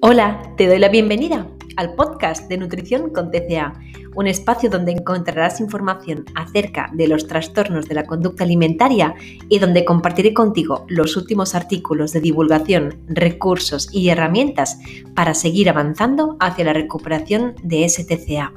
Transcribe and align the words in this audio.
Hola, 0.00 0.54
te 0.56 0.68
doy 0.68 0.78
la 0.78 0.90
bienvenida 0.90 1.48
al 1.76 1.94
podcast 1.96 2.48
de 2.48 2.56
Nutrición 2.56 3.10
con 3.10 3.32
TCA, 3.32 3.72
un 4.14 4.28
espacio 4.28 4.70
donde 4.70 4.92
encontrarás 4.92 5.58
información 5.58 6.24
acerca 6.36 6.88
de 6.94 7.08
los 7.08 7.26
trastornos 7.26 7.88
de 7.88 7.96
la 7.96 8.04
conducta 8.04 8.44
alimentaria 8.44 9.16
y 9.48 9.58
donde 9.58 9.84
compartiré 9.84 10.32
contigo 10.34 10.86
los 10.88 11.16
últimos 11.16 11.56
artículos 11.56 12.12
de 12.12 12.20
divulgación, 12.20 13.00
recursos 13.08 13.92
y 13.92 14.08
herramientas 14.10 14.78
para 15.16 15.34
seguir 15.34 15.68
avanzando 15.68 16.36
hacia 16.38 16.66
la 16.66 16.74
recuperación 16.74 17.56
de 17.64 17.88
STCA. 17.88 18.52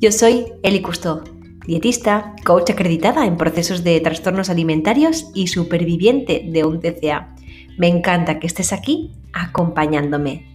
Yo 0.00 0.12
soy 0.12 0.52
Eli 0.62 0.82
Cousteau, 0.82 1.22
dietista, 1.66 2.36
coach 2.44 2.68
acreditada 2.68 3.24
en 3.24 3.38
procesos 3.38 3.84
de 3.84 3.98
trastornos 4.00 4.50
alimentarios 4.50 5.30
y 5.34 5.46
superviviente 5.46 6.44
de 6.46 6.64
un 6.64 6.78
TCA. 6.78 7.36
Me 7.78 7.88
encanta 7.88 8.38
que 8.38 8.46
estés 8.46 8.72
aquí 8.72 9.12
acompañándome. 9.32 10.46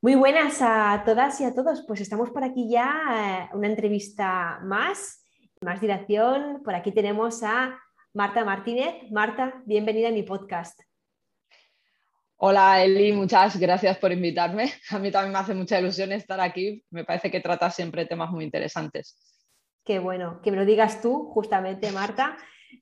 Muy 0.00 0.14
buenas 0.14 0.62
a 0.62 1.02
todas 1.04 1.40
y 1.40 1.44
a 1.44 1.52
todos. 1.52 1.84
Pues 1.86 2.00
estamos 2.00 2.30
por 2.30 2.44
aquí 2.44 2.70
ya, 2.70 3.48
eh, 3.50 3.56
una 3.56 3.66
entrevista 3.66 4.60
más, 4.62 5.24
más 5.60 5.80
dilación. 5.80 6.62
Por 6.64 6.76
aquí 6.76 6.92
tenemos 6.92 7.42
a 7.42 7.76
Marta 8.14 8.44
Martínez. 8.44 9.10
Marta, 9.10 9.62
bienvenida 9.66 10.08
a 10.08 10.12
mi 10.12 10.22
podcast. 10.22 10.80
Hola 12.36 12.84
Eli, 12.84 13.12
muchas 13.12 13.58
gracias 13.58 13.98
por 13.98 14.12
invitarme. 14.12 14.72
A 14.90 14.98
mí 15.00 15.10
también 15.10 15.32
me 15.32 15.38
hace 15.40 15.54
mucha 15.54 15.80
ilusión 15.80 16.12
estar 16.12 16.38
aquí. 16.40 16.84
Me 16.90 17.04
parece 17.04 17.30
que 17.30 17.40
tratas 17.40 17.74
siempre 17.74 18.06
temas 18.06 18.30
muy 18.30 18.44
interesantes. 18.44 19.35
Qué 19.86 20.00
bueno, 20.00 20.40
que 20.42 20.50
me 20.50 20.56
lo 20.56 20.64
digas 20.64 21.00
tú, 21.00 21.30
justamente 21.32 21.92
Marta. 21.92 22.36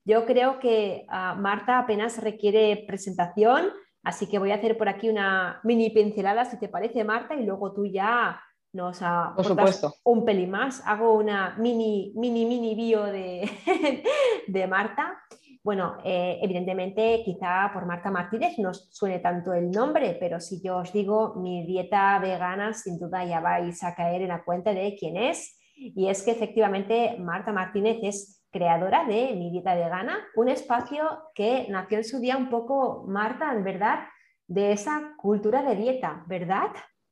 Yo 0.05 0.25
creo 0.25 0.59
que 0.59 1.05
ah, 1.07 1.35
Marta 1.35 1.77
apenas 1.77 2.17
requiere 2.21 2.83
presentación, 2.87 3.69
así 4.03 4.27
que 4.27 4.39
voy 4.39 4.51
a 4.51 4.55
hacer 4.55 4.75
por 4.75 4.89
aquí 4.89 5.07
una 5.07 5.59
mini 5.63 5.91
pincelada, 5.91 6.45
si 6.45 6.57
te 6.57 6.67
parece, 6.67 7.03
Marta, 7.03 7.35
y 7.35 7.45
luego 7.45 7.73
tú 7.73 7.85
ya 7.85 8.41
nos 8.73 9.03
aportas 9.03 10.01
un 10.03 10.25
pelín 10.25 10.49
más. 10.49 10.81
Hago 10.83 11.13
una 11.13 11.55
mini, 11.59 12.11
mini, 12.15 12.43
mini 12.45 12.73
bio 12.73 13.03
de, 13.03 13.51
de 14.47 14.67
Marta. 14.67 15.21
Bueno, 15.63 15.97
eh, 16.03 16.39
evidentemente, 16.41 17.21
quizá 17.23 17.69
por 17.71 17.85
Marta 17.85 18.09
Martínez 18.09 18.57
no 18.57 18.73
suene 18.73 19.19
tanto 19.19 19.53
el 19.53 19.69
nombre, 19.69 20.17
pero 20.19 20.39
si 20.39 20.59
yo 20.59 20.77
os 20.77 20.91
digo 20.91 21.35
mi 21.35 21.67
dieta 21.67 22.17
vegana, 22.17 22.73
sin 22.73 22.97
duda 22.97 23.23
ya 23.25 23.41
vais 23.41 23.83
a 23.83 23.93
caer 23.93 24.23
en 24.23 24.29
la 24.29 24.43
cuenta 24.43 24.73
de 24.73 24.95
quién 24.99 25.17
es. 25.17 25.59
Y 25.75 26.07
es 26.07 26.23
que 26.23 26.31
efectivamente 26.31 27.17
Marta 27.19 27.51
Martínez 27.51 27.97
es 28.01 28.41
creadora 28.55 29.05
de 29.05 29.33
Mi 29.35 29.51
Dieta 29.51 29.75
Vegana, 29.75 30.17
un 30.35 30.47
espacio 30.47 31.03
que 31.33 31.67
nació 31.69 31.97
en 31.97 32.05
su 32.05 32.19
día 32.19 32.37
un 32.37 32.49
poco, 32.49 33.03
Marta, 33.05 33.51
en 33.53 33.65
verdad, 33.65 34.05
de 34.47 34.71
esa 34.71 35.13
cultura 35.17 35.61
de 35.61 35.75
dieta, 35.75 36.23
¿verdad? 36.27 36.69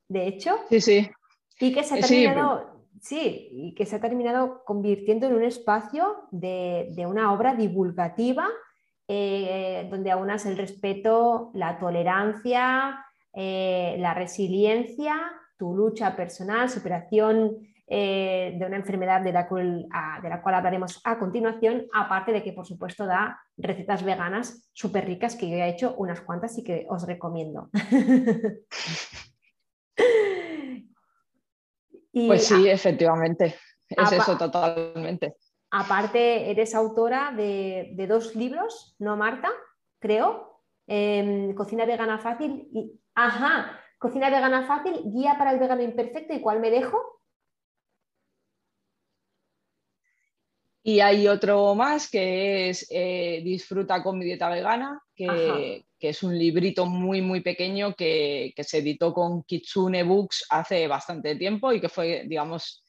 De 0.08 0.26
hecho. 0.26 0.56
Sí, 0.70 0.80
sí. 0.80 1.10
Y 1.60 1.74
que 1.74 1.84
se 1.84 1.94
ha 1.94 2.00
terminado, 2.00 2.88
sí, 3.00 3.48
y 3.52 3.74
que 3.74 3.84
se 3.84 3.96
ha 3.96 4.00
terminado 4.00 4.64
convirtiendo 4.64 5.26
en 5.26 5.34
un 5.34 5.44
espacio 5.44 6.28
de, 6.30 7.04
una 7.06 7.32
obra 7.32 7.54
divulgativa 7.54 8.48
eh, 9.06 9.86
donde 9.90 10.10
aunas 10.10 10.46
el 10.46 10.56
respeto, 10.56 11.50
la 11.52 11.78
tolerancia, 11.78 13.04
eh, 13.34 13.96
la 13.98 14.14
resiliencia, 14.14 15.14
tu 15.58 15.74
lucha 15.74 16.16
personal, 16.16 16.70
superación 16.70 17.58
eh, 17.86 18.56
de 18.58 18.64
una 18.64 18.76
enfermedad 18.76 19.20
de 19.20 19.32
la, 19.32 19.46
cual, 19.46 19.86
de 20.22 20.28
la 20.28 20.40
cual 20.42 20.54
hablaremos 20.54 21.00
a 21.04 21.18
continuación, 21.18 21.86
aparte 21.92 22.32
de 22.32 22.42
que 22.42 22.54
por 22.54 22.66
supuesto 22.66 23.04
da 23.04 23.38
recetas 23.58 24.02
veganas 24.02 24.70
súper 24.72 25.04
ricas 25.04 25.36
que 25.36 25.50
yo 25.50 25.56
he 25.56 25.68
hecho 25.68 25.94
unas 25.98 26.22
cuantas 26.22 26.56
y 26.56 26.64
que 26.64 26.86
os 26.88 27.06
recomiendo. 27.06 27.68
pues 32.12 32.46
sí, 32.46 32.68
efectivamente, 32.68 33.56
es 33.88 34.12
eso 34.12 34.38
totalmente. 34.38 35.36
Aparte, 35.70 36.50
eres 36.50 36.74
autora 36.74 37.32
de, 37.36 38.06
dos 38.08 38.36
libros, 38.36 38.94
¿no, 39.00 39.16
Marta? 39.16 39.50
Creo. 39.98 40.62
Em, 40.86 41.52
Cocina 41.54 41.84
vegana 41.84 42.18
fácil 42.18 42.68
y. 42.72 43.00
Ajá, 43.14 43.80
Cocina 43.98 44.30
vegana 44.30 44.66
fácil, 44.66 45.02
guía 45.06 45.36
para 45.36 45.50
el 45.52 45.58
vegano 45.58 45.82
imperfecto 45.82 46.32
y 46.32 46.40
cuál 46.40 46.60
me 46.60 46.70
dejo. 46.70 47.13
Y 50.86 51.00
hay 51.00 51.26
otro 51.28 51.74
más 51.74 52.10
que 52.10 52.68
es 52.68 52.86
eh, 52.90 53.40
Disfruta 53.42 54.02
con 54.02 54.18
mi 54.18 54.26
dieta 54.26 54.50
vegana, 54.50 55.02
que, 55.16 55.86
es 55.98 56.22
un 56.22 56.38
librito 56.38 56.84
muy, 56.84 57.22
muy 57.22 57.40
pequeño 57.40 57.94
que, 57.94 58.52
se 58.58 58.78
editó 58.78 59.14
con 59.14 59.44
Kitsune 59.44 60.02
Books 60.02 60.44
hace 60.50 60.86
bastante 60.86 61.36
tiempo 61.36 61.72
y 61.72 61.80
que 61.80 61.88
fue, 61.88 62.24
digamos, 62.26 62.84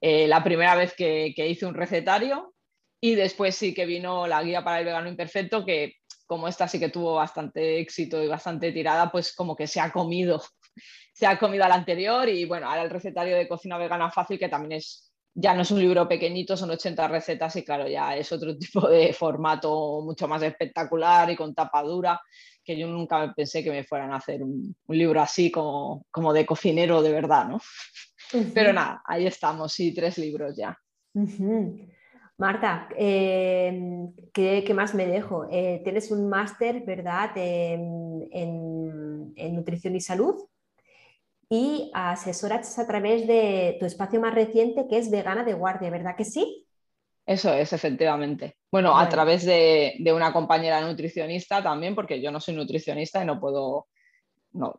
eh, 0.00 0.28
la 0.28 0.44
primera 0.44 0.76
vez 0.76 0.94
que, 0.94 1.34
hice 1.36 1.66
un 1.66 1.74
recetario. 1.74 2.54
Y 3.00 3.16
después 3.16 3.56
sí 3.56 3.74
que 3.74 3.84
vino 3.84 4.28
la 4.28 4.44
guía 4.44 4.62
para 4.62 4.78
el 4.78 4.84
vegano 4.84 5.08
imperfecto, 5.08 5.64
que 5.64 5.94
como 6.26 6.46
esta 6.46 6.68
sí 6.68 6.78
que 6.78 6.90
tuvo 6.90 7.14
bastante 7.16 7.80
éxito 7.80 8.22
y 8.22 8.28
bastante 8.28 8.70
tirada, 8.70 9.10
pues 9.10 9.34
como 9.34 9.56
que 9.56 9.66
se 9.66 9.80
ha 9.80 9.90
comido, 9.90 10.40
se 11.14 11.26
ha 11.26 11.36
comido 11.36 11.64
al 11.64 11.72
anterior. 11.72 12.28
Y 12.28 12.44
bueno, 12.44 12.68
ahora 12.68 12.82
el 12.82 12.90
recetario 12.90 13.36
de 13.36 13.48
cocina 13.48 13.76
vegana 13.76 14.08
fácil, 14.12 14.38
que 14.38 14.48
también 14.48 14.78
es 14.78 15.09
ya 15.34 15.54
no 15.54 15.62
es 15.62 15.70
un 15.70 15.78
libro 15.78 16.08
pequeñito, 16.08 16.56
son 16.56 16.70
80 16.70 17.08
recetas 17.08 17.54
y 17.56 17.64
claro, 17.64 17.88
ya 17.88 18.16
es 18.16 18.32
otro 18.32 18.56
tipo 18.58 18.88
de 18.88 19.12
formato 19.12 20.02
mucho 20.02 20.26
más 20.28 20.42
espectacular 20.42 21.30
y 21.30 21.36
con 21.36 21.54
tapa 21.54 21.82
dura, 21.82 22.20
que 22.64 22.78
yo 22.78 22.86
nunca 22.86 23.32
pensé 23.34 23.64
que 23.64 23.70
me 23.70 23.84
fueran 23.84 24.12
a 24.12 24.16
hacer 24.16 24.42
un, 24.42 24.74
libro 24.88 25.20
así 25.20 25.50
como, 25.50 26.06
como, 26.10 26.32
de 26.32 26.46
cocinero 26.46 27.02
de 27.02 27.12
verdad, 27.12 27.48
¿no? 27.48 27.60
Pero 28.54 28.72
nada, 28.72 29.02
ahí 29.06 29.26
estamos, 29.26 29.72
sí, 29.72 29.92
tres 29.92 30.18
libros 30.18 30.56
ya. 30.56 30.76
Marta, 32.38 32.88
eh, 32.96 34.08
¿qué, 34.32 34.72
más 34.72 34.94
me 34.94 35.06
dejo? 35.06 35.48
Eh, 35.50 35.80
tienes 35.82 36.10
un 36.10 36.28
máster, 36.28 36.84
¿verdad?, 36.86 37.32
en 37.36 39.34
nutrición 39.54 39.96
y 39.96 40.00
salud 40.00 40.36
y 41.52 41.90
asesoras 41.92 42.78
a 42.78 42.86
través 42.86 43.26
de 43.26 43.76
tu 43.80 43.84
espacio 43.84 44.20
más 44.20 44.32
reciente 44.32 44.86
que 44.88 44.98
es 44.98 45.10
Vegana 45.10 45.42
de 45.42 45.52
Guardia, 45.52 45.90
¿verdad 45.90 46.14
que 46.16 46.24
sí? 46.24 46.64
Eso 47.26 47.52
es, 47.52 47.72
efectivamente. 47.72 48.56
Bueno, 48.70 48.96
a 48.96 49.08
través 49.08 49.44
de, 49.44 50.00
una 50.14 50.32
compañera 50.32 50.80
nutricionista 50.80 51.62
también, 51.62 51.96
porque 51.96 52.22
yo 52.22 52.30
no 52.30 52.40
soy 52.40 52.54
nutricionista 52.54 53.22
y 53.22 53.26
no 53.26 53.40
puedo, 53.40 53.88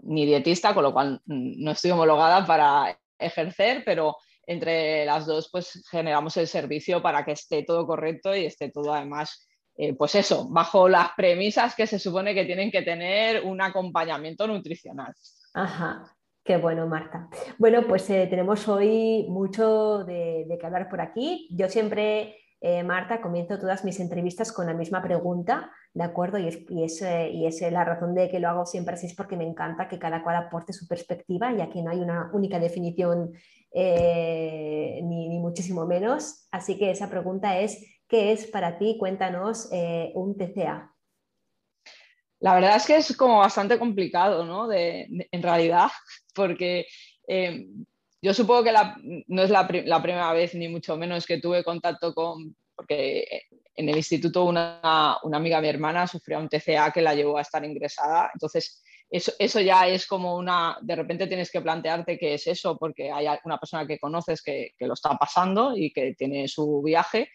ni 0.03 0.25
dietista, 0.25 0.73
con 0.73 0.83
lo 0.83 0.93
cual 0.93 1.21
no 1.25 1.71
estoy 1.71 1.91
homologada 1.91 2.45
para 2.45 2.97
ejercer, 3.19 3.83
pero 3.85 4.17
entre 4.47 5.05
las 5.05 5.25
dos 5.25 5.49
pues 5.51 5.83
generamos 5.89 6.35
el 6.37 6.47
servicio 6.47 7.01
para 7.01 7.23
que 7.23 7.33
esté 7.33 7.63
todo 7.63 7.85
correcto 7.85 8.35
y 8.35 8.45
esté 8.45 8.71
todo 8.71 8.93
además, 8.93 9.47
eh, 9.77 9.93
pues 9.93 10.15
eso, 10.15 10.47
bajo 10.49 10.89
las 10.89 11.11
premisas 11.15 11.75
que 11.75 11.85
se 11.85 11.99
supone 11.99 12.33
que 12.33 12.45
tienen 12.45 12.71
que 12.71 12.81
tener 12.81 13.43
un 13.43 13.61
acompañamiento 13.61 14.47
nutricional. 14.47 15.13
Ajá. 15.53 16.17
Qué 16.43 16.57
bueno, 16.57 16.87
Marta. 16.87 17.29
Bueno, 17.59 17.83
pues 17.87 18.09
eh, 18.09 18.25
tenemos 18.27 18.67
hoy 18.67 19.27
mucho 19.29 20.03
de, 20.05 20.45
de, 20.47 20.57
qué 20.57 20.65
hablar 20.65 20.89
por 20.89 20.99
aquí. 20.99 21.47
Yo 21.51 21.69
siempre, 21.69 22.35
eh, 22.61 22.81
Marta, 22.83 23.21
comienzo 23.21 23.59
todas 23.59 23.85
mis 23.85 23.99
entrevistas 23.99 24.51
con 24.51 24.65
la 24.65 24.73
misma 24.73 25.03
pregunta, 25.03 25.69
¿de 25.93 26.03
acuerdo? 26.03 26.39
Y 26.39 26.47
es, 26.47 26.59
y 26.67 26.83
es, 26.83 26.99
eh, 27.03 27.29
y 27.29 27.47
la 27.69 27.85
razón 27.85 28.15
de 28.15 28.27
que 28.27 28.39
lo 28.39 28.49
hago 28.49 28.65
siempre 28.65 28.95
así, 28.95 29.05
es 29.05 29.13
porque 29.13 29.37
me 29.37 29.45
encanta 29.47 29.87
que 29.87 29.99
cada 29.99 30.23
cual 30.23 30.35
aporte 30.35 30.73
su 30.73 30.87
perspectiva, 30.87 31.53
ya 31.53 31.69
que 31.69 31.83
no 31.83 31.91
hay 31.91 31.99
una 31.99 32.31
única 32.33 32.59
definición 32.59 33.33
ni, 33.73 35.29
ni, 35.29 35.39
muchísimo 35.39 35.85
menos. 35.85 36.47
Así 36.51 36.75
que 36.79 36.89
esa 36.89 37.07
pregunta 37.07 37.59
es, 37.59 37.85
¿qué 38.07 38.31
es 38.31 38.47
para 38.47 38.79
ti? 38.79 38.97
Cuéntanos 38.99 39.69
un 40.15 40.35
TCA. 40.35 40.91
La 42.41 42.55
verdad 42.55 42.75
es 42.75 42.87
que 42.87 42.95
es 42.95 43.15
como 43.15 43.37
bastante 43.37 43.77
complicado, 43.77 44.43
¿no? 44.45 44.67
en 44.71 45.43
realidad, 45.43 45.89
porque 46.33 46.87
eh, 47.27 47.67
yo 48.19 48.33
supongo 48.33 48.63
que 48.63 48.73
no 49.27 49.43
es 49.43 49.49
la, 49.51 49.67
primera 49.67 50.33
vez, 50.33 50.55
ni 50.55 50.67
mucho 50.67 50.97
menos, 50.97 51.27
que 51.27 51.39
tuve 51.39 51.63
contacto 51.63 52.13
con, 52.15 52.55
porque 52.75 53.43
en 53.75 53.89
el 53.89 53.95
instituto 53.95 54.45
una, 54.45 55.19
amiga 55.31 55.57
de 55.57 55.61
mi 55.61 55.69
hermana 55.69 56.07
sufrió 56.07 56.39
un 56.39 56.49
TCA 56.49 56.91
que 56.91 57.01
la 57.01 57.13
llevó 57.13 57.37
a 57.37 57.41
estar 57.41 57.63
ingresada, 57.63 58.31
entonces 58.33 58.83
eso, 59.07 59.33
eso, 59.37 59.59
ya 59.59 59.87
es 59.87 60.07
como 60.07 60.35
una, 60.35 60.77
de 60.81 60.95
repente 60.95 61.27
tienes 61.27 61.51
que 61.51 61.61
plantearte 61.61 62.17
qué 62.17 62.33
es 62.33 62.47
eso, 62.47 62.75
porque 62.75 63.11
hay 63.11 63.27
una 63.43 63.59
persona 63.59 63.85
que 63.85 63.99
conoces 63.99 64.41
que, 64.41 64.71
que 64.77 64.87
lo 64.87 64.93
está 64.93 65.15
pasando 65.15 65.77
y 65.77 65.93
que 65.93 66.15
tiene 66.15 66.47
su 66.47 66.81
viaje, 66.81 67.29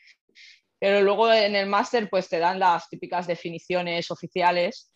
pero 0.80 1.00
luego 1.02 1.32
en 1.32 1.54
el 1.54 1.68
máster 1.68 2.10
pues 2.10 2.28
te 2.28 2.40
dan 2.40 2.58
las 2.58 2.88
típicas 2.88 3.26
definiciones 3.28 4.10
oficiales 4.10 4.92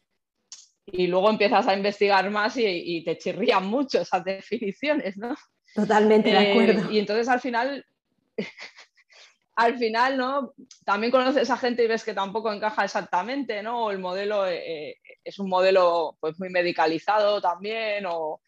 y 0.87 1.07
luego 1.07 1.31
empiezas 1.31 1.67
a 1.67 1.75
investigar 1.75 2.29
más 2.31 2.57
y, 2.57 3.03
te 3.05 3.19
chirrían 3.19 3.67
mucho 3.67 4.01
esas 4.01 4.25
definiciones, 4.25 5.17
¿no? 5.17 5.35
Totalmente 5.75 6.31
de 6.31 6.37
eh, 6.37 6.51
acuerdo. 6.51 6.91
y 6.91 6.99
entonces 6.99 7.29
al 7.29 7.41
final, 7.41 7.85
al 9.57 9.79
final, 9.79 10.17
¿no? 10.17 10.55
También 10.85 11.11
conoces 11.11 11.49
a 11.51 11.57
gente 11.57 11.85
y 11.85 11.89
ves 11.89 12.05
que 12.05 12.15
tampoco 12.15 12.53
encaja 12.53 12.85
exactamente, 12.85 13.63
¿no? 13.63 13.91
el 13.91 13.99
modelo 13.99 14.49
eh, 14.49 14.97
es 15.23 15.39
un 15.39 15.49
modelo 15.49 16.17
pues 16.21 16.39
muy 16.39 16.49
medicalizado 16.49 17.41
también 17.41 18.07
o 18.07 18.41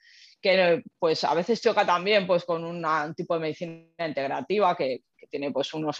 que 0.43 0.83
pues 0.99 1.23
a 1.25 1.35
veces 1.35 1.63
choca 1.63 1.87
también 1.87 2.27
pues 2.27 2.45
con 2.45 2.65
un 2.65 2.85
tipo 3.15 3.35
de 3.35 3.41
medicina 3.41 4.07
integrativa 4.07 4.77
que, 4.77 5.05
tiene 5.31 5.51
pues 5.51 5.73
unos 5.73 5.97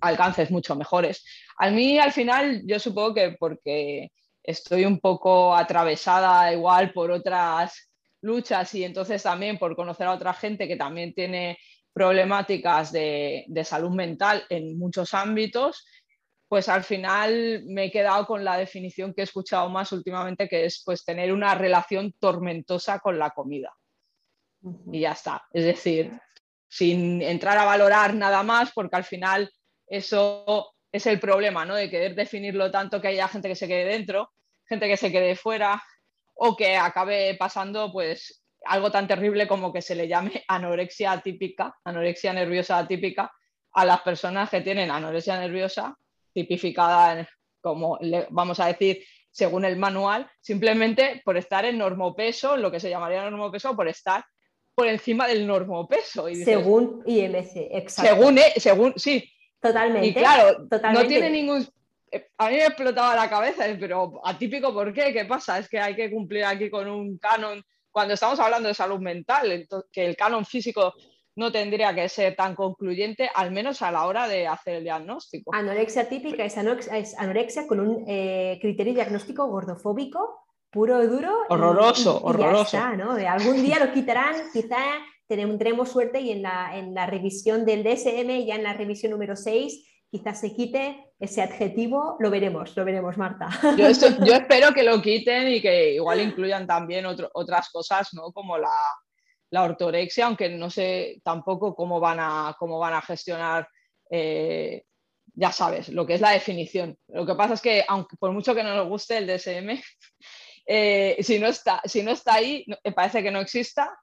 alcances 0.00 0.52
mucho 0.52 0.76
mejores. 0.76 1.24
A 1.56 1.68
mí 1.68 1.98
al 1.98 2.12
final 2.12 2.62
yo 2.64 2.78
supongo 2.78 3.14
que 3.14 3.36
porque 3.36 4.12
estoy 4.48 4.86
un 4.86 4.98
poco 4.98 5.54
atravesada 5.54 6.50
igual 6.54 6.90
por 6.94 7.10
otras 7.10 7.90
luchas 8.22 8.74
y 8.74 8.82
entonces 8.82 9.22
también 9.22 9.58
por 9.58 9.76
conocer 9.76 10.06
a 10.06 10.14
otra 10.14 10.32
gente 10.32 10.66
que 10.66 10.76
también 10.76 11.12
tiene 11.12 11.58
problemáticas 11.92 12.90
de, 12.90 13.44
salud 13.64 13.90
mental 13.90 14.42
en 14.48 14.78
muchos 14.78 15.12
ámbitos, 15.12 15.84
pues 16.48 16.70
al 16.70 16.82
final 16.82 17.62
me 17.66 17.84
he 17.84 17.90
quedado 17.90 18.24
con 18.24 18.42
la 18.42 18.56
definición 18.56 19.12
que 19.12 19.20
he 19.20 19.24
escuchado 19.24 19.68
más 19.68 19.92
últimamente, 19.92 20.48
que 20.48 20.64
es 20.64 20.82
pues 20.82 21.04
tener 21.04 21.30
una 21.30 21.54
relación 21.54 22.14
tormentosa 22.18 23.00
con 23.00 23.18
la 23.18 23.30
comida. 23.30 23.76
Y 24.90 25.00
ya 25.00 25.12
está. 25.12 25.42
Es 25.52 25.64
decir, 25.64 26.18
sin 26.68 27.20
entrar 27.20 27.58
a 27.58 27.66
valorar 27.66 28.14
nada 28.14 28.42
más, 28.42 28.72
porque 28.72 28.96
al 28.96 29.04
final 29.04 29.52
eso 29.86 30.72
es 30.90 31.04
el 31.06 31.20
problema, 31.20 31.66
¿no? 31.66 31.74
De 31.74 31.90
querer 31.90 32.14
definirlo 32.14 32.70
tanto 32.70 33.02
que 33.02 33.08
haya 33.08 33.28
gente 33.28 33.48
que 33.48 33.54
se 33.54 33.68
quede 33.68 33.84
dentro, 33.84 34.32
gente 34.68 34.88
que 34.88 34.96
se 34.96 35.10
quede 35.10 35.36
fuera, 35.36 35.82
o 36.34 36.56
que 36.56 36.76
acabe 36.76 37.34
pasando, 37.38 37.92
pues, 37.92 38.42
algo 38.64 38.90
tan 38.90 39.06
terrible 39.08 39.46
como 39.48 39.72
que 39.72 39.82
se 39.82 39.94
le 39.94 40.08
llame 40.08 40.44
anorexia 40.48 41.12
atípica, 41.12 41.74
anorexia 41.84 42.32
nerviosa 42.32 42.78
atípica, 42.78 43.30
a 43.72 43.84
las 43.84 44.00
personas 44.00 44.50
que 44.50 44.60
tienen 44.60 44.90
anorexia 44.90 45.38
nerviosa 45.38 45.96
tipificada 46.32 47.28
como, 47.60 47.98
vamos 48.30 48.60
a 48.60 48.66
decir, 48.66 49.04
según 49.30 49.64
el 49.64 49.76
manual, 49.76 50.30
simplemente 50.40 51.22
por 51.24 51.36
estar 51.36 51.64
en 51.64 51.78
normopeso, 51.78 52.56
lo 52.56 52.70
que 52.70 52.80
se 52.80 52.90
llamaría 52.90 53.22
normopeso, 53.22 53.76
por 53.76 53.88
estar 53.88 54.24
por 54.74 54.86
encima 54.86 55.26
del 55.26 55.46
normopeso. 55.46 56.28
Y 56.28 56.36
según 56.36 57.02
IMC, 57.04 57.68
exacto. 57.72 58.14
Según, 58.14 58.38
e, 58.38 58.52
según, 58.56 58.94
sí. 58.96 59.28
Totalmente. 59.60 60.06
Y 60.06 60.14
claro, 60.14 60.66
no 60.92 61.06
tiene 61.06 61.30
ningún... 61.30 61.66
Eh, 62.10 62.28
a 62.38 62.48
mí 62.48 62.56
me 62.56 62.66
explotaba 62.66 63.14
la 63.14 63.28
cabeza, 63.28 63.64
pero 63.78 64.20
atípico, 64.24 64.72
¿por 64.72 64.92
qué? 64.92 65.12
¿Qué 65.12 65.24
pasa? 65.24 65.58
Es 65.58 65.68
que 65.68 65.78
hay 65.78 65.94
que 65.94 66.10
cumplir 66.10 66.44
aquí 66.44 66.70
con 66.70 66.88
un 66.88 67.18
canon 67.18 67.62
cuando 67.90 68.14
estamos 68.14 68.38
hablando 68.38 68.68
de 68.68 68.74
salud 68.74 69.00
mental, 69.00 69.66
que 69.90 70.06
el 70.06 70.16
canon 70.16 70.44
físico 70.44 70.94
no 71.36 71.52
tendría 71.52 71.94
que 71.94 72.08
ser 72.08 72.34
tan 72.34 72.54
concluyente, 72.54 73.30
al 73.32 73.52
menos 73.52 73.80
a 73.82 73.92
la 73.92 74.06
hora 74.06 74.26
de 74.26 74.46
hacer 74.46 74.76
el 74.76 74.84
diagnóstico. 74.84 75.54
Anorexia 75.54 76.08
típica 76.08 76.44
es, 76.44 76.58
anorexia, 76.58 77.66
con 77.66 77.80
un 77.80 78.04
eh, 78.08 78.58
criterio 78.60 78.94
diagnóstico 78.94 79.46
gordofóbico, 79.46 80.46
puro 80.70 81.02
y 81.02 81.06
duro. 81.06 81.32
Horroroso, 81.48 82.20
horroroso. 82.22 82.78
Algún 82.78 83.62
día 83.62 83.78
lo 83.78 83.92
quitarán, 83.92 84.34
quizá 84.52 84.78
tendremos 85.28 85.90
suerte 85.90 86.20
y 86.20 86.32
en 86.32 86.42
la, 86.42 86.76
en 86.76 86.92
la 86.94 87.06
revisión 87.06 87.64
del 87.64 87.84
DSM, 87.84 88.46
ya 88.46 88.56
en 88.56 88.64
la 88.64 88.72
revisión 88.72 89.12
número 89.12 89.36
6, 89.36 89.97
quizás 90.10 90.40
se 90.40 90.54
quite 90.54 91.12
ese 91.18 91.42
adjetivo, 91.42 92.16
lo 92.20 92.30
veremos, 92.30 92.76
lo 92.76 92.84
veremos, 92.84 93.16
Marta. 93.16 93.48
Yo, 93.76 93.86
espero 94.34 94.72
que 94.72 94.82
lo 94.82 95.02
quiten 95.02 95.48
y 95.48 95.60
que 95.60 95.94
igual 95.94 96.20
incluyan 96.20 96.66
también 96.66 97.04
otras 97.06 97.70
cosas, 97.70 98.14
¿no? 98.14 98.32
Como 98.32 98.56
la, 98.58 98.70
ortorexia, 99.50 100.26
aunque 100.26 100.48
no 100.48 100.70
sé 100.70 101.20
tampoco 101.24 101.74
cómo 101.74 102.00
van 102.00 102.18
a, 102.20 102.54
cómo 102.58 102.78
van 102.78 102.94
a 102.94 103.02
gestionar, 103.02 103.68
eh, 104.10 104.84
ya 105.34 105.52
sabes, 105.52 105.88
lo 105.88 106.06
que 106.06 106.14
es 106.14 106.20
la 106.20 106.30
definición. 106.30 106.96
Lo 107.08 107.26
que 107.26 107.34
pasa 107.34 107.54
es 107.54 107.60
que, 107.60 107.84
aunque 107.86 108.16
por 108.16 108.32
mucho 108.32 108.54
que 108.54 108.62
no 108.62 108.74
nos 108.74 108.88
guste 108.88 109.18
el 109.18 109.26
DSM, 109.26 109.80
eh, 110.66 111.16
si, 111.20 111.38
no 111.38 111.48
está, 111.48 111.80
si 111.84 112.02
no 112.02 112.12
está 112.12 112.34
ahí, 112.34 112.64
parece 112.94 113.22
que 113.22 113.30
no 113.30 113.40
exista 113.40 113.98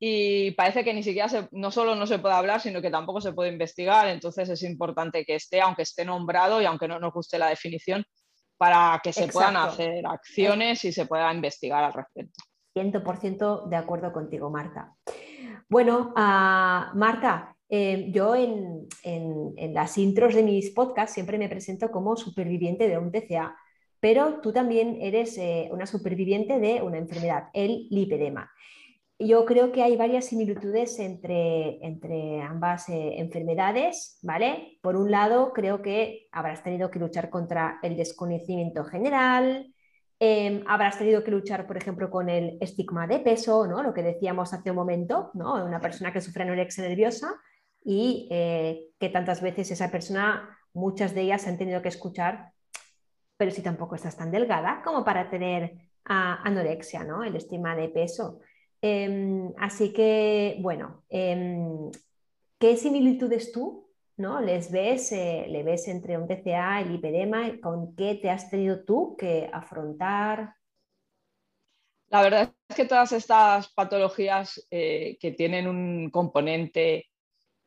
y 0.00 0.52
parece 0.52 0.84
que 0.84 0.94
ni 0.94 1.02
siquiera 1.02 1.28
no 1.50 1.70
solo 1.72 1.96
no 1.96 2.06
se 2.06 2.20
puede 2.20 2.34
hablar, 2.34 2.60
sino 2.60 2.80
que 2.80 2.90
tampoco 2.90 3.20
se 3.20 3.32
puede 3.32 3.50
investigar, 3.50 4.08
entonces 4.08 4.48
es 4.48 4.62
importante 4.62 5.24
que 5.24 5.34
esté, 5.34 5.60
aunque 5.60 5.82
esté 5.82 6.04
nombrado 6.04 6.62
y 6.62 6.66
aunque 6.66 6.86
no 6.86 7.00
nos 7.00 7.12
guste 7.12 7.38
la 7.38 7.48
definición, 7.48 8.04
para 8.56 9.00
que 9.02 9.12
se 9.12 9.28
puedan 9.28 9.56
hacer 9.56 10.06
acciones 10.06 10.84
y 10.84 10.92
se 10.92 11.06
pueda 11.06 11.32
investigar 11.32 11.82
al 11.82 11.92
respecto. 11.92 12.44
100% 12.76 13.68
de 13.68 13.76
acuerdo 13.76 14.12
contigo, 14.12 14.50
Marta. 14.50 14.94
Bueno, 15.68 16.12
uh, 16.16 16.96
Marta, 16.96 17.56
eh, 17.68 18.06
yo 18.10 18.36
en, 18.36 18.86
las 19.74 19.98
intros 19.98 20.34
de 20.34 20.42
mis 20.44 20.70
podcasts 20.70 21.14
siempre 21.14 21.38
me 21.38 21.48
presento 21.48 21.90
como 21.90 22.16
superviviente 22.16 22.88
de 22.88 22.98
un 22.98 23.10
TCA, 23.10 23.56
pero 24.00 24.40
tú 24.40 24.52
también 24.52 24.98
eres 25.00 25.36
eh, 25.38 25.68
una 25.72 25.86
superviviente 25.86 26.60
de 26.60 26.82
una 26.82 26.98
enfermedad, 26.98 27.48
el 27.52 27.88
lipedema 27.90 28.48
yo 29.18 29.44
creo 29.44 29.72
que 29.72 29.82
hay 29.82 29.96
varias 29.96 30.26
similitudes 30.26 30.98
entre, 31.00 31.84
entre 31.84 32.40
ambas 32.40 32.88
eh, 32.88 33.18
enfermedades, 33.18 34.18
¿vale? 34.22 34.78
Por 34.80 34.96
un 34.96 35.10
lado, 35.10 35.52
creo 35.52 35.82
que 35.82 36.28
habrás 36.30 36.62
tenido 36.62 36.90
que 36.90 37.00
luchar 37.00 37.28
contra 37.28 37.80
el 37.82 37.96
desconocimiento 37.96 38.84
general, 38.84 39.74
em, 40.20 40.62
habrás 40.68 40.98
tenido 40.98 41.24
que 41.24 41.32
luchar, 41.32 41.66
por 41.66 41.76
ejemplo, 41.76 42.10
con 42.10 42.28
el 42.28 42.58
estigma 42.60 43.08
de 43.08 43.18
peso, 43.18 43.66
¿no? 43.66 43.82
Lo 43.82 43.92
que 43.92 44.02
decíamos 44.02 44.52
hace 44.52 44.70
un 44.70 44.76
momento, 44.76 45.30
¿no? 45.34 45.64
Una 45.64 45.80
persona 45.80 46.12
que 46.12 46.20
sufre 46.20 46.44
anorexia 46.44 46.84
nerviosa 46.88 47.34
y 47.84 48.28
eh, 48.30 48.88
que 49.00 49.08
tantas 49.08 49.42
veces 49.42 49.70
esa 49.72 49.90
persona, 49.90 50.56
muchas 50.74 51.14
de 51.14 51.22
ellas 51.22 51.46
han 51.48 51.58
tenido 51.58 51.82
que 51.82 51.88
escuchar, 51.88 52.52
pero 53.36 53.50
si 53.50 53.62
tampoco 53.62 53.96
estás 53.96 54.16
tan 54.16 54.30
delgada 54.30 54.82
como 54.84 55.04
para 55.04 55.28
tener 55.30 55.72
ah, 56.04 56.40
anorexia, 56.44 57.04
¿no? 57.04 57.24
El 57.24 57.34
estigma 57.36 57.74
de 57.74 57.88
peso. 57.88 58.40
Em, 58.80 59.52
así 59.58 59.92
que, 59.92 60.56
bueno, 60.60 61.04
em, 61.08 61.90
¿qué 62.58 62.76
similitudes 62.76 63.52
tú 63.52 63.90
¿no? 64.16 64.40
les 64.40 64.70
ves, 64.70 65.12
eh, 65.12 65.46
le 65.48 65.62
ves 65.62 65.88
entre 65.88 66.16
un 66.18 66.26
TCA, 66.26 66.80
el 66.80 66.92
lipedema? 66.92 67.60
¿Con 67.60 67.94
qué 67.96 68.16
te 68.16 68.30
has 68.30 68.50
tenido 68.50 68.84
tú 68.84 69.16
que 69.16 69.48
afrontar? 69.52 70.54
La 72.08 72.22
verdad 72.22 72.54
es 72.68 72.76
que 72.76 72.86
todas 72.86 73.12
estas 73.12 73.72
patologías 73.74 74.66
eh, 74.70 75.18
que 75.20 75.32
tienen 75.32 75.68
un 75.68 76.10
componente 76.10 77.06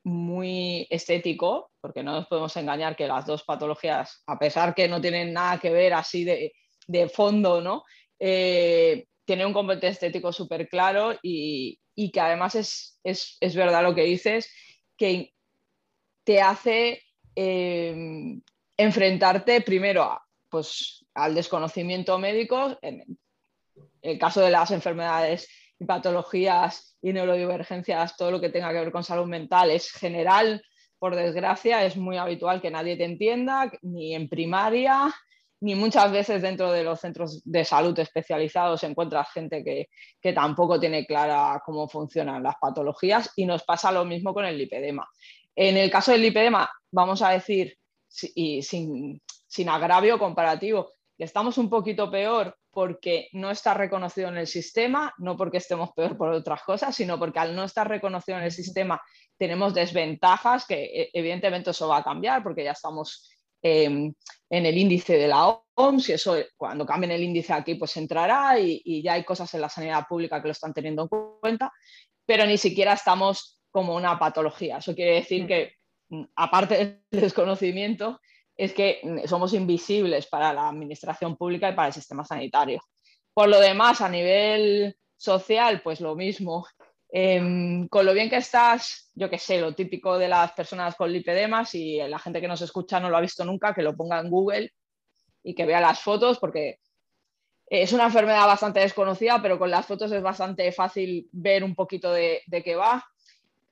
muy 0.03 0.87
estético, 0.89 1.71
porque 1.79 2.03
no 2.03 2.13
nos 2.13 2.27
podemos 2.27 2.55
engañar 2.57 2.95
que 2.95 3.07
las 3.07 3.25
dos 3.25 3.43
patologías, 3.43 4.23
a 4.25 4.39
pesar 4.39 4.73
que 4.73 4.87
no 4.87 4.99
tienen 4.99 5.31
nada 5.33 5.59
que 5.59 5.69
ver 5.69 5.93
así 5.93 6.23
de, 6.23 6.53
de 6.87 7.07
fondo, 7.07 7.61
¿no? 7.61 7.83
Eh, 8.17 9.05
tiene 9.25 9.45
un 9.45 9.53
componente 9.53 9.87
estético 9.87 10.31
súper 10.31 10.67
claro 10.67 11.17
y, 11.21 11.79
que 12.11 12.19
además 12.19 12.55
es, 12.55 13.55
verdad 13.55 13.83
lo 13.83 13.95
que 13.95 14.03
dices, 14.03 14.51
que 14.97 15.33
te 16.23 16.41
hace 16.41 17.01
eh, 17.35 17.95
enfrentarte 18.77 19.61
primero 19.61 20.19
pues, 20.49 21.05
al 21.13 21.35
desconocimiento 21.35 22.17
médico, 22.17 22.77
en 22.81 23.17
el 24.01 24.19
caso 24.19 24.41
de 24.41 24.51
las 24.51 24.71
enfermedades 24.71 25.47
y 25.79 25.85
patologías 25.85 26.97
y 27.01 27.13
neurodivergencias, 27.13 28.15
todo 28.17 28.31
lo 28.31 28.41
que 28.41 28.49
tenga 28.49 28.71
que 28.71 28.79
ver 28.79 28.91
con 28.91 29.03
salud 29.03 29.27
mental 29.27 29.71
es 29.71 29.91
general, 29.91 30.63
por 30.99 31.15
desgracia, 31.15 31.83
es 31.83 31.97
muy 31.97 32.17
habitual 32.17 32.61
que 32.61 32.69
nadie 32.69 32.95
te 32.95 33.05
entienda, 33.05 33.71
ni 33.81 34.13
en 34.13 34.29
primaria, 34.29 35.11
ni 35.61 35.75
muchas 35.75 36.11
veces 36.11 36.41
dentro 36.41 36.71
de 36.71 36.83
los 36.83 36.99
centros 36.99 37.41
de 37.45 37.63
salud 37.63 37.97
especializados 37.99 38.83
encuentras 38.83 39.31
gente 39.31 39.63
que, 39.63 40.33
tampoco 40.33 40.79
tiene 40.79 41.05
clara 41.05 41.61
cómo 41.63 41.87
funcionan 41.87 42.43
las 42.43 42.55
patologías 42.59 43.31
y 43.35 43.45
nos 43.45 43.63
pasa 43.63 43.91
lo 43.91 44.03
mismo 44.03 44.33
con 44.33 44.45
el 44.45 44.57
lipedema. 44.57 45.07
En 45.55 45.77
el 45.77 45.91
caso 45.91 46.11
del 46.11 46.21
lipedema, 46.21 46.69
vamos 46.91 47.21
a 47.21 47.29
decir, 47.29 47.77
y 48.35 48.63
sin, 48.63 49.21
sin 49.47 49.69
agravio 49.69 50.17
comparativo, 50.17 50.93
que 51.15 51.25
estamos 51.25 51.57
un 51.59 51.69
poquito 51.69 52.09
peor 52.09 52.57
porque 52.71 53.29
no 53.33 53.51
está 53.51 53.73
reconocido 53.75 54.29
en 54.29 54.37
el 54.37 54.47
sistema, 54.47 55.13
no 55.19 55.37
porque 55.37 55.57
estemos 55.57 55.91
peor 55.91 56.17
por 56.17 56.29
otras 56.29 56.63
cosas, 56.63 56.95
sino 56.95 57.19
porque 57.19 57.37
al 57.37 57.55
no 57.55 57.65
estar 57.65 57.87
reconocido 57.87 58.37
en 58.39 58.45
el 58.45 58.51
sistema 58.51 58.99
tenemos 59.37 59.73
desventajas 59.73 60.65
que 60.65 60.85
e, 60.85 61.09
evidentemente 61.13 61.69
eso 61.71 61.87
va 61.87 61.97
a 61.97 62.03
cambiar 62.03 62.41
porque 62.41 62.63
ya 62.63 62.71
estamos 62.71 63.29
Em, 63.63 64.13
en 64.49 64.65
el 64.65 64.77
índice 64.77 65.17
de 65.17 65.27
la 65.27 65.47
OMS 65.75 66.09
y 66.09 66.13
eso 66.13 66.35
cuando 66.57 66.85
cambien 66.85 67.11
el 67.11 67.23
índice 67.23 67.53
aquí 67.53 67.75
pues 67.75 67.95
entrará 67.95 68.59
y, 68.59 69.01
ya 69.03 69.13
hay 69.13 69.23
cosas 69.23 69.53
en 69.53 69.61
la 69.61 69.69
sanidad 69.69 70.05
pública 70.09 70.41
que 70.41 70.47
lo 70.47 70.51
están 70.51 70.73
teniendo 70.73 71.03
en 71.03 71.07
cuenta, 71.39 71.71
pero 72.25 72.45
ni 72.45 72.57
siquiera 72.57 72.93
estamos 72.93 73.61
como 73.69 73.95
una 73.95 74.17
patología. 74.19 74.77
Eso 74.77 74.95
quiere 74.95 75.15
decir 75.15 75.43
mm. 75.43 75.47
que 75.47 75.73
mm, 76.09 76.23
aparte 76.35 76.75
del 76.75 77.01
desconocimiento 77.21 78.19
es 78.57 78.73
que 78.73 78.99
mm, 79.03 79.27
somos 79.27 79.53
invisibles 79.53 80.25
para 80.27 80.53
la 80.53 80.67
administración 80.67 81.37
pública 81.37 81.69
y 81.69 81.75
para 81.75 81.89
el 81.89 81.93
sistema 81.93 82.25
sanitario. 82.25 82.81
Por 83.33 83.47
lo 83.47 83.59
demás, 83.59 84.01
a 84.01 84.09
nivel 84.09 84.97
social, 85.15 85.81
pues 85.81 86.01
lo 86.01 86.15
mismo. 86.15 86.65
Em, 87.13 87.89
con 87.89 88.05
lo 88.05 88.13
bien 88.13 88.29
que 88.29 88.37
estás, 88.37 89.11
yo 89.15 89.29
qué 89.29 89.37
sé, 89.37 89.59
lo 89.59 89.75
típico 89.75 90.17
de 90.17 90.29
las 90.29 90.53
personas 90.53 90.95
con 90.95 91.11
lipedemas 91.11 91.75
y 91.75 91.97
la 91.97 92.17
gente 92.17 92.39
que 92.39 92.47
nos 92.47 92.61
escucha 92.61 93.01
no 93.01 93.09
lo 93.09 93.17
ha 93.17 93.21
visto 93.21 93.43
nunca, 93.43 93.73
que 93.73 93.81
lo 93.81 93.97
ponga 93.97 94.19
en 94.19 94.29
Google 94.29 94.73
y 95.43 95.53
que 95.53 95.65
vea 95.65 95.81
las 95.81 95.99
fotos, 95.99 96.39
porque 96.39 96.79
es 97.67 97.91
una 97.91 98.05
enfermedad 98.05 98.45
bastante 98.47 98.79
desconocida, 98.79 99.41
pero 99.41 99.59
con 99.59 99.69
las 99.69 99.85
fotos 99.85 100.11
es 100.13 100.21
bastante 100.21 100.71
fácil 100.71 101.27
ver 101.33 101.65
un 101.65 101.75
poquito 101.75 102.13
de, 102.13 102.41
qué 102.63 102.75
va. 102.75 103.05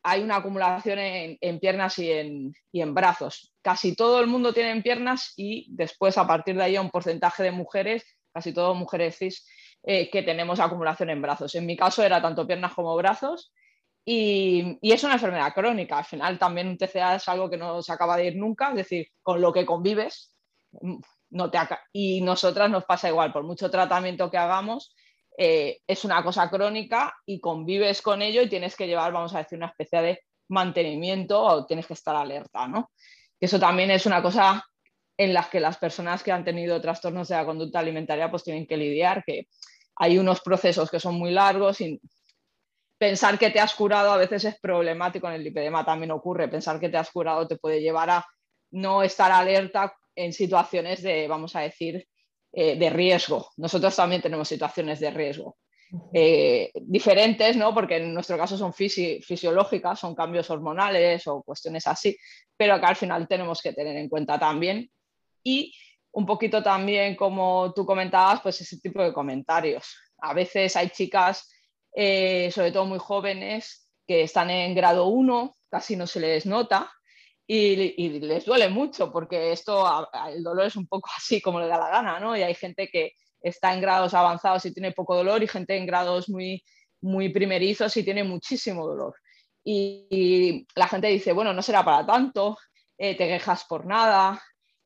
Hay 0.04 0.22
una 0.22 0.38
acumulación 0.38 1.00
en, 1.00 1.60
piernas 1.60 1.98
y 2.00 2.12
en, 2.12 2.94
brazos. 2.94 3.54
Casi 3.62 3.96
todo 3.96 4.20
el 4.20 4.28
mundo 4.28 4.54
tiene 4.54 4.72
en 4.72 4.84
piernas 4.84 5.34
y 5.38 5.68
después, 5.70 6.18
a 6.18 6.28
partir 6.28 6.56
de 6.56 6.64
ahí, 6.64 6.78
un 6.78 6.90
porcentaje 6.90 7.44
de 7.44 7.52
mujeres, 7.52 8.06
casi 8.34 8.54
todo 8.54 8.74
mujeres 8.74 9.18
cis, 9.18 9.46
eh, 9.84 10.10
que 10.10 10.24
tenemos 10.24 10.60
acumulación 10.60 11.10
en 11.10 11.22
brazos. 11.22 11.56
En 11.56 11.66
mi 11.66 11.78
caso 11.78 12.04
era 12.04 12.22
tanto 12.22 12.46
piernas 12.46 12.74
como 12.74 12.96
brazos 12.96 13.54
y, 14.06 14.78
es 14.82 15.04
una 15.04 15.14
enfermedad 15.14 15.54
crónica. 15.54 15.98
Al 16.00 16.06
final 16.06 16.40
también 16.40 16.68
un 16.68 16.78
TCA 16.78 17.16
es 17.16 17.28
algo 17.28 17.50
que 17.50 17.58
no 17.58 17.82
se 17.82 17.94
acaba 17.94 18.18
de 18.18 18.28
ir 18.28 18.36
nunca, 18.36 18.70
es 18.70 18.76
decir, 18.76 19.08
con 19.22 19.42
lo 19.42 19.54
que 19.54 19.66
convives. 19.66 20.36
Mm, 20.72 21.00
no 21.32 21.52
te 21.52 21.60
y 21.94 22.22
nosotras 22.22 22.70
nos 22.70 22.86
pasa 22.86 23.08
igual, 23.08 23.32
por 23.32 23.44
mucho 23.44 23.70
tratamiento 23.70 24.32
que 24.32 24.38
hagamos, 24.38 24.96
eh, 25.38 25.80
es 25.88 26.04
una 26.04 26.24
cosa 26.24 26.50
crónica 26.50 27.16
y 27.26 27.40
convives 27.40 28.02
con 28.02 28.22
ello 28.22 28.42
y 28.42 28.50
tienes 28.50 28.76
que 28.76 28.88
llevar, 28.88 29.14
vamos 29.14 29.36
a 29.36 29.40
decir, 29.40 29.58
una 29.58 29.68
especie 29.68 30.02
de 30.02 30.22
mantenimiento 30.50 31.42
o 31.42 31.66
tienes 31.66 31.86
que 31.86 31.94
estar 31.94 32.16
alerta, 32.16 32.68
¿no? 32.68 32.92
Eso 33.40 33.60
también 33.60 33.92
es 33.92 34.06
una 34.06 34.22
cosa 34.22 34.66
en 35.20 35.34
la 35.34 35.50
que 35.50 35.60
las 35.60 35.78
personas 35.78 36.24
que 36.24 36.32
han 36.32 36.46
tenido 36.46 36.80
trastornos 36.80 37.28
de 37.28 37.36
la 37.36 37.46
conducta 37.46 37.80
alimentaria 37.80 38.32
pues 38.32 38.46
tienen 38.46 38.66
que 38.66 38.78
lidiar, 38.78 39.22
que 39.26 39.50
hay 39.98 40.18
unos 40.18 40.40
procesos 40.40 40.90
que 40.90 41.02
son 41.02 41.16
muy 41.16 41.32
largos 41.32 41.82
y 41.82 42.00
pensar 42.98 43.38
que 43.38 43.50
te 43.50 43.60
has 43.60 43.76
curado 43.76 44.14
a 44.14 44.18
veces 44.18 44.46
es 44.46 44.58
problemático, 44.62 45.28
en 45.28 45.34
el 45.34 45.44
lipedema 45.44 45.84
también 45.84 46.12
ocurre, 46.12 46.48
pensar 46.48 46.80
que 46.80 46.88
te 46.88 46.96
has 46.96 47.12
curado 47.12 47.46
te 47.46 47.58
puede 47.58 47.82
llevar 47.82 48.10
a 48.10 48.26
no 48.72 49.04
estar 49.04 49.30
alerta 49.30 49.94
en 50.16 50.32
situaciones 50.32 51.02
de, 51.02 51.28
vamos 51.28 51.54
a 51.58 51.62
decir, 51.62 52.08
eh, 52.54 52.80
de 52.80 52.90
riesgo. 52.90 53.50
Nosotros 53.58 53.94
también 53.98 54.22
tenemos 54.22 54.48
situaciones 54.48 55.02
de 55.02 55.12
riesgo. 55.12 55.58
Eh, 56.14 56.72
diferentes, 56.76 57.58
¿no? 57.58 57.74
porque 57.74 57.98
en 57.98 58.14
nuestro 58.14 58.38
caso 58.38 58.58
son 58.58 58.74
fisiológicas, 58.74 60.00
son 60.00 60.16
cambios 60.16 60.50
hormonales 60.50 61.28
o 61.28 61.44
cuestiones 61.44 61.88
así, 61.88 62.16
pero 62.56 62.80
que 62.80 62.86
al 62.86 62.96
final 62.96 63.28
tenemos 63.28 63.62
que 63.62 63.74
tener 63.74 63.98
en 63.98 64.08
cuenta 64.08 64.40
también. 64.40 64.90
Y 65.44 65.74
un 66.12 66.26
poquito 66.26 66.64
también, 66.64 67.16
como 67.16 67.74
tú 67.74 67.86
comentabas, 67.86 68.42
pues 68.42 68.62
ese 68.62 68.80
tipo 68.80 69.02
de 69.02 69.14
comentarios. 69.14 69.96
A 70.20 70.34
veces 70.34 70.76
hay 70.76 70.90
chicas, 70.90 71.50
eh, 71.94 72.52
sobre 72.52 72.72
todo 72.72 72.86
muy 72.86 73.00
jóvenes, 73.00 73.90
que 74.08 74.24
están 74.24 74.50
en 74.50 74.74
grado 74.74 75.08
1, 75.08 75.56
casi 75.70 75.96
no 75.96 76.08
se 76.08 76.20
les 76.20 76.46
nota 76.46 76.92
y, 77.52 78.20
les 78.20 78.46
duele 78.46 78.70
mucho 78.70 79.12
porque 79.12 79.52
esto, 79.52 79.84
el 80.28 80.44
dolor 80.44 80.68
es 80.68 80.76
un 80.76 80.86
poco 80.86 81.10
así 81.18 81.42
como 81.42 81.60
le 81.60 81.68
da 81.68 81.80
la 81.80 81.90
gana, 81.90 82.20
¿no? 82.20 82.38
Y 82.38 82.44
hay 82.44 82.54
gente 82.54 82.90
que 82.90 83.14
está 83.42 83.74
en 83.74 83.82
grados 83.82 84.14
avanzados 84.14 84.66
y 84.66 84.74
tiene 84.74 84.92
poco 84.92 85.16
dolor 85.16 85.42
y 85.42 85.48
gente 85.48 85.76
en 85.76 85.88
grados 85.88 86.30
muy, 86.30 86.64
muy 87.02 87.30
primerizos 87.30 87.96
y 87.98 88.04
tiene 88.04 88.24
muchísimo 88.24 88.86
dolor. 88.86 89.16
Y, 89.64 90.68
la 90.76 90.88
gente 90.88 91.08
dice, 91.08 91.34
bueno, 91.34 91.52
no 91.54 91.62
será 91.64 91.84
para 91.84 92.06
tanto, 92.06 92.58
eh, 92.98 93.16
te 93.18 93.28
quejas 93.28 93.66
por 93.66 93.86
nada, 93.86 94.40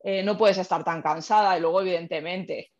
eh, 0.06 0.22
no 0.22 0.36
puedes 0.36 0.58
estar 0.58 0.84
tan 0.84 1.00
cansada 1.00 1.56
y 1.56 1.62
luego 1.62 1.80
evidentemente 1.80 2.70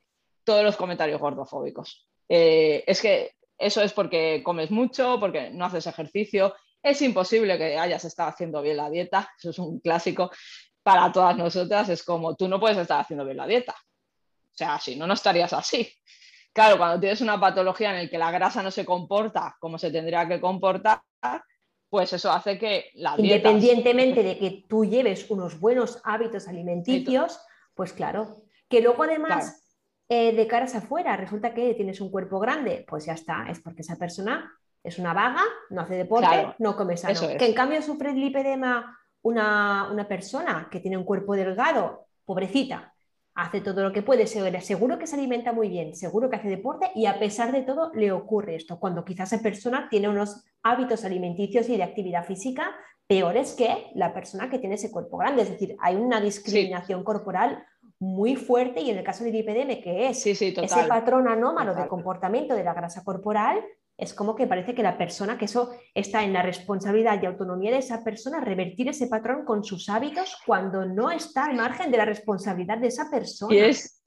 todos 0.45 0.63
los 0.63 0.77
comentarios 0.77 1.19
gordofóbicos. 1.19 2.07
Eh, 2.29 2.85
es 2.87 3.01
que 3.01 3.33
eso 3.57 3.81
es 3.81 3.95
porque 3.95 4.43
comes 4.45 4.71
mucho, 4.71 5.19
porque 5.19 5.49
no 5.49 5.65
haces 5.65 5.87
ejercicio. 5.87 6.55
Es 6.83 7.01
imposible 7.01 7.57
que 7.57 7.79
hayas 7.79 8.05
estado 8.05 8.29
haciendo 8.29 8.61
bien 8.61 8.77
la 8.77 8.91
dieta, 8.91 9.31
eso 9.39 9.51
es 9.51 9.59
un 9.59 9.81
clásico 9.81 10.31
para 10.83 11.11
todas 11.11 11.35
nosotras, 11.35 11.89
es 11.89 12.03
como 12.03 12.37
tú 12.37 12.47
no 12.47 12.61
puedes 12.61 12.77
estar 12.77 13.01
haciendo 13.01 13.25
bien 13.25 13.39
la 13.39 13.47
dieta. 13.47 13.73
O 13.73 14.57
sea, 14.57 14.79
si 14.79 14.95
no, 14.95 15.07
no 15.07 15.15
estarías 15.15 15.55
así. 15.55 15.91
Claro, 16.53 16.77
cuando 16.77 17.01
tienes 17.01 17.23
una 17.23 17.41
patología 17.41 17.91
en 17.91 18.05
la 18.05 18.11
que 18.11 18.19
la 18.19 18.31
grasa 18.31 18.63
no 18.63 18.71
se 18.71 18.85
comporta 18.85 19.57
como 19.59 19.79
se 19.79 19.91
tendría 19.91 20.29
que 20.29 20.43
comportar, 20.43 21.01
pues 21.95 22.13
eso 22.13 22.33
hace 22.33 22.59
que 22.59 22.91
la 22.95 23.17
dieta... 23.17 23.51
Independientemente 23.51 24.25
de 24.25 24.37
que 24.37 24.65
tú 24.69 24.85
lleves 24.85 25.31
unos 25.31 25.61
buenos 25.61 26.01
hábitos 26.03 26.49
alimenticios, 26.49 27.39
pues 27.73 27.93
claro, 27.93 28.43
que 28.69 28.81
luego 28.81 29.05
además 29.05 29.65
eh, 30.09 30.35
de 30.35 30.47
caras 30.49 30.75
afuera 30.75 31.17
resulta 31.17 31.55
que 31.55 31.73
tienes 31.75 32.01
un 32.01 32.11
cuerpo 32.11 32.41
grande, 32.41 32.85
pues 32.89 33.07
ya 33.07 33.13
está, 33.13 33.47
es 33.49 33.61
porque 33.61 33.83
esa 33.83 33.95
persona 33.95 34.53
es 34.83 34.99
una 34.99 35.15
vaga, 35.15 35.45
no 35.71 35.83
hace 35.83 35.95
deporte, 35.95 36.57
no 36.59 36.75
come 36.75 36.97
sano. 36.97 37.39
Que 37.39 37.47
en 37.47 37.55
cambio 37.55 37.81
sufre 37.81 38.13
lipedema 38.13 38.99
una, 39.23 39.89
una 39.93 40.09
persona 40.09 40.67
que 40.69 40.81
tiene 40.81 40.97
un 40.97 41.05
cuerpo 41.05 41.37
delgado, 41.37 42.09
pobrecita, 42.25 42.93
hace 43.35 43.61
todo 43.61 43.83
lo 43.83 43.93
que 43.93 44.03
puede, 44.03 44.27
seguro 44.27 44.99
que 44.99 45.07
se 45.07 45.17
alimenta 45.17 45.53
muy 45.53 45.69
bien, 45.69 45.95
seguro 45.95 46.31
que 46.31 46.37
hace 46.37 46.49
deporte 46.49 46.91
y 46.95 47.07
a 47.07 47.19
pesar 47.19 47.51
de 47.53 47.63
todo 47.63 47.91
le 47.95 48.13
ocurre 48.13 48.55
esto, 48.55 48.79
cuando 48.79 49.05
quizás 49.05 49.33
esa 49.33 49.43
persona 49.43 49.89
tiene 49.91 50.09
unos 50.09 50.45
hábitos 50.63 51.05
alimenticios 51.05 51.69
y 51.69 51.77
de 51.77 51.83
actividad 51.83 52.25
física 52.25 52.75
peores 53.07 53.55
que 53.55 53.91
la 53.95 54.15
persona 54.15 54.49
que 54.49 54.59
tiene 54.59 54.77
ese 54.77 54.91
cuerpo 54.91 55.19
grande. 55.19 55.43
Es 55.43 55.51
decir, 55.51 55.77
hay 55.81 55.97
una 55.97 56.21
discriminación 56.21 57.05
corporal 57.05 57.65
muy 57.99 58.37
fuerte 58.37 58.81
y 58.81 58.91
en 58.91 58.99
el 58.99 59.05
caso 59.05 59.25
del 59.25 59.35
IPDM, 59.35 59.83
que 59.83 60.09
es 60.09 60.27
ese 60.27 60.55
patrón 60.89 61.29
anómalo 61.29 61.75
de 61.75 61.89
comportamiento 61.89 62.55
de 62.55 62.65
la 62.65 62.75
grasa 62.75 63.05
corporal, 63.05 63.63
es 63.97 64.13
como 64.13 64.35
que 64.35 64.47
parece 64.47 64.75
que 64.75 64.83
la 64.83 64.99
persona, 64.99 65.39
que 65.39 65.45
eso 65.45 65.73
está 65.95 66.25
en 66.25 66.33
la 66.33 66.43
responsabilidad 66.43 67.23
y 67.23 67.27
autonomía 67.27 67.71
de 67.71 67.79
esa 67.79 68.03
persona, 68.03 68.41
revertir 68.41 68.89
ese 68.89 69.07
patrón 69.07 69.45
con 69.45 69.63
sus 69.63 69.89
hábitos 69.89 70.37
cuando 70.45 70.85
no 70.85 71.11
está 71.11 71.45
al 71.45 71.55
margen 71.55 71.91
de 71.91 71.99
la 71.99 72.05
responsabilidad 72.05 72.79
de 72.79 72.89
esa 72.89 73.09
persona. 73.09 73.55
Y 73.55 73.59
es, 73.59 74.03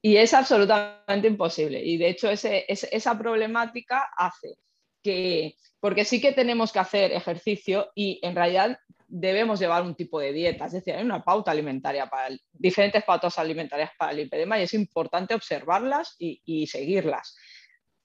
y 0.00 0.16
es 0.16 0.32
absolutamente 0.32 1.28
imposible. 1.28 1.84
Y 1.84 1.98
de 1.98 2.08
hecho 2.08 2.30
esa 2.30 3.18
problemática 3.18 4.08
hace 4.16 4.56
que, 5.02 5.56
porque 5.78 6.06
sí 6.06 6.20
que 6.20 6.32
tenemos 6.32 6.72
que 6.72 6.78
hacer 6.78 7.12
ejercicio 7.12 7.90
y 7.94 8.20
en 8.22 8.34
realidad 8.34 8.78
debemos 9.06 9.60
llevar 9.60 9.82
un 9.82 9.94
tipo 9.94 10.18
de 10.18 10.32
dieta, 10.32 10.64
es 10.64 10.72
decir, 10.72 10.94
hay 10.94 11.04
una 11.04 11.22
pauta 11.22 11.50
alimentaria 11.50 12.06
para 12.06 12.34
diferentes 12.52 13.04
pautas 13.04 13.38
alimentarias 13.38 13.90
para 13.98 14.12
el 14.12 14.16
lipedema 14.16 14.58
y 14.58 14.62
es 14.62 14.72
importante 14.72 15.34
observarlas 15.34 16.16
y 16.18 16.66
seguirlas 16.66 17.36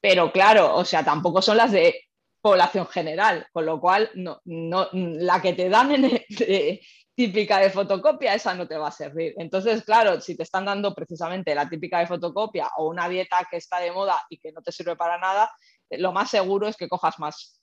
pero 0.02 0.32
claro, 0.32 0.76
o 0.76 0.86
sea, 0.86 1.04
tampoco 1.04 1.42
son 1.42 1.58
las 1.58 1.72
de 1.72 2.04
población 2.42 2.88
general, 2.88 3.48
con 3.52 3.66
lo 3.66 3.80
cual 3.80 4.10
no, 4.16 4.40
no, 4.46 4.88
la 4.94 5.42
que 5.42 5.54
te 5.54 5.70
dan 5.70 5.92
en 5.92 6.22
típica 7.20 7.60
de 7.60 7.70
fotocopia, 7.70 8.34
esa 8.34 8.54
no 8.54 8.66
te 8.66 8.78
va 8.78 8.88
a 8.88 8.92
servir. 8.92 9.34
Entonces, 9.38 9.84
claro, 9.84 10.22
si 10.22 10.38
te 10.38 10.44
están 10.44 10.64
dando 10.64 10.96
precisamente 10.96 11.54
la 11.54 11.68
típica 11.68 12.00
de 12.00 12.08
fotocopia 12.08 12.70
o 12.78 12.88
una 12.88 13.10
dieta 13.10 13.46
que 13.52 13.58
está 13.58 13.82
de 13.82 13.92
moda 13.92 14.24
y 14.30 14.38
que 14.38 14.54
no 14.54 14.62
te 14.62 14.72
sirve 14.72 14.96
para 14.96 15.18
nada, 15.18 15.52
lo 15.90 16.14
más 16.14 16.30
seguro 16.30 16.68
es 16.68 16.78
que 16.78 16.88
cojas 16.88 17.20
más 17.20 17.62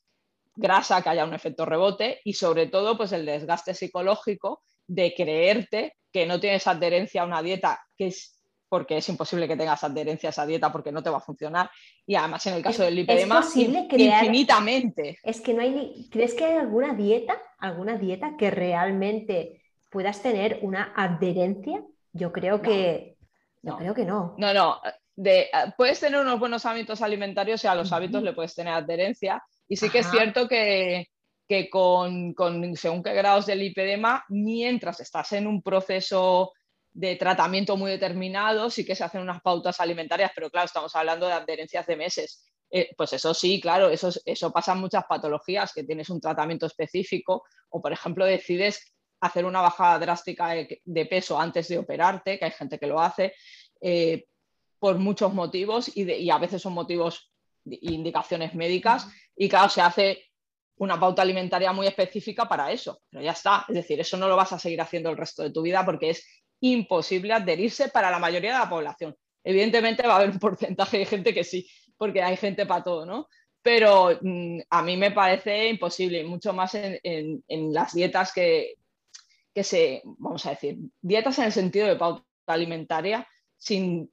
grasa, 0.55 1.01
que 1.01 1.09
haya 1.09 1.25
un 1.25 1.33
efecto 1.33 1.65
rebote 1.65 2.21
y 2.25 2.35
sobre 2.35 2.67
todo 2.67 2.99
pues 2.99 3.13
el 3.13 3.25
desgaste 3.25 3.73
psicológico 3.73 4.63
de 4.87 5.15
creerte 5.15 5.97
que 6.13 6.27
no 6.27 6.39
tienes 6.39 6.67
adherencia 6.67 7.23
a 7.23 7.27
una 7.27 7.43
dieta 7.43 7.83
que 7.97 8.09
es 8.09 8.36
porque 8.69 8.97
es 8.97 9.09
imposible 9.09 9.47
que 9.47 9.57
tengas 9.57 9.83
adherencia 9.85 10.29
a 10.29 10.31
esa 10.31 10.47
dieta 10.47 10.73
porque 10.73 10.93
no 10.93 11.03
te 11.03 11.11
va 11.11 11.19
a 11.19 11.21
funcionar. 11.21 11.71
Y 12.07 12.15
además 12.15 12.47
en 12.47 12.55
el 12.55 12.63
caso 12.63 12.83
del 12.83 12.97
lipedema, 12.97 13.45
infinitamente. 13.55 15.19
Es 15.23 15.41
que 15.41 15.55
no 15.55 15.63
hay 15.63 16.09
¿Crees 16.11 16.35
que 16.35 16.45
hay 16.45 16.57
alguna 16.57 16.95
dieta, 16.95 17.41
alguna 17.59 17.97
dieta 17.97 18.37
que 18.37 18.51
realmente 18.51 19.63
puedas 19.91 20.23
tener 20.23 20.59
una 20.63 20.93
adherencia? 20.97 21.83
Yo 22.13 22.33
creo 22.33 22.63
que 22.63 23.17
no. 23.63 23.79
creo 23.79 23.95
que 23.95 24.05
no. 24.05 24.35
No, 24.39 24.53
no. 24.53 24.81
De, 25.15 25.49
puedes 25.77 26.01
tener 26.01 26.21
unos 26.21 26.39
buenos 26.39 26.67
hábitos 26.67 27.01
alimentarios 27.03 27.65
y 27.65 27.67
a 27.67 27.75
los 27.75 27.93
hábitos 27.93 28.23
le 28.23 28.33
puedes 28.33 28.55
tener 28.55 28.75
adherencia. 28.75 29.43
Y 29.69 29.77
sí 29.77 29.91
que 29.91 30.01
es 30.01 30.11
cierto 30.11 30.47
que, 30.47 31.09
que 31.49 31.71
con, 31.71 32.35
con 32.35 32.77
según 32.77 33.03
qué 33.03 33.15
grados 33.15 33.47
de 33.47 33.57
lipedema, 33.57 34.25
mientras 34.29 35.01
estás 35.01 35.33
en 35.33 35.47
un 35.47 35.63
proceso 35.63 36.53
de 36.97 37.15
tratamiento 37.17 37.77
muy 37.77 37.91
determinado, 37.91 38.71
sí 38.71 38.83
que 38.83 38.97
se 38.97 39.05
hacen 39.05 39.21
unas 39.21 39.43
pautas 39.43 39.81
alimentarias, 39.81 40.33
pero 40.35 40.49
claro, 40.49 40.65
estamos 40.65 40.97
hablando 40.97 41.27
de 41.27 41.35
adherencias 41.35 41.87
de 41.87 41.95
meses. 41.95 42.47
Eh, 42.71 42.89
pues 42.97 43.13
eso 43.13 43.35
sí, 43.35 43.61
claro, 43.61 43.91
eso, 43.91 44.09
eso 44.25 44.51
pasa 44.51 44.73
en 44.73 44.79
muchas 44.79 45.05
patologías, 45.05 45.75
que 45.75 45.85
tienes 45.85 46.09
un 46.09 46.23
tratamiento 46.23 46.65
específico 46.65 47.45
o, 47.69 47.83
por 47.83 47.93
ejemplo, 47.93 48.25
decides 48.25 48.95
hacer 49.21 49.45
una 49.45 49.61
bajada 49.61 49.99
drástica 49.99 50.55
de, 50.55 51.07
peso 51.07 51.39
antes 51.39 51.69
de 51.69 51.77
operarte, 51.77 52.39
que 52.39 52.47
hay 52.47 52.51
gente 52.51 52.79
que 52.79 52.87
lo 52.87 52.99
hace, 52.99 53.35
eh, 53.83 54.25
por 54.79 54.99
muchos 54.99 55.35
motivos 55.35 55.95
y, 55.95 56.11
y, 56.11 56.31
a 56.31 56.39
veces 56.39 56.63
son 56.63 56.73
motivos, 56.73 57.31
indicaciones 57.67 58.55
médicas, 58.55 59.07
y 59.37 59.51
claro, 59.51 59.69
se 59.69 59.83
hace 59.83 60.25
una 60.79 60.99
pauta 60.99 61.21
alimentaria 61.21 61.73
muy 61.73 61.87
específica 61.87 62.49
para 62.49 62.73
eso, 62.73 63.03
pero 63.11 63.23
ya 63.23 63.33
está, 63.33 63.67
es 63.69 63.75
decir, 63.75 64.01
eso 64.01 64.17
no 64.17 64.29
lo 64.29 64.37
vas 64.37 64.53
a 64.55 64.59
seguir 64.59 64.81
haciendo 64.81 65.11
el 65.11 65.19
resto 65.19 65.43
de 65.43 65.51
tu 65.51 65.61
vida 65.61 65.85
porque 65.85 66.11
es 66.11 66.27
imposible 66.61 67.33
adherirse 67.33 67.89
para 67.89 68.11
la 68.11 68.19
mayoría 68.19 68.53
de 68.53 68.59
la 68.59 68.69
población. 68.69 69.17
Evidentemente 69.45 70.07
va 70.07 70.15
a 70.15 70.17
haber 70.17 70.31
un 70.31 70.39
porcentaje 70.41 70.99
de 70.99 71.07
gente 71.07 71.35
que 71.35 71.45
sí, 71.45 71.69
porque 71.97 72.23
hay 72.23 72.37
gente 72.37 72.67
para 72.67 72.85
todo, 72.85 73.07
¿no? 73.07 73.29
pero 73.67 74.17
mm, 74.23 74.61
a 74.71 74.81
mí 74.81 74.97
me 74.97 75.11
parece 75.11 75.71
imposible, 75.71 76.23
mucho 76.23 76.53
más 76.53 76.77
en, 76.77 77.43
las 77.75 77.95
dietas 77.95 78.33
que, 78.33 78.77
que, 79.53 79.65
se, 79.65 80.03
vamos 80.05 80.47
a 80.47 80.51
decir, 80.51 80.79
dietas 81.03 81.41
en 81.41 81.47
el 81.47 81.53
sentido 81.53 81.89
de 81.89 81.97
pauta 81.97 82.23
alimentaria 82.47 83.27
sin, 83.57 84.09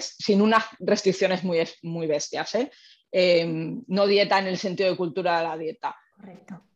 sin 0.00 0.40
unas 0.40 0.64
restricciones 0.80 1.44
muy, 1.44 1.58
muy 1.84 2.08
bestias. 2.08 2.52
¿eh? 2.56 2.68
Em, 3.12 3.80
no 3.86 4.08
dieta 4.08 4.40
en 4.40 4.48
el 4.48 4.58
sentido 4.58 4.90
de 4.90 4.96
cultura 4.96 5.38
de 5.38 5.44
la 5.44 5.56
dieta. 5.56 5.94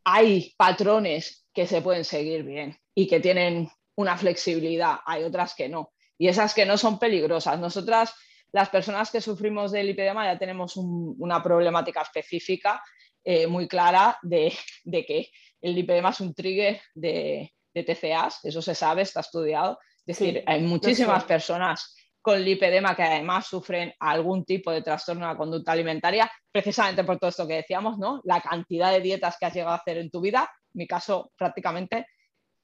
Hay 0.05 0.53
patrones 0.55 1.45
que 1.53 1.67
se 1.67 1.81
pueden 1.81 2.05
seguir 2.05 2.45
bien 2.45 2.77
y 2.95 3.07
que 3.07 3.19
tienen 3.19 3.67
una 4.01 4.17
flexibilidad, 4.17 4.97
hay 5.05 5.23
otras 5.23 5.55
que 5.55 5.69
no. 5.69 5.93
Y 6.17 6.27
esas 6.27 6.53
que 6.53 6.65
no 6.65 6.77
son 6.77 6.99
peligrosas. 6.99 7.59
Nosotras, 7.59 8.13
las 8.51 8.69
personas 8.69 9.11
que 9.11 9.21
sufrimos 9.21 9.71
del 9.71 9.87
lipedema, 9.87 10.25
ya 10.25 10.37
tenemos 10.37 10.77
una 10.77 11.41
problemática 11.41 12.01
específica 12.01 12.83
eh, 13.23 13.47
muy 13.47 13.67
clara 13.67 14.17
de, 14.21 14.53
que 14.83 15.29
el 15.61 15.75
lipedema 15.75 16.09
es 16.09 16.19
un 16.21 16.33
trigger 16.33 16.81
de, 16.93 17.53
de 17.73 17.83
TCAs, 17.83 18.43
eso 18.43 18.61
se 18.61 18.75
sabe, 18.75 19.03
está 19.03 19.21
estudiado. 19.21 19.79
Es 20.05 20.17
decir, 20.17 20.43
hay 20.47 20.61
muchísimas 20.61 21.23
personas 21.23 21.95
con 22.21 22.43
lipedema 22.43 22.95
que 22.95 23.03
además 23.03 23.47
sufren 23.47 23.93
algún 23.99 24.45
tipo 24.45 24.71
de 24.71 24.81
trastorno 24.81 25.25
de 25.25 25.33
la 25.33 25.37
conducta 25.37 25.71
alimentaria, 25.71 26.31
precisamente 26.51 27.03
por 27.03 27.17
todo 27.17 27.29
esto 27.29 27.47
que 27.47 27.55
decíamos, 27.55 27.97
¿no? 27.97 28.21
La 28.23 28.41
cantidad 28.41 28.91
de 28.91 29.01
dietas 29.01 29.37
que 29.39 29.47
has 29.47 29.53
llegado 29.53 29.73
a 29.73 29.77
hacer 29.77 29.97
en 29.97 30.11
tu 30.11 30.21
vida, 30.21 30.49
en 30.73 30.79
mi 30.79 30.87
caso 30.87 31.31
prácticamente 31.35 32.05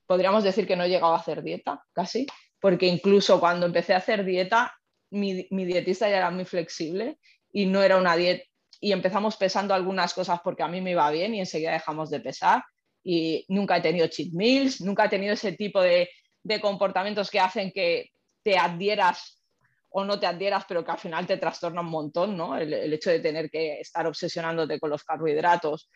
podríamos 0.08 0.44
decir 0.44 0.66
que 0.66 0.76
no 0.76 0.84
he 0.84 0.90
llegado 0.90 1.14
a 1.14 1.20
hacer 1.20 1.44
dieta, 1.44 1.84
casi, 1.94 2.26
porque 2.60 2.88
incluso 2.88 3.40
cuando 3.40 3.66
empecé 3.66 3.94
a 3.94 3.98
hacer 3.98 4.26
dieta, 4.26 4.76
mi, 5.12 5.48
mi 5.52 5.66
dietista 5.66 6.10
ya 6.10 6.18
era 6.18 6.32
muy 6.32 6.46
flexible 6.46 7.20
y 7.52 7.66
no 7.66 7.84
era 7.84 7.98
una 7.98 8.16
dieta, 8.16 8.44
y 8.80 8.92
empezamos 8.92 9.38
pesando 9.38 9.74
algunas 9.74 10.14
cosas 10.14 10.40
porque 10.44 10.64
a 10.64 10.68
mí 10.68 10.82
me 10.82 10.92
iba 10.92 11.10
bien 11.12 11.36
y 11.36 11.40
enseguida 11.40 11.74
dejamos 11.74 12.10
de 12.10 12.20
pesar 12.20 12.64
y 13.04 13.46
nunca 13.48 13.78
he 13.78 13.82
tenido 13.82 14.08
cheat 14.08 14.34
meals, 14.34 14.82
nunca 14.82 15.06
he 15.06 15.10
tenido 15.10 15.34
ese 15.34 15.54
tipo 15.54 15.82
de, 15.82 16.10
de 16.44 16.62
comportamientos 16.62 17.30
que 17.30 17.40
hacen 17.40 17.72
que 17.72 18.12
te 18.44 18.58
adhieras 18.58 19.42
o 19.90 20.04
no 20.06 20.20
te 20.20 20.28
adhieras, 20.28 20.66
pero 20.68 20.84
que 20.84 20.92
al 20.92 20.98
final 20.98 21.26
te 21.26 21.38
trastorna 21.38 21.82
un 21.82 21.90
montón, 21.90 22.38
¿no? 22.38 22.58
El, 22.58 22.94
hecho 22.94 23.10
de 23.10 23.20
tener 23.20 23.50
que 23.50 23.80
estar 23.80 24.06
obsesionándote 24.06 24.80
con 24.80 24.90
los 24.90 25.04
carbohidratos. 25.04 25.90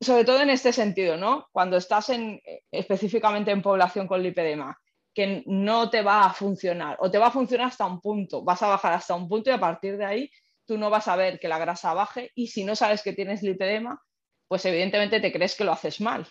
Sobre 0.00 0.24
todo 0.24 0.40
en 0.40 0.50
este 0.50 0.72
sentido, 0.72 1.16
¿no? 1.16 1.48
Cuando 1.52 1.76
estás 1.76 2.10
en, 2.10 2.40
específicamente 2.70 3.50
en 3.50 3.62
población 3.62 4.06
con 4.06 4.22
lipedema, 4.22 4.78
que 5.14 5.42
no 5.46 5.90
te 5.90 6.02
va 6.02 6.26
a 6.26 6.32
funcionar 6.32 6.96
o 7.00 7.10
te 7.10 7.18
va 7.18 7.28
a 7.28 7.32
funcionar 7.32 7.66
hasta 7.68 7.86
un 7.86 8.00
punto, 8.00 8.44
vas 8.44 8.62
a 8.62 8.68
bajar 8.68 8.92
hasta 8.92 9.14
un 9.14 9.28
punto 9.28 9.50
y 9.50 9.52
a 9.52 9.60
partir 9.60 9.96
de 9.96 10.04
ahí 10.04 10.30
tú 10.64 10.78
no 10.78 10.90
vas 10.90 11.08
a 11.08 11.16
ver 11.16 11.40
que 11.40 11.48
la 11.48 11.58
grasa 11.58 11.94
baje 11.94 12.30
y 12.34 12.46
si 12.46 12.62
no 12.62 12.76
sabes 12.76 13.02
que 13.02 13.12
tienes 13.12 13.42
lipedema, 13.42 14.00
pues 14.46 14.64
evidentemente 14.66 15.20
te 15.20 15.32
crees 15.32 15.56
que 15.56 15.64
lo 15.64 15.72
haces 15.72 16.00
mal 16.00 16.26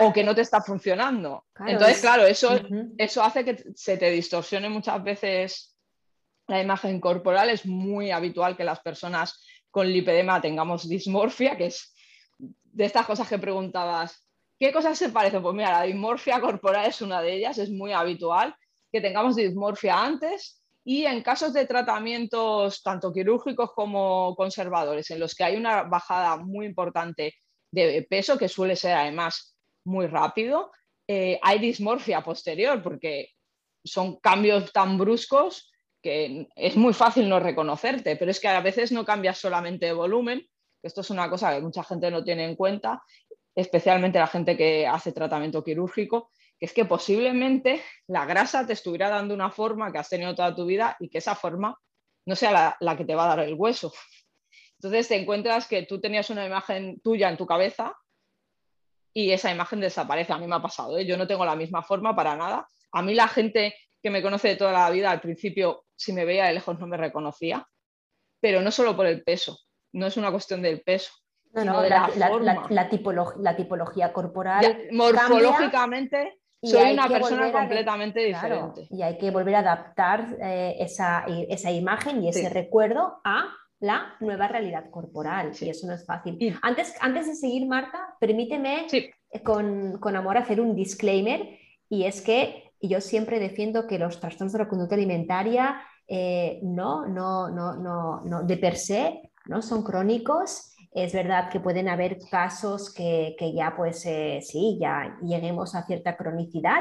o 0.00 0.12
que 0.12 0.24
no 0.24 0.34
te 0.34 0.40
está 0.40 0.62
funcionando. 0.62 1.46
Entonces, 1.66 2.00
claro, 2.00 2.24
eso, 2.26 2.58
eso 2.96 3.22
hace 3.22 3.44
que 3.44 3.64
se 3.74 3.96
te 3.96 4.10
distorsione 4.10 4.68
muchas 4.68 5.02
veces 5.02 5.76
la 6.48 6.60
imagen 6.60 7.00
corporal. 7.00 7.50
Es 7.50 7.66
muy 7.66 8.10
habitual 8.10 8.56
que 8.56 8.64
las 8.64 8.80
personas 8.80 9.44
con 9.72 9.88
lipedema 9.88 10.40
tengamos 10.40 10.88
dismorfia, 10.88 11.56
que 11.56 11.66
es 11.66 11.92
de 12.38 12.84
estas 12.84 13.06
cosas 13.06 13.28
que 13.28 13.38
preguntabas, 13.38 14.24
¿qué 14.58 14.72
cosas 14.72 14.96
se 14.96 15.08
parecen? 15.08 15.42
Pues 15.42 15.54
mira, 15.54 15.72
la 15.72 15.82
dismorfia 15.82 16.40
corporal 16.40 16.86
es 16.86 17.02
una 17.02 17.20
de 17.20 17.34
ellas, 17.34 17.58
es 17.58 17.70
muy 17.70 17.92
habitual 17.92 18.54
que 18.92 19.00
tengamos 19.00 19.34
dismorfia 19.34 20.00
antes 20.00 20.62
y 20.84 21.06
en 21.06 21.22
casos 21.22 21.52
de 21.52 21.66
tratamientos 21.66 22.82
tanto 22.82 23.12
quirúrgicos 23.12 23.72
como 23.72 24.34
conservadores, 24.36 25.10
en 25.10 25.20
los 25.20 25.34
que 25.34 25.44
hay 25.44 25.56
una 25.56 25.84
bajada 25.84 26.36
muy 26.36 26.66
importante 26.66 27.34
de 27.72 28.06
peso, 28.08 28.36
que 28.36 28.48
suele 28.48 28.76
ser 28.76 28.94
además 28.94 29.56
muy 29.84 30.06
rápido, 30.06 30.70
eh, 31.08 31.38
hay 31.42 31.58
dismorfia 31.58 32.22
posterior 32.22 32.82
porque 32.82 33.30
son 33.84 34.20
cambios 34.20 34.72
tan 34.72 34.98
bruscos 34.98 35.71
que 36.02 36.48
es 36.56 36.76
muy 36.76 36.92
fácil 36.92 37.28
no 37.28 37.40
reconocerte, 37.40 38.16
pero 38.16 38.30
es 38.30 38.40
que 38.40 38.48
a 38.48 38.60
veces 38.60 38.92
no 38.92 39.04
cambias 39.04 39.38
solamente 39.38 39.86
de 39.86 39.92
volumen, 39.92 40.46
esto 40.82 41.00
es 41.00 41.10
una 41.10 41.30
cosa 41.30 41.54
que 41.54 41.60
mucha 41.60 41.84
gente 41.84 42.10
no 42.10 42.24
tiene 42.24 42.44
en 42.44 42.56
cuenta, 42.56 43.02
especialmente 43.54 44.18
la 44.18 44.26
gente 44.26 44.56
que 44.56 44.86
hace 44.86 45.12
tratamiento 45.12 45.62
quirúrgico, 45.62 46.30
que 46.58 46.66
es 46.66 46.72
que 46.72 46.84
posiblemente 46.84 47.82
la 48.08 48.24
grasa 48.24 48.66
te 48.66 48.72
estuviera 48.72 49.08
dando 49.08 49.34
una 49.34 49.50
forma 49.50 49.92
que 49.92 49.98
has 49.98 50.08
tenido 50.08 50.34
toda 50.34 50.54
tu 50.54 50.66
vida 50.66 50.96
y 50.98 51.08
que 51.08 51.18
esa 51.18 51.34
forma 51.34 51.78
no 52.26 52.36
sea 52.36 52.50
la, 52.50 52.76
la 52.80 52.96
que 52.96 53.04
te 53.04 53.14
va 53.14 53.24
a 53.24 53.36
dar 53.36 53.40
el 53.40 53.54
hueso. 53.54 53.92
Entonces 54.74 55.06
te 55.06 55.16
encuentras 55.16 55.68
que 55.68 55.84
tú 55.84 56.00
tenías 56.00 56.30
una 56.30 56.44
imagen 56.44 57.00
tuya 57.00 57.28
en 57.28 57.36
tu 57.36 57.46
cabeza 57.46 57.96
y 59.14 59.30
esa 59.30 59.52
imagen 59.52 59.80
desaparece. 59.80 60.32
A 60.32 60.38
mí 60.38 60.46
me 60.46 60.56
ha 60.56 60.62
pasado, 60.62 60.98
¿eh? 60.98 61.06
yo 61.06 61.16
no 61.16 61.26
tengo 61.26 61.44
la 61.44 61.54
misma 61.54 61.82
forma 61.82 62.16
para 62.16 62.34
nada. 62.36 62.66
A 62.92 63.02
mí 63.02 63.14
la 63.14 63.28
gente 63.28 63.74
que 64.02 64.10
me 64.10 64.22
conoce 64.22 64.48
de 64.48 64.56
toda 64.56 64.72
la 64.72 64.90
vida, 64.90 65.10
al 65.10 65.20
principio, 65.20 65.84
si 66.02 66.12
me 66.12 66.24
veía 66.24 66.46
de 66.46 66.54
lejos 66.54 66.78
no 66.78 66.86
me 66.86 66.96
reconocía, 66.96 67.66
pero 68.40 68.60
no 68.60 68.70
solo 68.70 68.96
por 68.96 69.06
el 69.06 69.22
peso, 69.22 69.58
no 69.92 70.06
es 70.06 70.16
una 70.16 70.30
cuestión 70.30 70.62
del 70.62 70.82
peso. 70.82 71.12
No, 71.52 71.64
no, 71.64 71.82
la, 71.82 72.10
la, 72.70 72.88
tipología 73.56 74.12
corporal. 74.12 74.88
morfológicamente 74.90 76.40
soy 76.62 76.92
una 76.94 77.08
persona 77.08 77.52
completamente 77.52 78.20
diferente. 78.20 78.86
y 78.90 79.02
hay 79.02 79.18
que 79.18 79.30
volver 79.30 79.56
a 79.56 79.58
adaptar 79.58 80.38
eh, 80.40 80.76
esa, 80.80 81.26
esa, 81.26 81.70
imagen 81.70 82.22
y 82.24 82.30
ese 82.30 82.48
recuerdo 82.48 83.20
a 83.22 83.54
la 83.80 84.14
nueva 84.20 84.48
realidad 84.48 84.88
corporal 84.90 85.52
y 85.60 85.68
eso 85.68 85.86
no 85.86 85.92
es 85.92 86.06
fácil. 86.06 86.58
Antes, 86.62 86.94
antes 87.00 87.26
de 87.26 87.34
seguir, 87.34 87.66
Marta, 87.66 88.16
permíteme 88.18 88.86
con, 89.44 89.98
con, 89.98 90.16
amor 90.16 90.38
hacer 90.38 90.60
un 90.60 90.74
disclaimer 90.74 91.58
y 91.90 92.04
es 92.04 92.22
que 92.22 92.72
yo 92.80 93.00
siempre 93.00 93.40
defiendo 93.40 93.86
que 93.86 93.98
los 93.98 94.20
trastornos 94.20 94.52
de 94.52 94.60
la 94.60 94.68
conducta 94.68 94.94
alimentaria 94.94 95.82
eh, 96.06 96.60
no, 96.62 97.06
no, 97.06 97.50
no, 97.50 97.76
no, 97.76 98.20
no, 98.24 98.42
de 98.42 98.56
per 98.56 98.76
se 98.76 99.32
no 99.46 99.62
son 99.62 99.82
crónicos. 99.82 100.74
Es 100.92 101.12
verdad 101.12 101.48
que 101.50 101.60
pueden 101.60 101.88
haber 101.88 102.18
casos 102.30 102.92
que, 102.92 103.34
que 103.38 103.54
ya, 103.54 103.74
pues 103.76 104.04
eh, 104.06 104.40
sí, 104.42 104.78
ya 104.80 105.16
lleguemos 105.22 105.74
a 105.74 105.84
cierta 105.84 106.16
cronicidad, 106.16 106.80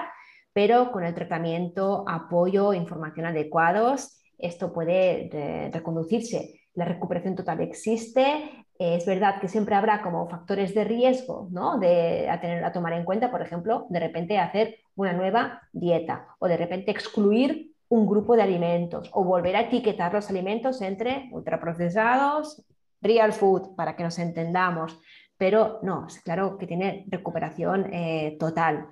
pero 0.54 0.92
con 0.92 1.06
el 1.06 1.14
tratamiento, 1.14 2.04
apoyo, 2.08 2.74
información 2.74 3.26
adecuados, 3.26 4.22
esto 4.38 4.74
puede 4.74 5.70
reconducirse 5.72 6.62
la 6.74 6.86
recuperación 6.86 7.36
total 7.36 7.62
existe. 7.62 8.66
Es 8.78 9.06
verdad 9.06 9.40
que 9.40 9.48
siempre 9.48 9.76
habrá 9.76 10.02
como 10.02 10.28
factores 10.28 10.74
de 10.74 10.84
riesgo 10.84 11.48
¿no? 11.52 11.78
de, 11.78 12.30
a, 12.30 12.42
tener, 12.42 12.64
a 12.64 12.72
tomar 12.72 12.94
en 12.94 13.06
cuenta, 13.06 13.30
por 13.30 13.42
ejemplo, 13.42 13.86
de 13.90 14.00
repente 14.00 14.40
hacer 14.40 14.78
una 14.96 15.14
nueva 15.14 15.62
dieta 15.72 16.28
o 16.40 16.48
de 16.48 16.58
repente 16.58 16.92
excluir 16.92 17.71
un 17.92 18.08
grupo 18.08 18.38
de 18.38 18.42
alimentos 18.42 19.10
o 19.14 19.26
volver 19.26 19.58
a 19.58 19.62
etiquetar 19.62 20.14
los 20.14 20.30
alimentos 20.30 20.82
entre 20.82 21.28
ultraprocesados, 21.34 22.66
real 23.02 23.34
food, 23.34 23.76
para 23.76 23.98
que 23.98 24.04
nos 24.04 24.18
entendamos. 24.18 24.98
Pero 25.38 25.80
no, 25.84 26.08
es 26.08 26.22
claro 26.22 26.58
que 26.58 26.68
tiene 26.68 27.04
recuperación 27.10 27.94
eh, 27.94 28.38
total. 28.40 28.88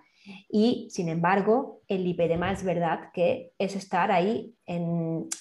Y 0.49 0.89
sin 0.91 1.07
embargo, 1.07 1.81
el 1.87 2.03
lipedema 2.03 2.51
es 2.51 2.65
verdad 2.65 3.09
que 3.13 3.53
es 3.57 3.77
estar 3.77 4.11
ahí, 4.11 4.53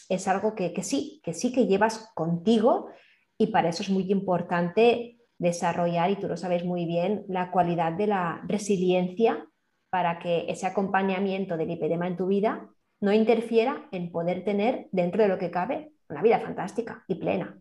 es 0.09 0.29
algo 0.29 0.55
que, 0.55 0.73
sí, 0.85 1.21
que 1.25 1.35
sí 1.35 1.53
que 1.53 1.67
llevas 1.67 2.13
contigo 2.15 2.91
y 3.37 3.49
para 3.49 3.71
eso 3.71 3.83
es 3.83 3.91
muy 3.91 4.09
importante 4.13 5.19
desarrollar, 5.37 6.11
y 6.11 6.17
tú 6.17 6.29
lo 6.29 6.37
sabes 6.37 6.65
muy 6.65 6.85
bien, 6.85 7.25
la 7.29 7.51
cualidad 7.51 7.93
de 7.93 8.07
la 8.07 8.41
resiliencia 8.47 9.47
para 9.91 10.21
que 10.21 10.47
ese 10.49 10.67
acompañamiento 10.67 11.57
del 11.57 11.69
lipedema 11.69 12.07
en 12.07 12.17
tu 12.17 12.29
vida 12.29 12.69
no 13.01 13.13
interfiera 13.13 13.89
en 13.93 14.11
poder 14.11 14.45
tener 14.45 14.89
dentro 14.93 15.23
de 15.23 15.29
lo 15.29 15.39
que 15.39 15.51
cabe 15.51 15.93
una 16.09 16.23
vida 16.23 16.41
fantástica 16.41 17.05
y 17.07 17.17
plena. 17.17 17.59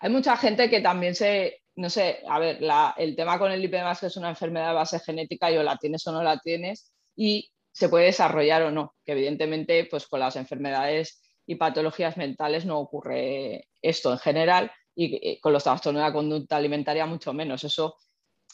Hay 0.00 0.10
mucha 0.10 0.36
gente 0.36 0.70
que 0.70 0.80
también 0.80 1.14
se, 1.14 1.62
no 1.76 1.90
sé, 1.90 2.20
a 2.28 2.38
ver, 2.38 2.60
el 2.98 3.16
tema 3.16 3.38
con 3.38 3.50
el 3.50 3.60
lipedema 3.60 3.92
es 3.92 4.00
que 4.00 4.06
es 4.06 4.16
una 4.16 4.28
enfermedad 4.28 4.68
de 4.68 4.74
base 4.74 5.00
genética 5.00 5.50
y 5.50 5.56
o 5.56 5.62
la 5.62 5.76
tienes 5.76 6.06
o 6.06 6.12
no 6.12 6.22
la 6.22 6.38
tienes 6.38 6.92
y 7.16 7.50
se 7.72 7.88
puede 7.88 8.06
desarrollar 8.06 8.62
o 8.62 8.70
no, 8.70 8.94
que 9.04 9.12
evidentemente 9.12 9.86
pues 9.90 10.06
con 10.06 10.20
las 10.20 10.36
enfermedades 10.36 11.22
y 11.46 11.56
patologías 11.56 12.16
mentales 12.16 12.64
no 12.64 12.78
ocurre 12.78 13.68
esto 13.82 14.12
en 14.12 14.18
general 14.18 14.70
y 14.94 15.38
con 15.40 15.52
los 15.52 15.62
trastornos 15.62 16.02
de 16.02 16.08
la 16.08 16.12
conducta 16.12 16.56
alimentaria 16.56 17.06
mucho 17.06 17.32
menos. 17.32 17.62
Eso 17.62 17.96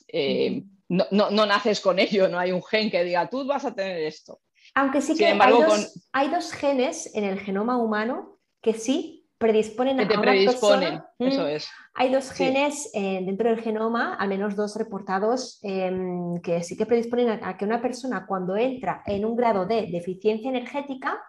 eh, 0.08 0.62
no, 0.88 1.46
naces 1.46 1.80
con 1.80 1.98
ello, 1.98 2.28
no 2.28 2.38
hay 2.38 2.52
un 2.52 2.62
gen 2.62 2.90
que 2.90 3.02
diga 3.02 3.28
tú 3.28 3.46
vas 3.46 3.64
a 3.64 3.74
tener 3.74 4.02
esto. 4.02 4.40
Aunque 4.74 5.00
sí 5.00 5.16
que 5.16 5.38
hay 6.12 6.30
dos 6.30 6.52
genes 6.52 7.14
en 7.14 7.24
el 7.24 7.40
genoma 7.40 7.76
humano 7.76 8.38
que 8.60 8.74
sí 8.74 9.24
predisponen 9.38 10.00
a, 10.00 10.08
te 10.08 10.18
predisponen, 10.18 11.02
eso 11.18 11.46
es. 11.46 11.68
Hay 11.94 12.10
dos 12.12 12.30
genes 12.30 12.90
eh, 12.94 13.20
dentro 13.24 13.50
del 13.50 13.60
genoma, 13.60 14.14
al 14.14 14.28
menos 14.28 14.56
dos 14.56 14.76
reportados, 14.76 15.58
em, 15.62 16.40
que 16.40 16.62
sí 16.62 16.76
que 16.76 16.86
predisponen 16.86 17.44
a, 17.44 17.56
que 17.56 17.64
una 17.64 17.82
persona 17.82 18.26
cuando 18.26 18.56
entra 18.56 19.02
en 19.06 19.24
un 19.24 19.36
grado 19.36 19.66
de 19.66 19.86
deficiencia 19.92 20.48
energética, 20.48 21.22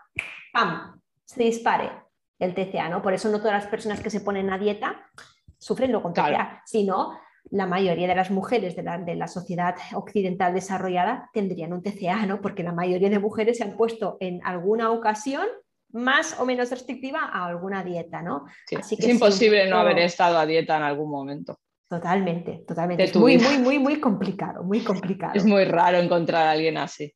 ¡pam!, 0.54 1.00
se 1.26 1.44
dispare. 1.44 1.92
el 2.38 2.54
TCA, 2.54 2.90
¿no? 2.90 3.02
Por 3.02 3.14
eso 3.14 3.30
no 3.30 3.40
todas 3.40 3.54
las 3.54 3.68
personas 3.68 4.02
que 4.02 4.10
se 4.10 4.20
ponen 4.20 4.50
a 4.52 4.58
dieta 4.58 5.10
sufren 5.58 5.92
lo 5.92 6.02
con 6.04 6.14
TCA, 6.14 6.62
sino 6.66 7.18
la 7.52 7.68
mayoría 7.68 8.08
de 8.08 8.16
las 8.16 8.32
mujeres 8.32 8.76
de 8.76 8.84
la, 8.84 8.98
de 8.98 9.16
la, 9.16 9.28
sociedad 9.28 9.76
occidental 9.94 10.54
desarrollada 10.54 11.30
tendrían 11.34 11.74
un 11.74 11.84
TCA, 11.84 12.26
¿no? 12.26 12.42
Porque 12.42 12.64
la 12.64 12.72
mayoría 12.72 13.10
de 13.10 13.20
mujeres 13.20 13.58
se 13.58 13.64
han 13.64 13.78
puesto 13.78 14.18
en 14.20 14.42
alguna 14.44 14.92
ocasión 14.92 15.46
más 15.92 16.40
o 16.40 16.46
menos 16.46 16.70
restrictiva 16.72 17.20
a 17.32 17.46
alguna 17.46 17.84
dieta, 17.84 18.22
¿no? 18.22 18.46
Así 18.78 18.98
que 18.98 19.06
es 19.06 19.12
imposible 19.12 19.70
no 19.70 19.78
haber 19.78 20.00
estado 20.00 20.38
a 20.38 20.46
dieta 20.46 20.78
en 20.78 20.84
algún 20.84 21.10
momento. 21.10 21.60
Totalmente, 21.88 22.64
totalmente. 22.68 23.04
Es 23.04 23.16
muy, 23.16 23.38
muy, 23.38 23.58
muy, 23.60 23.80
muy 23.80 24.00
complicado, 24.00 24.64
muy 24.64 24.80
complicado. 24.82 25.34
Es 25.36 25.46
muy 25.46 25.66
raro 25.66 26.00
encontrar 26.00 26.48
a 26.48 26.52
alguien 26.52 26.78
así. 26.78 27.14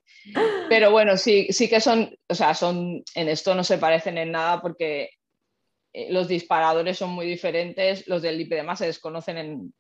Pero 0.70 0.92
bueno, 0.92 1.18
sí, 1.18 1.48
sí 1.50 1.68
que 1.68 1.82
son, 1.82 2.10
o 2.28 2.36
sea, 2.36 2.54
son, 2.54 3.04
en 3.16 3.30
esto 3.30 3.56
no 3.56 3.64
se 3.64 3.80
parecen 3.80 4.18
en 4.18 4.32
nada 4.32 4.62
porque 4.62 5.10
eh, 5.92 6.14
los 6.14 6.28
disparadores 6.28 6.98
son 6.98 7.10
muy 7.10 7.26
diferentes, 7.26 8.08
los 8.08 8.22
del 8.22 8.38
lipedema 8.38 8.76
se 8.76 8.86
desconocen 8.86 9.38
en 9.38 9.74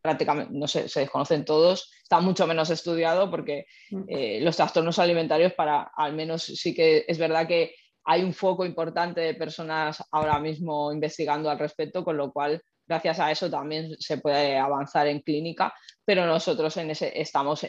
prácticamente, 0.00 0.52
no 0.54 0.66
sé, 0.66 0.88
se 0.88 1.00
desconocen 1.00 1.44
todos, 1.44 1.90
está 2.02 2.20
mucho 2.20 2.46
menos 2.46 2.70
estudiado 2.70 3.30
porque 3.30 3.66
eh, 4.08 4.40
los 4.40 4.56
trastornos 4.56 4.98
alimentarios 4.98 5.52
para, 5.52 5.90
al 5.94 6.14
menos 6.14 6.42
sí 6.42 6.74
que 6.74 7.04
es 7.06 7.18
verdad 7.18 7.46
que 7.46 7.74
hay 8.04 8.22
un 8.22 8.32
foco 8.32 8.64
importante 8.64 9.20
de 9.20 9.34
personas 9.34 10.02
ahora 10.10 10.38
mismo 10.38 10.92
investigando 10.92 11.50
al 11.50 11.58
respecto, 11.58 12.04
con 12.04 12.16
lo 12.16 12.32
cual 12.32 12.62
gracias 12.86 13.20
a 13.20 13.30
eso 13.30 13.48
también 13.48 13.94
se 13.98 14.18
puede 14.18 14.58
avanzar 14.58 15.06
en 15.06 15.20
clínica, 15.20 15.72
pero 16.04 16.26
nosotros 16.26 16.76
en 16.76 16.90
ese 16.90 17.12
estamos 17.20 17.64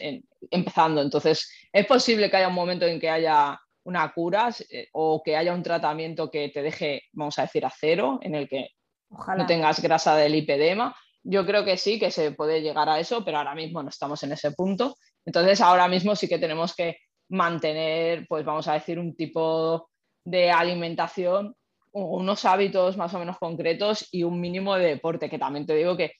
empezando. 0.50 1.00
Entonces, 1.00 1.48
es 1.72 1.86
posible 1.86 2.28
que 2.28 2.38
haya 2.38 2.48
un 2.48 2.54
momento 2.54 2.86
en 2.86 2.98
que 2.98 3.08
haya 3.08 3.56
una 3.84 4.12
cura 4.12 4.50
eh, 4.70 4.88
o 4.92 5.22
que 5.22 5.36
haya 5.36 5.54
un 5.54 5.62
tratamiento 5.62 6.30
que 6.30 6.48
te 6.48 6.62
deje, 6.62 7.02
vamos 7.12 7.38
a 7.38 7.42
decir, 7.42 7.64
a 7.64 7.70
cero, 7.70 8.18
en 8.22 8.34
el 8.34 8.48
que 8.48 8.70
no 9.36 9.46
tengas 9.46 9.80
grasa 9.80 10.16
del 10.16 10.32
lipedema. 10.32 10.94
Yo 11.24 11.46
creo 11.46 11.64
que 11.64 11.76
sí, 11.76 11.98
que 11.98 12.10
se 12.10 12.32
puede 12.32 12.62
llegar 12.62 12.88
a 12.88 12.98
eso, 12.98 13.24
pero 13.24 13.38
ahora 13.38 13.54
mismo 13.54 13.82
no 13.82 13.88
estamos 13.88 14.22
en 14.22 14.32
ese 14.32 14.52
punto. 14.52 14.96
Entonces, 15.24 15.60
ahora 15.60 15.88
mismo 15.88 16.16
sí 16.16 16.28
que 16.28 16.38
tenemos 16.38 16.74
que 16.74 16.96
mantener, 17.28 18.26
pues 18.28 18.44
vamos 18.44 18.66
a 18.68 18.74
decir, 18.74 18.98
un 18.98 19.14
tipo 19.14 19.88
de 20.24 20.50
alimentación, 20.50 21.54
unos 21.92 22.44
hábitos 22.44 22.96
más 22.96 23.12
o 23.14 23.18
menos 23.18 23.38
concretos 23.38 24.08
y 24.10 24.22
un 24.22 24.40
mínimo 24.40 24.74
de 24.76 24.86
deporte, 24.86 25.30
que 25.30 25.38
también 25.38 25.66
te 25.66 25.74
digo 25.74 25.96
que, 25.96 26.12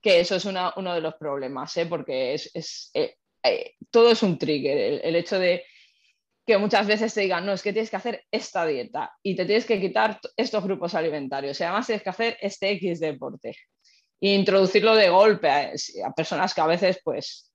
que 0.00 0.20
eso 0.20 0.36
es 0.36 0.44
uno 0.44 0.94
de 0.94 1.00
los 1.00 1.14
problemas, 1.14 1.76
¿eh? 1.76 1.86
porque 1.86 2.34
es, 2.34 2.90
eh, 2.94 3.16
eh, 3.42 3.74
todo 3.90 4.10
es 4.10 4.22
un 4.22 4.38
trigger. 4.38 5.00
el, 5.04 5.16
hecho 5.16 5.38
de 5.38 5.64
que 6.46 6.58
muchas 6.58 6.86
veces 6.86 7.14
te 7.14 7.22
digan, 7.22 7.46
no, 7.46 7.52
es 7.52 7.62
que 7.62 7.72
tienes 7.72 7.90
que 7.90 7.96
hacer 7.96 8.24
esta 8.30 8.66
dieta 8.66 9.16
y 9.22 9.34
te 9.34 9.46
tienes 9.46 9.64
que 9.64 9.80
quitar 9.80 10.20
estos 10.36 10.62
grupos 10.62 10.94
alimentarios 10.94 11.58
y 11.58 11.64
además 11.64 11.86
tienes 11.86 12.02
que 12.02 12.10
hacer 12.10 12.36
este 12.40 12.70
X 12.72 13.00
deporte. 13.00 13.56
Introducirlo 14.26 14.96
de 14.96 15.10
golpe 15.10 15.50
a, 15.50 16.10
personas 16.16 16.54
que 16.54 16.60
a 16.62 16.66
veces, 16.66 16.98
pues, 17.04 17.52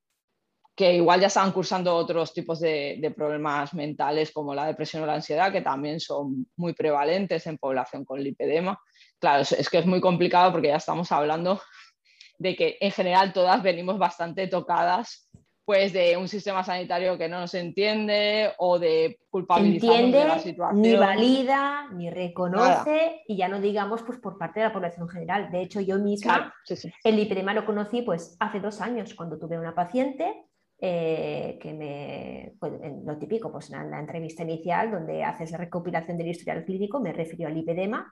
que 0.75 0.93
igual 0.93 1.19
ya 1.19 1.25
estaban 1.25 1.51
cursando 1.51 1.95
otros 1.95 2.32
tipos 2.32 2.60
de, 2.60 3.12
problemas 3.17 3.73
mentales 3.73 4.32
como 4.32 4.53
la 4.53 4.67
depresión 4.67 5.01
o 5.01 5.08
la 5.08 5.15
ansiedad, 5.15 5.51
que 5.51 5.62
también 5.62 5.99
son 5.99 6.45
muy 6.58 6.73
prevalentes 6.73 7.47
en 7.47 7.58
población 7.58 8.05
con 8.05 8.21
lipedema. 8.21 8.79
Claro, 9.17 9.41
es 9.41 9.67
que 9.67 9.79
es 9.79 9.86
muy 9.88 9.99
complicado 9.99 10.51
porque 10.51 10.67
ya 10.67 10.75
estamos 10.75 11.12
hablando 11.12 11.60
de 12.38 12.55
que 12.55 12.77
en 12.79 12.91
general 12.91 13.34
todas 13.34 13.63
venimos 13.63 13.97
bastante 13.97 14.45
tocadas 14.45 15.27
pues 15.69 15.93
de 15.93 16.17
un 16.17 16.27
sistema 16.27 16.63
sanitario 16.63 17.15
que 17.15 17.29
no 17.29 17.41
nos 17.41 17.53
entiende 17.53 18.53
o 18.58 18.79
de 18.79 19.19
culpabilizarnos 19.29 20.12
de 20.12 20.25
la 20.25 20.39
situación. 20.39 20.82
Ni 20.82 20.95
valida, 20.95 21.88
ni 21.91 22.10
reconoce 22.10 23.21
y 23.27 23.38
ya 23.38 23.47
no 23.47 23.62
digamos 23.62 24.01
pues 24.01 24.17
por 24.17 24.39
parte 24.39 24.62
de 24.62 24.65
la 24.65 24.73
población 24.73 25.03
en 25.03 25.10
general. 25.10 25.51
De 25.51 25.62
hecho, 25.62 25.79
yo 25.79 25.99
misma 25.99 26.51
el 27.03 27.15
lipedema 27.15 27.53
lo 27.53 27.67
conocí 27.67 28.01
pues 28.01 28.36
hace 28.39 28.60
dos 28.60 28.82
años 28.82 29.13
cuando 29.13 29.38
tuve 29.38 29.60
una 29.60 29.75
paciente 29.75 30.43
eh, 30.79 31.60
que 31.62 31.71
me, 31.71 32.55
pues, 32.60 32.73
lo 33.05 33.19
típico, 33.19 33.51
pues 33.51 33.69
en 33.69 33.91
la 33.91 33.99
entrevista 33.99 34.41
inicial 34.41 34.89
donde 34.89 35.23
haces 35.23 35.51
la 35.51 35.60
recopilación 35.60 36.17
del 36.17 36.29
historial 36.29 36.65
clínico 36.65 36.99
me 36.99 37.13
refirió 37.13 37.47
al 37.47 37.53
lipedema 37.53 38.12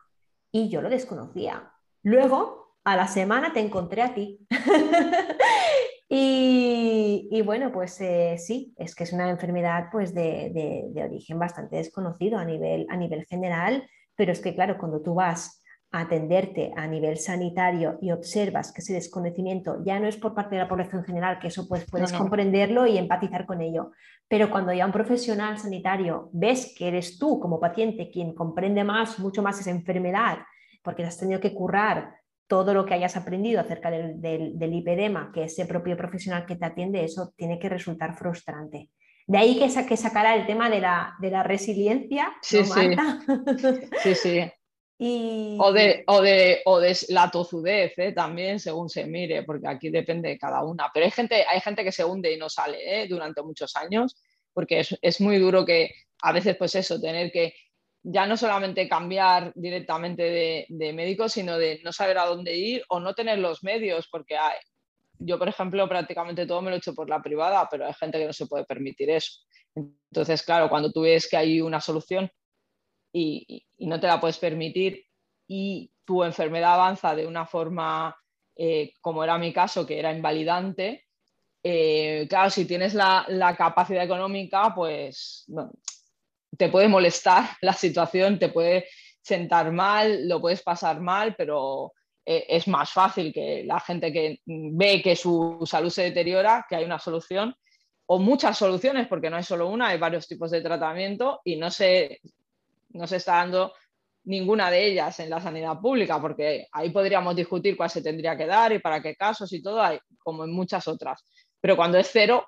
y 0.51 0.69
yo 0.69 0.83
lo 0.83 0.91
desconocía. 0.91 1.71
Luego, 2.03 2.66
a 2.88 2.95
la 2.95 3.08
semana 3.08 3.52
te 3.52 3.60
encontré 3.60 4.02
a 4.02 4.13
ti. 4.13 4.39
Y, 6.10 7.41
bueno, 7.41 7.69
pues 7.73 8.00
eh, 8.00 8.38
sí, 8.38 8.73
es 8.78 8.95
que 8.95 9.04
es 9.04 9.12
una 9.12 9.30
enfermedad 9.30 9.89
pues 9.91 10.13
de, 10.13 10.89
origen 11.06 11.38
bastante 11.38 11.76
desconocido 11.76 12.38
a 12.38 12.45
nivel, 12.45 12.88
a 12.89 12.95
nivel 12.95 13.26
general, 13.26 13.86
pero 14.15 14.32
es 14.32 14.39
que 14.39 14.56
claro, 14.56 14.78
cuando 14.78 15.02
tú 15.02 15.15
vas 15.15 15.62
a 15.91 16.02
atenderte 16.02 16.71
a 16.78 16.88
nivel 16.88 17.17
sanitario 17.17 17.97
y 18.02 18.12
observas 18.12 18.71
que 18.71 18.80
ese 18.80 18.93
desconocimiento 18.93 19.84
ya 19.84 20.00
no 20.00 20.08
es 20.08 20.15
por 20.15 20.34
parte 20.34 20.56
de 20.56 20.62
la 20.62 20.69
población 20.69 21.04
general, 21.04 21.39
que 21.39 21.47
eso 21.47 21.67
pues 21.67 21.86
puedes 21.91 22.13
comprenderlo 22.13 22.88
y 22.88 22.97
empatizar 22.97 23.45
con 23.45 23.60
ello, 23.60 23.91
pero 24.30 24.50
cuando 24.50 24.71
ya 24.71 24.86
un 24.86 24.93
profesional 24.93 25.58
sanitario 25.60 26.30
ves 26.32 26.73
que 26.78 26.88
eres 26.88 27.19
tú 27.19 27.38
como 27.41 27.60
paciente 27.60 28.10
quien 28.10 28.34
comprende 28.34 28.86
más, 28.86 29.19
mucho 29.19 29.43
más 29.43 29.60
esa 29.60 29.71
enfermedad, 29.71 30.38
porque 30.82 31.04
has 31.04 31.17
tenido 31.17 31.41
que 31.41 31.54
currar 31.54 32.15
todo 32.47 32.73
lo 32.73 32.86
que 32.86 32.93
hayas 32.93 33.17
aprendido 33.17 33.60
acerca 33.60 33.91
del, 33.91 34.21
del, 34.21 34.71
lipedema, 34.71 35.31
que 35.33 35.43
ese 35.43 35.65
propio 35.65 35.97
profesional 35.97 36.45
que 36.45 36.55
te 36.55 36.65
atiende, 36.65 37.03
eso 37.03 37.33
tiene 37.36 37.60
que 37.60 37.69
resultar 37.69 38.17
frustrante. 38.17 38.89
De 39.27 39.38
ahí 39.38 39.60
que, 39.60 39.67
que 39.86 39.97
sacará 39.97 40.36
el 40.36 40.47
tema 40.47 40.69
de 40.69 40.79
la, 40.79 41.15
de 41.19 41.29
la 41.29 41.43
resiliencia. 41.43 42.33
Sí, 42.41 42.63
sí. 42.63 42.95
sí, 44.01 44.15
sí. 44.15 44.51
O, 44.99 45.71
de, 45.73 46.03
o, 46.07 46.21
de, 46.21 46.62
o 46.65 46.79
de 46.79 46.97
la 47.10 47.29
tozudez 47.29 47.93
¿eh? 47.97 48.13
también, 48.13 48.60
según 48.60 48.89
se 48.89 49.05
mire, 49.05 49.43
porque 49.43 49.67
aquí 49.67 49.89
depende 49.89 50.29
de 50.29 50.39
cada 50.39 50.63
una. 50.63 50.89
Pero 50.91 51.05
hay 51.05 51.12
gente, 51.12 51.45
hay 51.47 51.60
gente 51.60 51.83
que 51.83 51.91
se 51.91 52.03
hunde 52.03 52.33
y 52.33 52.38
no 52.38 52.49
sale 52.49 53.03
¿eh? 53.03 53.07
durante 53.07 53.43
muchos 53.43 53.75
años, 53.75 54.15
porque 54.53 54.79
es, 54.79 54.97
es, 55.01 55.21
muy 55.21 55.38
duro 55.38 55.65
que 55.65 55.91
a 56.23 56.31
veces, 56.31 56.57
pues 56.57 56.73
eso, 56.73 56.99
tener 56.99 57.31
que 57.31 57.53
ya 58.09 58.25
no 58.25 58.37
solamente 58.37 58.87
cambiar 58.87 59.51
directamente 59.53 60.65
de, 60.69 60.93
médico, 60.93 61.27
sino 61.27 61.57
de 61.57 61.81
no 61.83 61.91
saber 61.91 62.17
a 62.17 62.25
dónde 62.25 62.55
ir 62.55 62.85
o 62.87 63.01
no 63.01 63.13
tener 63.13 63.37
los 63.39 63.63
medios, 63.63 64.07
porque 64.09 64.37
hay, 64.37 64.55
yo, 65.19 65.37
por 65.37 65.49
ejemplo, 65.49 65.89
prácticamente 65.89 66.45
todo 66.45 66.61
me 66.61 66.69
lo 66.69 66.77
he 66.77 66.79
hecho 66.79 66.95
por 66.95 67.09
la 67.09 67.21
privada, 67.21 67.67
pero 67.69 67.85
hay 67.85 67.93
gente 67.93 68.17
que 68.17 68.25
no 68.25 68.31
se 68.31 68.45
puede 68.45 68.63
permitir 68.63 69.09
eso. 69.09 69.41
Entonces, 69.75 70.41
claro, 70.41 70.69
cuando 70.69 70.89
tú 70.89 71.01
ves 71.01 71.27
que 71.29 71.35
hay 71.35 71.59
una 71.59 71.81
solución 71.81 72.31
y, 73.11 73.65
no 73.79 73.99
te 73.99 74.07
la 74.07 74.21
puedes 74.21 74.37
permitir 74.37 75.03
y 75.45 75.91
tu 76.05 76.23
enfermedad 76.23 76.75
avanza 76.75 77.13
de 77.13 77.27
una 77.27 77.45
forma, 77.45 78.15
eh, 78.55 78.93
como 79.01 79.21
era 79.21 79.37
mi 79.37 79.51
caso, 79.51 79.85
que 79.85 79.99
era 79.99 80.13
invalidante, 80.13 81.07
eh, 81.61 82.25
claro, 82.29 82.49
si 82.51 82.63
tienes 82.63 82.93
la 82.93 83.55
capacidad 83.57 84.05
económica, 84.05 84.73
pues 84.73 85.45
te 86.57 86.69
puede 86.69 86.87
molestar 86.87 87.49
la 87.61 87.73
situación, 87.73 88.39
te 88.39 88.49
puede 88.49 88.87
sentar 89.21 89.71
mal, 89.71 90.27
lo 90.27 90.39
puedes 90.39 90.61
pasar 90.63 91.01
mal, 91.01 91.35
pero 91.37 91.93
eh, 92.25 92.45
es 92.49 92.67
más 92.67 92.91
fácil 92.91 93.33
que 93.33 93.63
la 93.65 93.79
gente 93.79 94.11
que 94.11 94.41
ve 94.45 95.01
que 95.01 95.15
su 95.15 95.59
salud 95.65 95.89
se 95.89 96.03
deteriora, 96.03 96.65
que 96.69 96.75
hay 96.75 96.85
una 96.85 96.99
solución 96.99 97.55
o 98.09 98.19
muchas 98.19 98.57
soluciones, 98.57 99.07
porque 99.07 99.29
no 99.29 99.35
hay 99.35 99.43
solo 99.43 99.67
una, 99.67 99.89
hay 99.89 99.97
varios 99.97 100.27
tipos 100.27 100.49
de 100.51 100.61
tratamiento 100.61 101.41
y 101.43 101.57
no 101.57 101.69
se, 101.69 102.21
no 102.89 103.05
se 103.05 103.17
está 103.17 103.35
dando 103.35 103.73
ninguna 104.23 104.69
de 104.71 104.87
ellas 104.87 105.19
en 105.19 105.29
la 105.29 105.41
sanidad 105.41 105.79
pública, 105.79 106.21
porque 106.21 106.67
ahí 106.71 106.89
podríamos 106.89 107.35
discutir 107.35 107.75
cuál 107.75 107.89
se 107.89 108.01
tendría 108.01 108.37
que 108.37 108.45
dar 108.45 108.73
y 108.73 108.79
para 108.79 109.01
qué 109.01 109.15
casos 109.15 109.51
y 109.53 109.61
todo, 109.61 109.81
como 110.19 110.43
en 110.43 110.51
muchas 110.51 110.87
otras. 110.87 111.23
Pero 111.61 111.75
cuando 111.75 111.97
es 111.97 112.09
cero, 112.11 112.45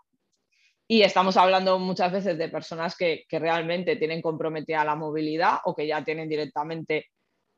y 0.91 1.03
estamos 1.03 1.37
hablando 1.37 1.77
muchas 1.77 2.11
veces 2.11 2.35
de 2.35 2.49
personas 2.49 2.97
que, 2.97 3.25
realmente 3.29 3.95
tienen 3.95 4.23
comprometida 4.23 4.83
la 4.83 4.95
movilidad 4.95 5.59
o 5.65 5.75
que 5.75 5.85
ya 5.85 6.03
tienen 6.03 6.27
directamente 6.27 7.09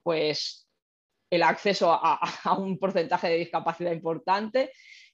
pues, 0.04 0.68
el 1.30 1.42
acceso 1.42 1.94
a, 1.94 2.20
un 2.58 2.78
porcentaje 2.78 3.30
de 3.30 3.38
discapacidad 3.38 3.94
importante. 3.94 4.74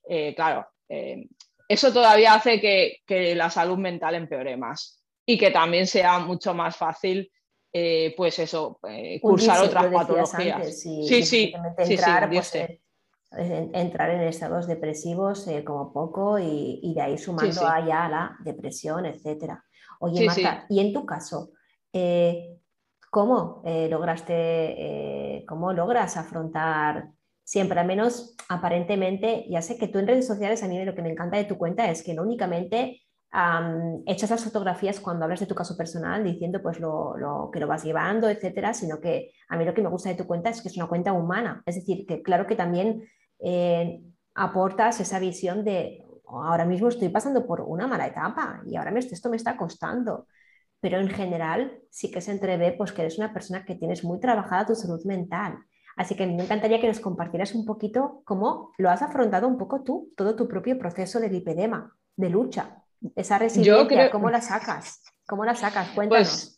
Eh, 0.10 0.34
claro, 0.34 0.68
eh, 0.90 1.28
eso 1.70 1.94
todavía 1.94 2.34
hace 2.34 2.60
que, 2.60 3.36
la 3.36 3.52
salud 3.52 3.78
mental 3.78 4.16
empeore 4.16 4.58
más 4.58 5.04
y 5.24 5.38
que 5.38 5.52
también 5.52 5.86
sea 5.86 6.18
mucho 6.18 6.56
más 6.56 6.76
fácil 6.76 7.32
eh, 7.72 8.16
pues 8.18 8.40
eso, 8.40 8.80
cursar 9.22 9.64
otras 9.64 9.94
patologías. 9.94 10.82
sí, 10.82 11.04
sí, 11.04 11.24
sí, 11.24 11.54
sí, 11.86 11.98
sí, 11.98 12.80
entrar 13.32 14.10
en 14.10 14.22
estados 14.22 14.68
depresivos 14.68 15.48
eh, 15.48 15.64
como 15.64 15.92
poco 15.92 16.40
y, 16.40 16.94
de 16.96 17.02
ahí 17.02 17.18
sumando 17.18 17.68
allá 17.68 18.08
la 18.08 18.38
depresión, 18.44 19.06
etc. 19.06 19.54
Oye, 20.00 20.26
Marta, 20.26 20.66
y 20.70 20.80
en 20.80 20.94
tu 20.94 21.06
caso, 21.06 21.52
eh, 21.92 22.58
¿cómo 23.10 23.62
eh, 23.66 23.90
lograste, 23.90 25.44
cómo 25.48 25.74
logras 25.74 26.16
afrontar 26.18 27.10
siempre, 27.44 27.80
al 27.80 27.88
menos 27.88 28.36
aparentemente, 28.50 29.46
ya 29.50 29.62
sé 29.62 29.78
que 29.78 29.88
tú 29.88 30.00
en 30.00 30.08
redes 30.08 30.28
sociales, 30.28 30.64
a 30.64 30.68
mí 30.68 30.84
lo 30.84 30.96
que 30.96 31.02
me 31.02 31.12
encanta 31.12 31.38
de 31.38 31.46
tu 31.46 31.58
cuenta 31.58 31.90
es 31.90 32.04
que 32.04 32.14
no 32.14 32.24
únicamente 32.24 33.02
echas 34.06 34.30
las 34.30 34.44
fotografías 34.44 35.00
cuando 35.00 35.26
hablas 35.26 35.42
de 35.42 35.46
tu 35.46 35.56
caso 35.56 35.76
personal 35.76 36.24
diciendo 36.24 36.62
pues 36.62 36.80
lo, 36.80 37.50
que 37.52 37.60
lo 37.60 37.68
vas 37.68 37.84
llevando, 37.84 38.30
etcétera, 38.30 38.74
sino 38.74 39.00
que 39.00 39.32
a 39.50 39.58
mí 39.58 39.66
lo 39.66 39.74
que 39.74 39.82
me 39.82 39.90
gusta 39.90 40.10
de 40.10 40.16
tu 40.16 40.26
cuenta 40.26 40.50
es 40.50 40.62
que 40.62 40.70
es 40.70 40.78
una 40.78 40.88
cuenta 40.88 41.14
humana. 41.14 41.62
Es 41.66 41.76
decir, 41.76 42.06
que 42.08 42.22
claro 42.22 42.48
que 42.48 42.56
también 42.56 43.04
eh, 43.40 44.02
aportas 44.34 45.00
esa 45.00 45.20
visión 45.20 45.64
de 45.64 46.04
ahora 46.28 46.66
mismo 46.66 46.88
estoy 46.88 47.10
pasando 47.10 47.46
por 47.46 47.62
una 47.62 47.88
mala 47.88 48.08
etapa 48.08 48.62
y 48.66 48.76
ahora 48.76 48.98
esto 48.98 49.30
me 49.30 49.38
está 49.38 49.58
costando. 49.58 50.28
Pero 50.80 51.00
en 51.00 51.10
general 51.10 51.80
sí 51.90 52.12
que 52.12 52.22
se 52.22 52.32
entrevé 52.32 52.74
pues 52.74 52.92
que 52.92 53.02
eres 53.02 53.18
una 53.18 53.34
persona 53.34 53.66
que 53.66 53.76
tienes 53.76 54.04
muy 54.04 54.20
trabajada 54.20 54.68
tu 54.68 54.76
salud 54.76 55.04
mental. 55.06 55.58
Así 55.96 56.16
que 56.16 56.28
me 56.28 56.44
encantaría 56.44 56.80
que 56.80 56.88
nos 56.88 57.00
compartieras 57.00 57.56
un 57.56 57.66
poquito 57.66 58.22
cómo 58.24 58.72
lo 58.78 58.90
has 58.92 59.02
afrontado 59.02 59.48
un 59.48 59.58
poco 59.58 59.84
tú, 59.84 60.14
todo 60.16 60.36
tu 60.36 60.48
propio 60.48 60.78
proceso 60.78 61.20
de 61.20 61.30
lipedema, 61.30 61.96
de 62.16 62.30
lucha. 62.30 62.84
Esa 63.16 63.38
resiliencia, 63.38 64.10
¿cómo 64.10 64.30
la 64.30 64.42
sacas? 64.42 65.02
¿Cómo 65.26 65.46
la 65.46 65.56
sacas? 65.56 65.90
Cuéntanos. 65.90 66.28
Pues, 66.28 66.58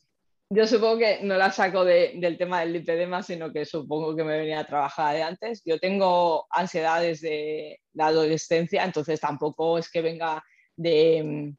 yo 0.52 0.66
supongo 0.66 0.98
que 0.98 1.20
no 1.22 1.38
la 1.38 1.52
saco 1.52 1.86
del 1.86 2.38
tema 2.38 2.62
del 2.62 2.74
lipedema, 2.74 3.22
sino 3.22 3.54
que 3.54 3.66
supongo 3.66 4.16
que 4.16 4.24
me 4.24 4.38
venía 4.38 4.62
a 4.62 4.66
trabajar 4.66 5.16
de 5.16 5.22
antes. 5.22 5.62
Yo 5.64 5.80
tengo 5.80 6.48
ansiedad 6.50 7.02
desde 7.02 7.82
la 7.94 8.08
adolescencia, 8.08 8.84
entonces 8.84 9.20
tampoco 9.20 9.78
es 9.78 9.92
que 9.92 10.02
venga 10.02 10.44
de, 10.76 11.54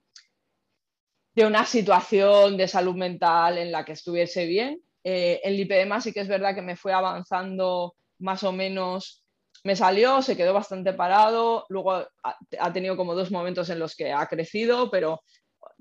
de 1.35 1.47
una 1.47 1.65
situación 1.65 2.57
de 2.57 2.67
salud 2.67 2.97
mental 2.97 3.59
en 3.59 3.71
la 3.71 3.85
que 3.85 3.93
estuviese 3.93 4.47
bien. 4.47 4.83
Eh, 5.05 5.41
el 5.45 5.57
lipedema 5.57 6.01
sí 6.01 6.13
que 6.13 6.21
es 6.21 6.29
verdad 6.29 6.57
que 6.57 6.63
me 6.63 6.77
fue 6.77 6.93
avanzando 6.93 7.95
más 8.19 8.43
o 8.43 8.51
menos 8.51 9.20
me 9.65 9.77
salió, 9.77 10.23
se 10.23 10.37
quedó 10.37 10.53
bastante 10.55 10.93
parado, 10.93 11.67
luego 11.69 11.93
ha, 11.93 12.73
tenido 12.73 12.97
como 12.97 13.15
dos 13.15 13.31
momentos 13.31 13.69
en 13.71 13.79
los 13.79 13.95
que 13.95 14.13
ha 14.13 14.27
crecido, 14.27 14.91
pero 14.91 15.23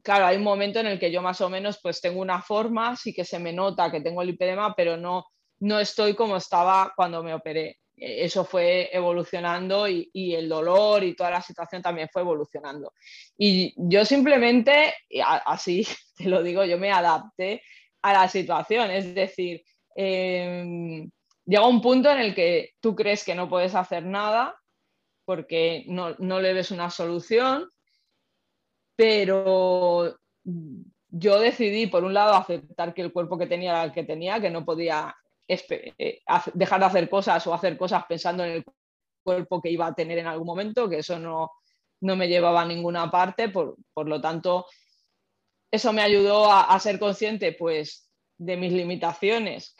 claro, 0.04 0.26
hay 0.26 0.38
un 0.38 0.44
momento 0.44 0.80
en 0.80 0.88
el 0.88 1.00
que 1.00 1.12
yo 1.12 1.22
más 1.22 1.42
o 1.42 1.50
menos 1.50 1.80
pues 1.82 2.02
tengo 2.02 2.22
una 2.22 2.42
forma, 2.42 2.96
sí 2.96 3.14
que 3.14 3.26
se 3.26 3.40
me 3.40 3.54
nota 3.54 3.92
que 3.92 4.02
tengo 4.02 4.22
el 4.22 4.28
lipedema, 4.28 4.74
pero 4.76 4.98
no, 4.98 5.26
no 5.60 5.80
estoy 5.80 6.16
como 6.16 6.38
estaba 6.38 6.94
cuando 6.96 7.24
me 7.24 7.34
operé. 7.34 7.78
Eso 7.96 8.46
fue 8.46 8.90
evolucionando 8.94 9.86
y, 9.88 10.10
el 10.14 10.48
dolor 10.48 11.04
y 11.04 11.16
toda 11.16 11.32
la 11.32 11.42
situación 11.42 11.82
también 11.82 12.08
fue 12.12 12.22
evolucionando. 12.22 12.94
Y 13.38 13.74
yo 13.76 14.06
simplemente, 14.06 14.94
así 15.46 15.86
te 16.18 16.26
lo 16.26 16.42
digo, 16.42 16.64
yo 16.64 16.78
me 16.78 16.92
adapté 16.92 17.62
a 18.02 18.14
la 18.14 18.30
situación, 18.30 18.90
es 18.92 19.14
decir, 19.14 19.62
em, 19.96 21.10
llega 21.50 21.66
un 21.66 21.82
punto 21.82 22.12
en 22.12 22.20
el 22.20 22.36
que 22.36 22.76
tú 22.80 22.96
crees 22.96 23.24
que 23.24 23.34
no 23.34 23.50
puedes 23.50 23.74
hacer 23.74 24.06
nada 24.06 24.56
porque 25.26 25.84
no, 25.88 26.16
le 26.18 26.54
ves 26.54 26.72
una 26.72 26.90
solución, 26.90 27.70
pero 28.96 30.16
yo 31.10 31.40
decidí, 31.40 31.88
por 31.88 32.04
un 32.04 32.14
lado, 32.14 32.34
aceptar 32.34 32.94
que 32.94 33.02
el 33.02 33.12
cuerpo 33.12 33.38
que 33.38 33.48
tenía 33.48 33.72
era 33.72 33.84
el 33.84 33.92
que 33.92 34.04
tenía, 34.04 34.40
que 34.40 34.50
no 34.50 34.66
podía 34.66 35.16
eh, 35.48 36.22
dejar 36.54 36.80
de 36.80 36.86
hacer 36.86 37.10
cosas 37.10 37.46
o 37.46 37.54
hacer 37.54 37.78
cosas 37.78 38.06
pensando 38.08 38.44
en 38.44 38.52
el 38.52 38.66
cuerpo 39.24 39.62
que 39.62 39.70
iba 39.70 39.88
a 39.88 39.94
tener 39.94 40.18
en 40.20 40.28
algún 40.28 40.48
momento, 40.48 40.90
que 40.90 41.00
eso 41.00 41.20
no, 41.20 41.52
me 42.02 42.28
llevaba 42.28 42.62
a 42.62 42.66
ninguna 42.66 43.10
parte, 43.12 43.50
por, 43.50 43.78
lo 43.96 44.22
tanto, 44.22 44.66
eso 45.72 45.94
me 45.94 46.02
ayudó 46.02 46.52
a, 46.52 46.74
a, 46.74 46.80
ser 46.80 47.00
consciente 47.00 47.54
pues, 47.54 48.10
de 48.38 48.58
mis 48.58 48.74
limitaciones, 48.74 49.76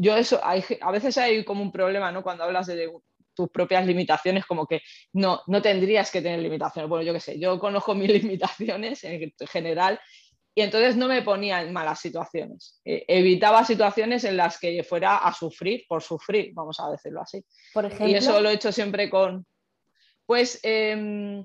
yo 0.00 0.16
eso, 0.16 0.40
a 0.42 0.90
veces 0.90 1.18
hay 1.18 1.44
como 1.44 1.62
un 1.62 1.72
problema, 1.72 2.10
¿no? 2.12 2.22
Cuando 2.22 2.44
hablas 2.44 2.66
de, 2.66 2.90
tus 3.34 3.50
propias 3.50 3.86
limitaciones, 3.86 4.46
como 4.46 4.66
que 4.66 4.80
no, 5.12 5.42
no 5.46 5.60
tendrías 5.60 6.10
que 6.10 6.22
tener 6.22 6.40
limitaciones. 6.40 6.88
Bueno, 6.88 7.04
yo 7.04 7.12
qué 7.12 7.20
sé, 7.20 7.38
yo 7.38 7.58
conozco 7.58 7.94
mis 7.94 8.08
limitaciones 8.22 9.04
en 9.04 9.32
general 9.50 10.00
y 10.54 10.62
entonces 10.62 10.96
no 10.96 11.08
me 11.08 11.22
ponía 11.22 11.62
en 11.62 11.72
malas 11.72 12.00
situaciones. 12.00 12.80
Eh, 12.84 13.04
evitaba 13.08 13.64
situaciones 13.64 14.22
en 14.24 14.36
las 14.36 14.58
que 14.58 14.84
fuera 14.84 15.18
a 15.18 15.34
sufrir 15.34 15.84
por 15.88 16.02
sufrir, 16.02 16.52
vamos 16.54 16.78
a 16.78 16.90
decirlo 16.90 17.22
así. 17.22 17.44
Por 17.72 17.86
ejemplo. 17.86 18.08
Y 18.08 18.14
eso 18.14 18.40
lo 18.40 18.48
he 18.48 18.54
hecho 18.54 18.70
siempre 18.70 19.10
con. 19.10 19.44
Pues 20.26 20.60
em, 20.62 21.44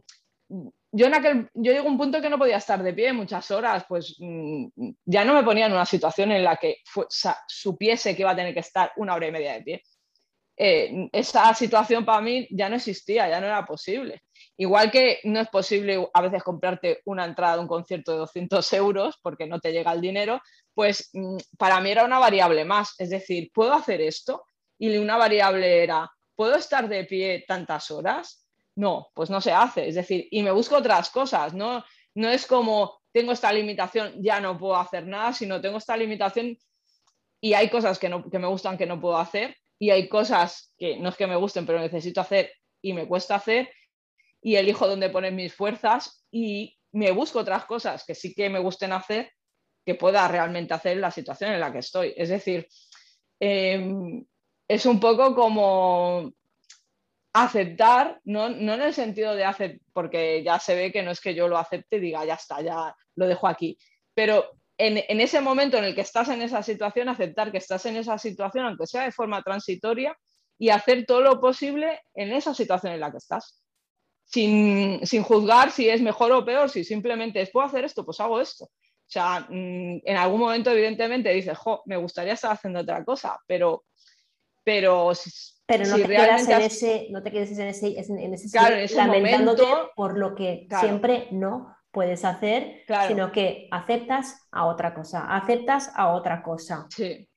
yo, 0.92 1.08
en 1.08 1.14
aquel, 1.14 1.50
yo 1.54 1.78
a 1.78 1.84
un 1.84 1.98
punto 1.98 2.22
que 2.22 2.30
no 2.30 2.38
podía 2.38 2.58
estar 2.58 2.82
de 2.82 2.94
pie 2.94 3.14
muchas 3.14 3.50
horas, 3.52 3.86
pues 3.88 4.16
mm, 4.20 4.68
ya 5.06 5.24
no 5.24 5.34
me 5.34 5.44
ponía 5.44 5.68
en 5.68 5.74
una 5.74 5.86
situación 5.86 6.32
en 6.32 6.44
la 6.44 6.58
que 6.58 6.78
supiese 7.48 8.16
que 8.16 8.22
iba 8.24 8.32
a 8.32 8.36
tener 8.36 8.54
que 8.54 8.62
estar 8.62 8.92
una 8.98 9.14
hora 9.14 9.28
y 9.28 9.32
media 9.32 9.54
de 9.54 9.62
pie. 9.62 9.84
Eh, 10.62 11.08
esa 11.14 11.54
situación 11.54 12.04
para 12.04 12.20
mí 12.20 12.46
ya 12.52 12.68
no 12.68 12.76
existía, 12.76 13.30
ya 13.30 13.40
no 13.40 13.48
era 13.48 13.66
posible. 13.66 14.24
Igual 14.58 14.92
que 14.92 15.20
no 15.24 15.40
es 15.40 15.48
posible 15.48 16.06
a 16.14 16.22
veces 16.22 16.44
comprarte 16.44 17.00
una 17.06 17.24
entrada 17.24 17.56
de 17.56 17.62
un 17.62 17.68
concierto 17.68 18.12
de 18.12 18.18
200 18.18 18.74
euros 18.74 19.18
porque 19.22 19.48
no 19.48 19.62
te 19.62 19.72
llega 19.72 19.94
el 19.94 20.02
dinero, 20.02 20.42
pues 20.74 21.12
mm, 21.14 21.38
para 21.58 21.80
mí 21.80 21.92
era 21.92 22.04
una 22.04 22.20
variable 22.20 22.66
más. 22.66 22.96
Es 22.98 23.10
decir, 23.10 23.52
¿puedo 23.54 23.74
hacer 23.74 24.02
esto? 24.02 24.44
Y 24.78 24.98
una 24.98 25.18
variable 25.18 25.84
era, 25.84 26.12
¿puedo 26.36 26.56
estar 26.56 26.90
de 26.90 27.06
pie 27.06 27.46
tantas 27.48 27.90
horas? 27.92 28.49
No, 28.80 29.10
pues 29.14 29.30
no 29.30 29.42
se 29.42 29.52
hace. 29.52 29.90
Es 29.90 29.96
decir, 29.96 30.30
y 30.32 30.42
me 30.42 30.52
busco 30.52 30.78
otras 30.78 31.10
cosas, 31.10 31.54
¿no? 31.54 31.84
No 32.16 32.30
es 32.30 32.48
como 32.48 33.02
tengo 33.12 33.34
esta 33.34 33.52
limitación, 33.52 34.14
ya 34.24 34.40
no 34.40 34.58
puedo 34.58 34.78
hacer 34.78 35.06
nada, 35.06 35.34
sino 35.34 35.60
tengo 35.60 35.80
esta 35.80 35.98
limitación 35.98 36.58
y 37.42 37.54
hay 37.56 37.70
cosas 37.70 38.00
que, 38.00 38.08
me 38.08 38.48
gustan 38.48 38.78
que 38.78 38.86
no 38.86 39.02
puedo 39.02 39.18
hacer 39.18 39.54
y 39.78 39.90
hay 39.90 40.08
cosas 40.08 40.74
que 40.78 40.98
no 40.98 41.10
es 41.10 41.18
que 41.18 41.28
me 41.28 41.36
gusten, 41.36 41.66
pero 41.66 41.80
necesito 41.80 42.22
hacer 42.22 42.54
y 42.82 42.94
me 42.94 43.06
cuesta 43.06 43.36
hacer 43.36 43.70
y 44.42 44.56
elijo 44.56 44.88
dónde 44.88 45.10
poner 45.10 45.34
mis 45.34 45.54
fuerzas 45.54 46.26
y 46.32 46.78
me 46.94 47.12
busco 47.12 47.40
otras 47.40 47.66
cosas 47.66 48.06
que 48.06 48.16
sí 48.16 48.34
que 48.34 48.50
me 48.50 48.60
gusten 48.60 48.94
hacer 48.94 49.30
que 49.86 49.96
pueda 49.96 50.26
realmente 50.30 50.74
hacer 50.74 50.94
en 50.94 51.02
la 51.02 51.12
situación 51.12 51.52
en 51.52 51.60
la 51.60 51.74
que 51.74 51.80
estoy. 51.80 52.14
Es 52.16 52.30
decir, 52.30 52.66
em, 53.42 54.26
es 54.70 54.86
un 54.86 55.02
poco 55.02 55.36
como 55.36 56.32
aceptar, 57.34 58.20
no, 58.26 58.48
en 58.48 58.70
el 58.70 58.94
sentido 58.94 59.36
de 59.36 59.46
aceptar, 59.46 59.80
porque 59.94 60.44
ya 60.44 60.60
se 60.60 60.76
ve 60.76 60.92
que 60.92 61.04
no 61.04 61.12
es 61.12 61.22
que 61.22 61.36
yo 61.36 61.48
lo 61.48 61.58
acepte 61.58 61.98
y 61.98 62.00
diga, 62.00 62.26
ya 62.26 62.36
está, 62.36 62.62
ya 62.62 62.96
lo 63.16 63.28
dejo 63.28 63.48
aquí, 63.48 63.78
pero 64.14 64.52
en, 64.80 65.20
ese 65.20 65.42
momento 65.42 65.78
en 65.78 65.84
el 65.84 65.94
que 65.94 66.02
estás 66.02 66.30
en 66.30 66.42
esa 66.42 66.64
situación, 66.64 67.10
aceptar 67.10 67.52
que 67.52 67.58
estás 67.58 67.86
en 67.86 67.98
esa 67.98 68.18
situación, 68.18 68.66
aunque 68.66 68.88
sea 68.88 69.04
de 69.04 69.12
forma 69.12 69.44
transitoria, 69.44 70.18
y 70.58 70.70
hacer 70.70 71.06
todo 71.06 71.22
lo 71.22 71.40
posible 71.40 72.02
en 72.14 72.32
esa 72.32 72.54
situación 72.54 72.94
en 72.94 73.02
la 73.02 73.12
que 73.12 73.18
estás. 73.18 73.62
Sin, 74.26 75.02
juzgar 75.24 75.72
si 75.72 75.90
es 75.90 76.02
mejor 76.02 76.32
o 76.32 76.46
peor, 76.46 76.70
si 76.70 76.84
simplemente 76.84 77.42
es, 77.42 77.52
puedo 77.52 77.66
hacer 77.66 77.84
esto, 77.84 78.06
pues 78.06 78.20
hago 78.22 78.40
esto. 78.40 78.66
O 78.66 79.12
sea, 79.12 79.48
mm, 79.50 80.02
en 80.06 80.18
algún 80.18 80.40
momento 80.40 80.72
evidentemente 80.72 81.34
dices, 81.34 81.58
jo, 81.58 81.82
me 81.86 81.98
gustaría 81.98 82.34
estar 82.34 82.52
haciendo 82.52 82.80
otra 82.80 83.04
cosa, 83.04 83.38
pero, 83.48 83.84
pero 84.64 85.12
pero 85.66 85.86
no, 85.86 85.98
te 85.98 86.08
quedas 86.08 86.50
en 86.50 86.62
ese, 86.62 87.08
no 87.12 87.22
te 87.22 87.32
quedes 87.32 87.52
en 87.60 87.68
ese, 87.68 88.00
en 88.00 88.34
ese, 88.34 88.50
claro, 88.50 88.76
lamentándote 88.96 89.64
por 89.96 90.18
lo 90.18 90.34
que 90.34 90.68
siempre 90.80 91.28
no 91.30 91.76
puedes 91.92 92.26
hacer, 92.26 92.84
sino 93.08 93.32
que 93.32 93.68
aceptas 93.70 94.48
a 94.52 94.66
otra 94.66 94.96
cosa, 94.96 95.28
aceptas 95.36 95.92
a 95.96 96.14
otra 96.14 96.42
cosa. 96.42 96.88
Sí, 96.90 97.28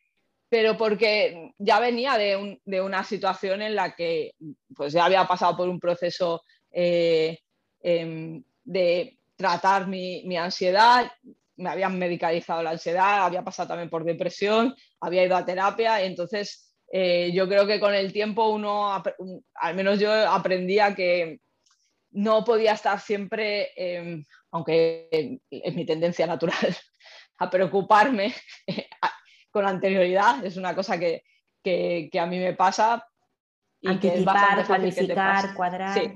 pero 0.49 0.77
porque 0.79 1.53
ya 1.59 1.79
venía 1.79 2.17
de, 2.17 2.61
de 2.65 2.81
una 2.81 3.05
situación 3.05 3.63
en 3.63 3.75
la 3.75 3.95
que 3.95 4.35
pues 4.75 4.93
ya 4.93 5.05
había 5.05 5.27
pasado 5.27 5.57
por 5.57 5.69
un 5.69 5.81
proceso 5.81 6.43
eh, 6.71 7.39
em, 7.83 8.43
de 8.65 9.19
tratar 9.37 9.89
mi, 9.89 10.23
mi 10.25 10.37
ansiedad, 10.37 11.11
me 11.57 11.71
habían 11.71 11.99
medicalizado 11.99 12.63
la 12.63 12.71
ansiedad, 12.71 13.25
había 13.25 13.43
pasado 13.43 13.69
también 13.69 13.91
por 13.91 14.05
depresión, 14.05 14.75
había 15.01 15.25
ido 15.25 15.37
a 15.37 15.45
terapia, 15.45 16.03
y 16.03 16.07
entonces 16.07 16.72
eh, 16.95 17.33
yo 17.33 17.49
creo 17.49 17.67
que 17.67 17.81
con 17.81 17.95
el 17.95 18.13
tiempo 18.13 18.51
uno, 18.51 19.03
al 19.55 19.75
menos 19.75 19.99
yo 19.99 20.13
aprendía 20.13 20.95
que 20.95 21.41
no 22.11 22.45
podía 22.45 22.73
estar 22.73 23.01
siempre, 23.01 23.71
em, 23.77 24.23
aunque 24.51 25.41
es 25.51 25.75
mi 25.75 25.87
tendencia 25.87 26.27
natural, 26.27 26.55
a 27.39 27.49
preocuparme 27.49 28.35
con 29.51 29.67
anterioridad, 29.67 30.45
es 30.45 30.59
una 30.59 30.75
cosa 30.75 30.99
que, 30.99 31.25
a 32.21 32.27
mí 32.27 32.39
me 32.39 32.53
pasa. 32.53 33.09
Y 33.81 33.89
Anticipar, 33.89 34.59
que 34.59 34.65
planificar, 34.65 35.55
cuadrar. 35.55 35.99
Sí. 35.99 36.13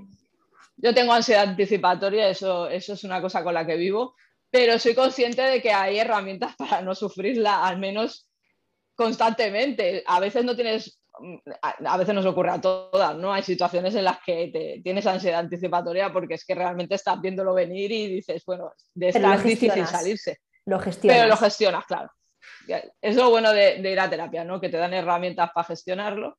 Yo 0.77 0.95
tengo 0.95 1.15
ansiedad 1.15 1.49
anticipatoria, 1.49 2.29
eso, 2.29 2.69
eso 2.69 2.93
es 2.93 3.03
una 3.03 3.23
cosa 3.23 3.43
con 3.43 3.55
la 3.55 3.67
que 3.67 3.77
vivo, 3.77 4.15
pero 4.51 4.79
soy 4.79 4.95
consciente 4.95 5.41
de 5.41 5.63
que 5.63 5.73
hay 5.73 5.99
herramientas 5.99 6.55
para 6.59 6.83
no 6.83 6.95
sufrirla, 6.95 7.67
al 7.67 7.79
menos 7.79 8.29
constantemente. 8.97 10.03
A 10.07 10.19
veces 10.19 10.45
no 10.45 10.57
tienes, 10.57 11.01
a 11.61 11.97
veces 11.97 12.15
nos 12.15 12.27
ocurre 12.27 12.51
a 12.51 12.61
todas, 12.61 13.17
¿no? 13.17 13.33
Hay 13.33 13.43
situaciones 13.43 13.95
en 13.95 14.05
las 14.05 14.19
que 14.25 14.81
tienes 14.83 15.07
ansiedad 15.07 15.41
anticipatoria 15.41 16.13
porque 16.13 16.35
es 16.35 16.45
que 16.45 16.55
realmente 16.55 16.97
estás 16.97 17.21
viéndolo 17.21 17.55
venir 17.55 17.93
y 17.93 18.09
dices, 18.09 18.43
bueno, 18.45 18.73
de 18.95 19.09
esta 19.09 19.35
es 19.35 19.45
difícil 19.45 19.87
salirse. 19.87 20.39
Lo 20.65 20.81
gestionas. 20.81 21.19
Pero 21.19 21.29
lo 21.29 21.37
gestionas, 21.37 21.85
claro. 21.87 22.11
Es 23.01 23.17
lo 23.17 23.31
bueno 23.31 23.53
de, 23.53 23.79
ir 23.79 24.01
a 24.01 24.11
terapia, 24.11 24.45
¿no? 24.45 24.61
Que 24.61 24.69
te 24.69 24.77
dan 24.77 24.95
herramientas 24.95 25.51
para 25.55 25.67
gestionarlo 25.67 26.37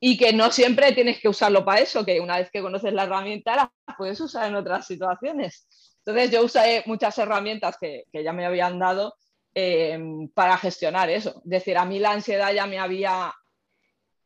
y 0.00 0.16
que 0.16 0.32
no 0.32 0.52
siempre 0.52 0.92
tienes 0.92 1.20
que 1.20 1.28
usarlo 1.28 1.64
para 1.64 1.80
eso, 1.80 2.04
que 2.04 2.20
una 2.20 2.38
vez 2.38 2.50
que 2.50 2.62
conoces 2.62 2.92
la 2.92 3.04
herramienta 3.04 3.56
la 3.56 3.94
puedes 3.96 4.20
usar 4.20 4.48
en 4.48 4.54
otras 4.54 4.86
situaciones. 4.86 5.66
Entonces 6.04 6.30
yo 6.30 6.44
usé 6.44 6.82
muchas 6.86 7.16
herramientas 7.18 7.76
que, 7.80 8.04
ya 8.12 8.32
me 8.32 8.44
habían 8.44 8.78
dado 8.78 9.14
eh, 9.54 9.98
para 10.34 10.56
gestionar 10.58 11.10
eso. 11.10 11.40
Es 11.44 11.50
decir, 11.50 11.76
a 11.78 11.84
mí 11.84 11.98
la 11.98 12.12
ansiedad 12.12 12.52
ya 12.52 12.66
me 12.66 12.78
había 12.78 13.32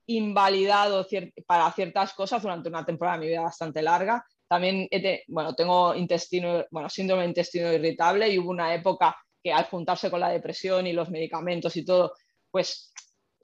invalidado 0.06 1.06
para 1.46 1.70
ciertas 1.72 2.14
cosas 2.14 2.42
durante 2.42 2.68
una 2.68 2.84
temporada 2.84 3.18
de 3.18 3.24
mi 3.24 3.30
vida 3.30 3.42
bastante 3.42 3.82
larga. 3.82 4.24
También, 4.48 4.88
bueno, 5.26 5.54
tengo 5.54 5.94
intestino, 5.94 6.64
bueno, 6.70 6.88
síndrome 6.88 7.22
de 7.22 7.28
intestino 7.28 7.70
irritable 7.70 8.28
y 8.28 8.38
hubo 8.38 8.50
una 8.50 8.74
época 8.74 9.14
que 9.42 9.52
al 9.52 9.64
juntarse 9.64 10.10
con 10.10 10.20
la 10.20 10.30
depresión 10.30 10.86
y 10.86 10.94
los 10.94 11.10
medicamentos 11.10 11.76
y 11.76 11.84
todo, 11.84 12.14
pues, 12.50 12.92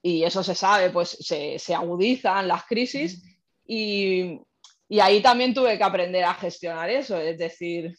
y 0.03 0.25
eso 0.25 0.43
se 0.43 0.55
sabe, 0.55 0.91
pues 0.91 1.11
se, 1.11 1.59
se 1.59 1.75
agudizan 1.75 2.49
las 2.49 2.65
crisis 2.65 3.23
y, 3.67 4.41
y, 4.89 5.01
ahí 5.01 5.21
también 5.23 5.53
tuve 5.55 5.77
que 5.77 5.85
aprender 5.85 6.25
a 6.25 6.35
gestionar 6.35 6.89
eso, 6.91 7.19
es 7.19 7.39
decir, 7.39 7.95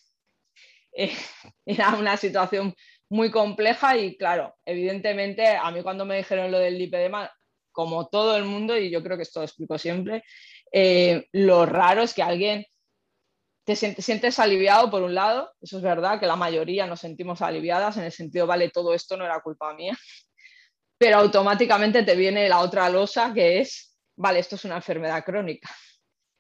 eh, 0.96 1.12
era 1.66 1.96
una 1.96 2.18
situación 2.18 2.74
muy 3.10 3.32
compleja 3.32 3.98
y 3.98 4.18
claro, 4.18 4.56
evidentemente 4.66 5.48
a 5.48 5.70
mí 5.72 5.84
cuando 5.84 6.06
me 6.06 6.18
dijeron 6.18 6.52
lo 6.52 6.60
del 6.60 6.78
lipedema, 6.78 7.32
como 7.72 8.08
todo 8.08 8.38
el 8.38 8.46
mundo, 8.46 8.78
y 8.78 8.90
yo 8.90 9.04
creo 9.04 9.18
que 9.18 9.24
esto 9.24 9.42
lo 9.42 9.46
explico 9.46 9.78
siempre, 9.78 10.24
eh, 10.72 11.28
lo 11.34 11.66
raro 11.66 12.04
es 12.04 12.14
que 12.14 12.24
alguien 12.24 12.66
te 13.66 13.76
sientes, 13.76 14.40
aliviado 14.40 14.92
por 14.92 15.02
un 15.02 15.16
lado, 15.16 15.52
eso 15.60 15.78
es 15.78 15.84
verdad, 15.84 16.20
que 16.20 16.28
la 16.28 16.36
mayoría 16.36 16.86
nos 16.86 17.00
sentimos 17.00 17.42
aliviadas 17.42 17.98
en 17.98 18.04
el 18.04 18.12
sentido, 18.12 18.46
vale, 18.46 18.70
todo 18.70 18.94
esto 18.94 19.18
no 19.18 19.26
era 19.26 19.42
culpa 19.42 19.74
mía, 19.74 19.98
pero 20.98 21.18
automáticamente 21.18 22.04
te 22.04 22.16
viene 22.16 22.48
la 22.48 22.60
otra 22.60 22.90
losa 22.90 23.34
que 23.34 23.60
es, 23.60 23.98
vale, 24.16 24.40
esto 24.40 24.56
es 24.56 24.66
una 24.66 24.76
enfermedad 24.76 25.24
crónica. 25.26 25.70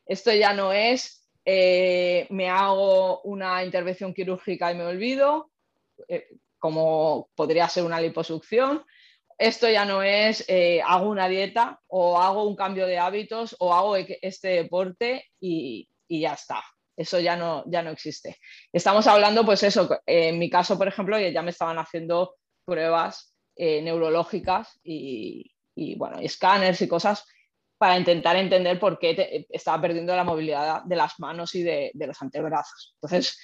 Esto 0.06 0.32
ya 0.32 0.54
no 0.54 0.71
es, 0.71 1.28
eh, 1.43 2.28
me 2.30 2.47
hago 2.47 3.21
una 3.21 3.63
intervención 3.63 4.13
quirúrgica 4.13 4.71
y 4.71 4.75
me 4.75 4.86
olvido, 4.86 5.51
eh, 6.08 6.28
como 6.65 7.30
podría 7.36 7.69
ser 7.69 7.84
una 7.84 8.01
liposucción, 8.01 8.84
esto 9.38 9.69
ya 9.69 9.86
no 9.86 10.01
es 10.01 10.43
eh, 10.47 10.82
hago 10.84 11.12
una 11.12 11.28
dieta 11.28 11.80
o 11.86 12.19
hago 12.19 12.43
un 12.43 12.56
cambio 12.56 12.88
de 12.88 12.97
hábitos 12.97 13.56
o 13.60 13.71
hago 13.71 13.97
e-, 13.97 14.17
este 14.23 14.47
deporte 14.47 15.28
y, 15.39 15.88
ya 16.10 16.34
está. 16.34 16.63
Eso 16.97 17.19
ya 17.19 17.36
no, 17.36 17.63
ya 17.67 17.84
no 17.84 17.91
existe. 17.91 18.39
Estamos 18.73 19.06
hablando, 19.06 19.45
pues 19.45 19.62
eso, 19.62 19.88
en 20.08 20.39
mi 20.39 20.49
caso, 20.49 20.75
por 20.75 20.88
ejemplo, 20.88 21.19
ya 21.19 21.43
me 21.43 21.51
estaban 21.51 21.78
haciendo 21.78 22.34
pruebas 22.65 23.36
eh, 23.56 23.84
neurológicas 23.84 24.80
y, 24.84 25.54
bueno, 25.97 26.17
escáneres 26.19 26.82
y 26.82 26.88
cosas 26.88 27.28
para 27.78 27.95
intentar 27.95 28.38
entender 28.38 28.80
por 28.80 28.97
qué 28.97 29.45
estaba 29.51 29.80
perdiendo 29.80 30.15
la 30.15 30.23
movilidad 30.23 30.82
de 30.84 30.95
las 30.95 31.19
manos 31.19 31.54
y 31.54 31.62
de, 31.62 31.91
los 31.93 32.19
antebrazos. 32.23 32.95
Entonces, 32.95 33.38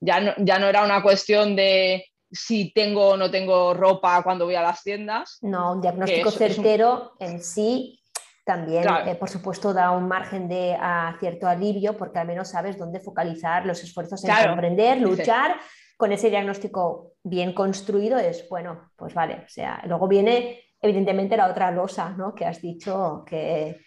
ya 0.00 0.34
ya 0.38 0.58
no 0.58 0.66
era 0.66 0.82
una 0.82 1.02
cuestión 1.02 1.56
de 1.56 2.06
si 2.34 2.72
tengo 2.72 3.10
o 3.10 3.16
no 3.16 3.30
tengo 3.30 3.72
ropa 3.74 4.22
cuando 4.22 4.44
voy 4.44 4.56
a 4.56 4.62
las 4.62 4.82
tiendas. 4.82 5.38
No, 5.42 5.72
un 5.72 5.80
diagnóstico 5.80 6.30
certero 6.30 7.12
en 7.20 7.42
sí 7.42 8.00
también, 8.44 8.84
eh, 9.06 9.14
por 9.14 9.30
supuesto, 9.30 9.72
da 9.72 9.90
un 9.90 10.06
margen 10.06 10.48
de 10.48 10.76
cierto 11.18 11.48
alivio 11.48 11.96
porque 11.96 12.18
al 12.18 12.26
menos 12.26 12.48
sabes 12.48 12.76
dónde 12.76 13.00
focalizar 13.00 13.64
los 13.64 13.82
esfuerzos 13.82 14.22
en 14.24 14.34
comprender, 14.48 15.00
luchar. 15.00 15.56
Con 15.96 16.12
ese 16.12 16.28
diagnóstico 16.28 17.12
bien 17.22 17.54
construido 17.54 18.18
es, 18.18 18.48
bueno, 18.48 18.90
pues 18.96 19.14
vale, 19.14 19.44
o 19.46 19.48
sea, 19.48 19.80
luego 19.86 20.08
viene 20.08 20.60
evidentemente 20.80 21.36
la 21.36 21.48
otra 21.48 21.70
losa, 21.70 22.10
¿no? 22.10 22.34
Que 22.34 22.44
has 22.44 22.60
dicho 22.60 23.24
que, 23.26 23.80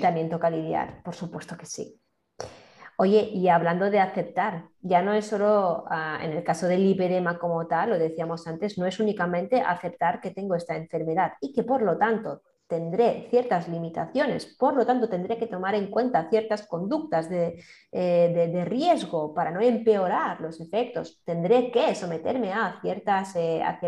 también 0.00 0.30
toca 0.30 0.50
lidiar, 0.50 1.02
por 1.02 1.14
supuesto 1.14 1.56
que 1.56 1.66
sí. 1.66 2.00
Oye, 2.98 3.28
y 3.32 3.48
hablando 3.48 3.90
de 3.90 4.00
aceptar, 4.00 4.68
ya 4.80 5.02
no 5.02 5.12
es 5.12 5.26
solo 5.26 5.84
ah, 5.90 6.18
en 6.22 6.32
el 6.32 6.42
caso 6.42 6.66
del 6.66 6.82
lipedema 6.82 7.38
como 7.38 7.66
tal, 7.66 7.90
lo 7.90 7.98
decíamos 7.98 8.46
antes, 8.46 8.78
no 8.78 8.86
es 8.86 8.98
únicamente 8.98 9.60
aceptar 9.60 10.20
que 10.20 10.30
tengo 10.30 10.54
esta 10.54 10.76
enfermedad 10.76 11.32
y 11.42 11.52
que 11.52 11.62
por 11.62 11.82
lo 11.82 11.98
tanto 11.98 12.40
tendré 12.66 13.28
ciertas 13.30 13.68
limitaciones, 13.68 14.56
por 14.58 14.74
lo 14.74 14.86
tanto 14.86 15.10
tendré 15.10 15.36
que 15.36 15.46
tomar 15.46 15.74
en 15.74 15.90
cuenta 15.90 16.28
ciertas 16.30 16.66
conductas 16.66 17.28
de, 17.28 17.62
eh, 17.92 18.64
riesgo 18.64 19.34
para 19.34 19.50
no 19.50 19.60
empeorar 19.60 20.40
los 20.40 20.58
efectos, 20.60 21.20
tendré 21.24 21.70
que 21.70 21.94
someterme 21.94 22.52
a, 22.52 22.78
ciertas, 22.80 23.36
eh, 23.36 23.62
a, 23.62 23.78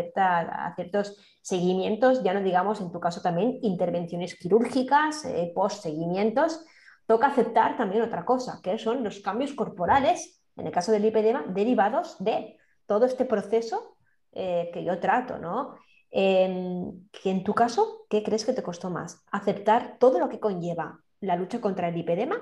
a 0.67 0.75
ciertos 0.75 1.17
seguimientos, 1.41 2.23
ya 2.23 2.33
no 2.33 2.41
digamos 2.41 2.79
en 2.79 2.91
tu 2.91 2.99
caso 2.99 3.21
también 3.21 3.57
intervenciones 3.63 4.35
quirúrgicas, 4.35 5.25
eh, 5.25 5.51
post-seguimientos 5.53 6.63
toca 7.09 7.25
aceptar 7.25 7.75
también 7.75 8.03
otra 8.03 8.23
cosa, 8.23 8.59
que 8.61 8.77
son 8.77 9.03
los 9.03 9.19
cambios 9.19 9.53
corporales, 9.53 10.43
en 10.55 10.67
el 10.67 10.71
caso 10.71 10.91
del 10.91 11.01
lipedema, 11.01 11.43
derivados 11.47 12.23
de 12.23 12.55
todo 12.85 13.07
este 13.07 13.25
proceso 13.25 13.97
eh, 14.31 14.69
que 14.71 14.83
yo 14.83 14.99
trato, 14.99 15.39
¿no? 15.39 15.75
Em, 16.11 17.07
en 17.23 17.43
tu 17.43 17.55
caso, 17.55 18.05
¿qué 18.11 18.21
crees 18.21 18.45
que 18.45 18.53
te 18.53 18.61
costó 18.61 18.91
más? 18.91 19.25
¿Aceptar 19.31 19.97
todo 19.97 20.19
lo 20.19 20.29
que 20.29 20.39
conlleva 20.39 20.99
la 21.21 21.35
lucha 21.35 21.59
contra 21.59 21.87
el 21.87 21.95
lipedema 21.95 22.39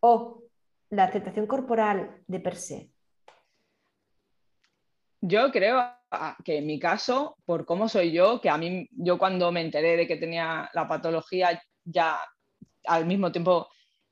o 0.00 0.42
la 0.88 1.04
aceptación 1.04 1.46
corporal 1.46 2.22
de 2.26 2.40
per 2.40 2.56
se? 2.56 2.90
Yo 5.20 5.52
creo 5.52 5.84
que 6.46 6.56
en 6.56 6.66
mi 6.66 6.78
caso, 6.78 7.36
por 7.44 7.66
cómo 7.66 7.90
soy 7.90 8.12
yo, 8.12 8.40
que 8.40 8.48
a 8.48 8.56
mí, 8.56 8.88
yo 8.90 9.18
cuando 9.18 9.52
me 9.52 9.60
enteré 9.60 9.98
de 9.98 10.06
que 10.06 10.16
tenía 10.16 10.70
la 10.72 10.88
patología, 10.88 11.62
ya 11.84 12.18
al 12.86 13.04
mismo 13.04 13.30
tiempo 13.30 13.68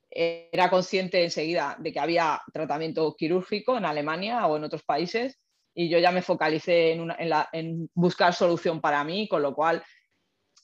era 0.09 0.69
consciente 0.69 1.23
enseguida 1.23 1.75
de 1.79 1.91
que 1.91 1.99
había 1.99 2.41
tratamiento 2.53 3.15
quirúrgico 3.15 3.77
en 3.77 3.85
Alemania 3.85 4.47
o 4.47 4.57
en 4.57 4.63
otros 4.63 4.83
países 4.83 5.37
y 5.79 5.89
yo 5.89 5.99
ya 5.99 6.11
me 6.11 6.23
focalicé 6.23 6.93
en, 6.93 7.89
buscar 7.93 8.33
solución 8.33 8.81
para 8.81 9.03
mí, 9.03 9.27
con 9.27 9.43
lo 9.43 9.53
cual 9.53 9.83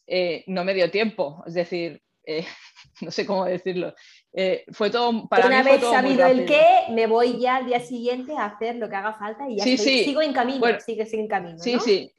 eh, 0.08 0.43
no 0.47 0.63
me 0.65 0.73
dio 0.73 0.89
tiempo. 0.89 1.43
Es 1.45 1.53
decir, 1.53 2.01
eh, 2.25 2.43
no 3.01 3.12
sé 3.12 3.23
cómo 3.23 3.45
decirlo. 3.45 3.93
Eh, 4.34 4.65
fue 4.71 4.89
todo 4.89 5.27
para 5.27 5.45
Una 5.45 5.62
vez 5.62 5.82
sabido 5.82 6.25
el 6.25 6.45
qué, 6.45 6.65
me 6.89 7.06
voy 7.06 7.39
ya 7.39 7.58
al 7.58 7.67
día 7.67 7.79
siguiente 7.79 8.36
a 8.36 8.45
hacer 8.45 8.77
lo 8.77 8.89
que 8.89 8.95
haga 8.95 9.13
falta 9.13 9.47
y 9.47 9.58
ya 9.58 9.77
sigo 9.77 10.23
en 10.23 10.34
camino. 10.34 10.65
sigue, 10.79 11.08
en 11.12 11.27
camino. 11.27 11.60
Sí, 11.60 11.77
sí. 11.79 12.12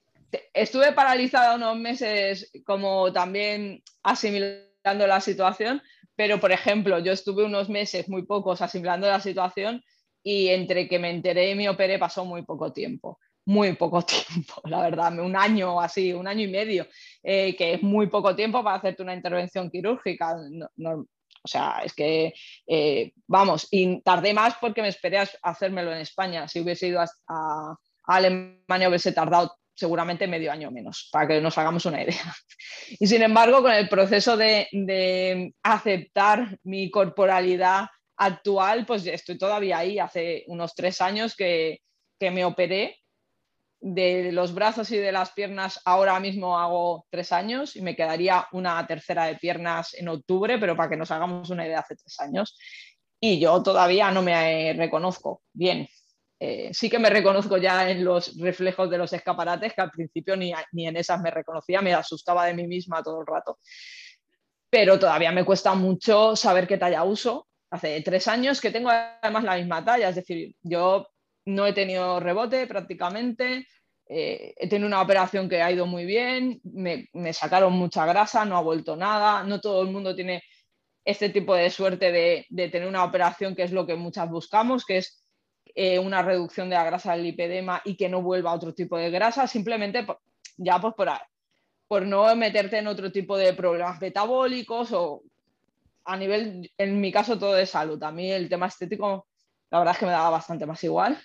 Estuve 0.52 0.92
paralizada 0.92 1.56
unos 1.56 1.76
meses 1.76 2.52
como 2.64 3.12
también 3.12 3.82
asimilando 4.04 5.06
la 5.06 5.20
situación, 5.20 5.82
pero, 6.16 6.40
por 6.40 6.52
ejemplo, 6.52 6.98
yo 6.98 7.12
estuve 7.12 7.44
unos 7.44 7.68
meses, 7.68 8.08
muy 8.08 8.24
pocos, 8.24 8.62
asimilando 8.62 9.06
la 9.06 9.20
situación 9.20 9.82
y 10.22 10.48
entre 10.48 10.88
que 10.88 10.98
me 10.98 11.10
enteré 11.10 11.50
y 11.50 11.54
me 11.54 11.68
operé 11.68 11.98
pasó 11.98 12.24
muy 12.24 12.42
poco 12.42 12.72
tiempo. 12.72 13.18
Muy 13.46 13.74
poco 13.74 14.02
tiempo, 14.02 14.62
la 14.64 14.82
verdad, 14.82 15.18
un 15.18 15.36
año 15.36 15.76
o 15.76 15.80
así, 15.80 16.12
un 16.12 16.26
año 16.26 16.44
y 16.44 16.50
medio, 16.50 16.86
eh, 17.22 17.54
que 17.56 17.74
es 17.74 17.82
muy 17.82 18.06
poco 18.08 18.34
tiempo 18.34 18.62
para 18.64 18.76
hacerte 18.76 19.02
una 19.02 19.14
intervención 19.14 19.70
quirúrgica. 19.70 20.36
o 20.78 21.48
sea, 21.48 21.82
es 21.84 21.92
que, 21.94 22.32
eh, 22.66 23.12
vamos, 23.26 23.68
y 23.70 24.00
tardé 24.02 24.32
más 24.32 24.54
porque 24.60 24.82
me 24.82 24.88
esperé 24.88 25.18
a 25.18 25.28
hacérmelo 25.42 25.92
en 25.92 25.98
España. 25.98 26.48
Si 26.48 26.60
hubiese 26.60 26.88
ido 26.88 27.00
a 27.00 27.76
Alemania 28.06 28.88
hubiese 28.88 29.12
tardado 29.12 29.54
seguramente 29.74 30.28
medio 30.28 30.52
año 30.52 30.70
menos, 30.70 31.08
para 31.12 31.26
que 31.26 31.40
nos 31.40 31.58
hagamos 31.58 31.84
una 31.86 32.02
idea. 32.02 32.14
Y 33.00 33.06
sin 33.06 33.22
embargo, 33.22 33.62
con 33.62 33.72
el 33.72 33.88
proceso 33.88 34.36
de, 34.36 35.52
aceptar 35.62 36.58
mi 36.62 36.90
corporalidad 36.90 37.86
actual, 38.16 38.84
pues 38.86 39.06
estoy 39.06 39.38
todavía 39.38 39.78
ahí. 39.78 39.98
Hace 39.98 40.44
unos 40.48 40.74
tres 40.74 41.00
años 41.00 41.34
que, 41.34 41.80
me 42.20 42.44
operé 42.46 42.96
de 43.80 44.32
los 44.32 44.54
brazos 44.54 44.90
y 44.90 44.96
de 44.96 45.12
las 45.12 45.32
piernas. 45.32 45.78
Ahora 45.84 46.18
mismo 46.20 46.58
hago 46.58 47.06
tres 47.10 47.32
años 47.32 47.76
y 47.76 47.82
me 47.82 47.94
quedaría 47.94 48.46
una 48.52 48.86
tercera 48.86 49.26
de 49.26 49.36
piernas 49.36 49.92
en 49.92 50.08
octubre, 50.08 50.58
pero 50.58 50.74
para 50.74 50.88
que 50.88 50.96
nos 50.96 51.10
hagamos 51.10 51.50
una 51.50 51.66
idea, 51.66 51.80
hace 51.80 51.96
tres 51.96 52.18
años. 52.20 52.56
Y 53.20 53.40
yo 53.40 53.62
todavía 53.62 54.10
no 54.10 54.22
me 54.22 54.72
reconozco 54.72 55.42
bien. 55.52 55.86
Eh, 56.46 56.68
sí 56.74 56.90
que 56.90 56.98
me 56.98 57.08
reconozco 57.08 57.56
ya 57.56 57.88
en 57.90 58.04
los 58.04 58.38
reflejos 58.38 58.90
de 58.90 58.98
los 58.98 59.10
escaparates, 59.14 59.72
que 59.72 59.80
al 59.80 59.90
principio 59.90 60.36
ni, 60.36 60.52
ni 60.72 60.86
en 60.86 60.98
esas 60.98 61.18
me 61.22 61.30
reconocía, 61.30 61.80
me 61.80 61.94
asustaba 61.94 62.44
de 62.44 62.52
mí 62.52 62.66
misma 62.66 63.02
todo 63.02 63.22
el 63.22 63.26
rato. 63.26 63.58
Pero 64.68 64.98
todavía 64.98 65.32
me 65.32 65.46
cuesta 65.46 65.74
mucho 65.74 66.36
saber 66.36 66.66
qué 66.68 66.76
talla 66.76 67.02
uso. 67.02 67.48
Hace 67.70 68.02
tres 68.02 68.28
años 68.28 68.60
que 68.60 68.70
tengo 68.70 68.90
además 68.90 69.44
la 69.44 69.56
misma 69.56 69.82
talla, 69.82 70.10
es 70.10 70.16
decir, 70.16 70.54
yo 70.60 71.08
no 71.46 71.66
he 71.66 71.72
tenido 71.72 72.20
rebote 72.20 72.66
prácticamente, 72.66 73.66
eh, 74.06 74.52
he 74.58 74.68
tenido 74.68 74.86
una 74.86 75.00
operación 75.00 75.48
que 75.48 75.62
ha 75.62 75.72
ido 75.72 75.86
muy 75.86 76.04
bien, 76.04 76.60
me, 76.62 77.08
me, 77.14 77.32
sacaron 77.32 77.72
mucha 77.72 78.04
grasa, 78.04 78.44
no 78.44 78.58
ha 78.58 78.60
vuelto 78.60 78.96
nada, 78.96 79.44
no 79.44 79.62
todo 79.62 79.80
el 79.80 79.90
mundo 79.90 80.14
tiene 80.14 80.42
este 81.06 81.30
tipo 81.30 81.54
de 81.54 81.70
suerte 81.70 82.12
de, 82.12 82.44
de, 82.50 82.68
tener 82.68 82.86
una 82.86 83.04
operación 83.04 83.56
que 83.56 83.62
es 83.62 83.72
lo 83.72 83.86
que 83.86 83.96
muchas 83.96 84.28
buscamos, 84.28 84.84
que 84.84 84.98
es 84.98 85.23
eh, 85.74 85.98
una 85.98 86.22
reducción 86.22 86.68
de 86.68 86.76
la 86.76 86.84
grasa 86.84 87.12
del 87.12 87.24
lipedema 87.24 87.82
y 87.84 87.96
que 87.96 88.08
no 88.08 88.22
vuelva 88.22 88.52
a 88.52 88.54
otro 88.54 88.72
tipo 88.74 88.96
de 88.96 89.10
grasa, 89.10 89.46
simplemente 89.46 90.06
ya 90.56 90.80
pues 90.80 90.94
por, 90.94 91.10
por 91.88 92.06
no 92.06 92.34
meterte 92.36 92.78
en 92.78 92.86
otro 92.86 93.10
tipo 93.10 93.36
de 93.36 93.52
problemas 93.54 94.00
metabólicos 94.00 94.92
o 94.92 95.22
a 96.04 96.16
nivel, 96.16 96.70
en 96.78 97.00
mi 97.00 97.10
caso 97.10 97.38
todo 97.38 97.54
de 97.54 97.66
salud. 97.66 98.02
A 98.02 98.12
mí 98.12 98.30
el 98.30 98.48
tema 98.48 98.66
estético, 98.66 99.26
la 99.70 99.78
verdad 99.78 99.94
es 99.94 99.98
que 99.98 100.06
me 100.06 100.12
daba 100.12 100.30
bastante 100.30 100.66
más 100.66 100.82
igual. 100.84 101.18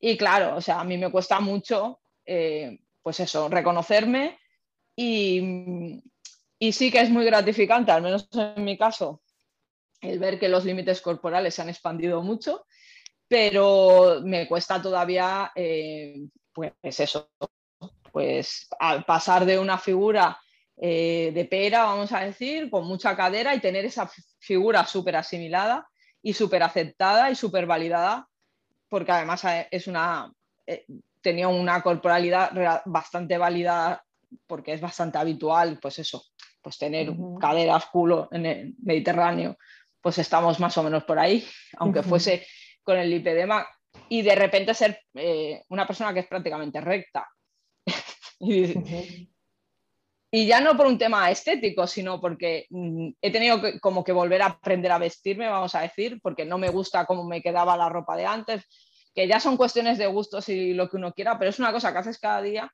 Y 0.00 0.16
claro, 0.16 0.56
o 0.56 0.60
sea, 0.60 0.80
a 0.80 0.84
mí 0.84 0.98
me 0.98 1.12
cuesta 1.12 1.38
mucho, 1.38 2.00
eh, 2.26 2.80
pues 3.02 3.20
eso, 3.20 3.48
reconocerme 3.48 4.38
y, 4.96 6.02
y 6.58 6.72
sí 6.72 6.90
que 6.90 7.00
es 7.00 7.10
muy 7.10 7.24
gratificante, 7.24 7.92
al 7.92 8.02
menos 8.02 8.28
en 8.32 8.64
mi 8.64 8.76
caso, 8.76 9.22
el 10.00 10.18
ver 10.18 10.40
que 10.40 10.48
los 10.48 10.64
límites 10.64 11.00
corporales 11.00 11.54
se 11.54 11.62
han 11.62 11.68
expandido 11.68 12.22
mucho, 12.22 12.66
pero 13.32 14.20
me 14.22 14.46
cuesta 14.46 14.82
todavía, 14.82 15.52
eh, 15.54 16.20
pues 16.52 16.74
eso, 16.82 17.30
pues 18.12 18.68
al 18.78 19.06
pasar 19.06 19.46
de 19.46 19.58
una 19.58 19.78
figura 19.78 20.38
eh, 20.76 21.30
de 21.32 21.46
pera, 21.46 21.84
vamos 21.84 22.12
a 22.12 22.20
decir, 22.20 22.68
con 22.68 22.86
mucha 22.86 23.16
cadera 23.16 23.54
y 23.54 23.60
tener 23.60 23.86
esa 23.86 24.06
figura 24.38 24.84
súper 24.84 25.16
asimilada 25.16 25.88
y 26.20 26.34
súper 26.34 26.62
aceptada 26.62 27.30
y 27.30 27.34
súper 27.34 27.64
validada 27.64 28.28
porque 28.90 29.12
además 29.12 29.42
eh, 29.46 29.66
es 29.70 29.86
una, 29.86 30.30
eh, 30.66 30.84
tenía 31.22 31.48
una 31.48 31.80
corporalidad 31.80 32.82
bastante 32.84 33.38
válida 33.38 34.04
porque 34.46 34.74
es 34.74 34.80
bastante 34.82 35.16
habitual, 35.16 35.78
pues 35.80 35.98
eso, 36.00 36.22
pues 36.60 36.76
tener 36.76 37.14
caderas, 37.40 37.86
culo 37.86 38.28
en 38.30 38.44
el 38.44 38.74
Mediterráneo, 38.82 39.56
pues 40.02 40.18
estamos 40.18 40.60
más 40.60 40.76
o 40.76 40.82
menos 40.82 41.04
por 41.04 41.18
ahí, 41.18 41.48
aunque 41.78 42.02
fuese 42.02 42.46
con 42.82 42.98
el 42.98 43.10
lipedema, 43.10 43.66
y 44.08 44.22
de 44.22 44.34
repente 44.34 44.74
ser 44.74 45.00
eh, 45.14 45.62
una 45.68 45.86
persona 45.86 46.12
que 46.12 46.20
es 46.20 46.26
prácticamente 46.26 46.80
recta. 46.80 47.28
y, 48.40 49.28
y, 50.30 50.46
ya 50.46 50.60
no 50.60 50.76
por 50.76 50.86
un 50.86 50.98
tema 50.98 51.30
estético, 51.30 51.86
sino 51.86 52.20
porque 52.20 52.66
mm, 52.70 53.08
he 53.20 53.30
tenido 53.30 53.60
como 53.80 54.04
que 54.04 54.12
volver 54.12 54.42
a 54.42 54.46
aprender 54.46 54.92
a 54.92 54.98
vestirme, 54.98 55.48
vamos 55.48 55.74
a 55.74 55.80
decir, 55.80 56.20
porque 56.22 56.44
no 56.44 56.58
me 56.58 56.70
gusta 56.70 57.06
cómo 57.06 57.24
me 57.24 57.42
quedaba 57.42 57.76
la 57.76 57.88
ropa 57.88 58.16
de 58.16 58.26
antes, 58.26 58.64
que 59.14 59.28
ya 59.28 59.40
son 59.40 59.56
cuestiones 59.56 59.98
de 59.98 60.06
gustos 60.06 60.48
y 60.48 60.74
lo 60.74 60.88
que 60.88 60.96
uno 60.96 61.12
quiera, 61.12 61.38
pero 61.38 61.50
es 61.50 61.58
una 61.58 61.72
cosa 61.72 61.92
que 61.92 61.98
haces 61.98 62.18
cada 62.18 62.42
día 62.42 62.72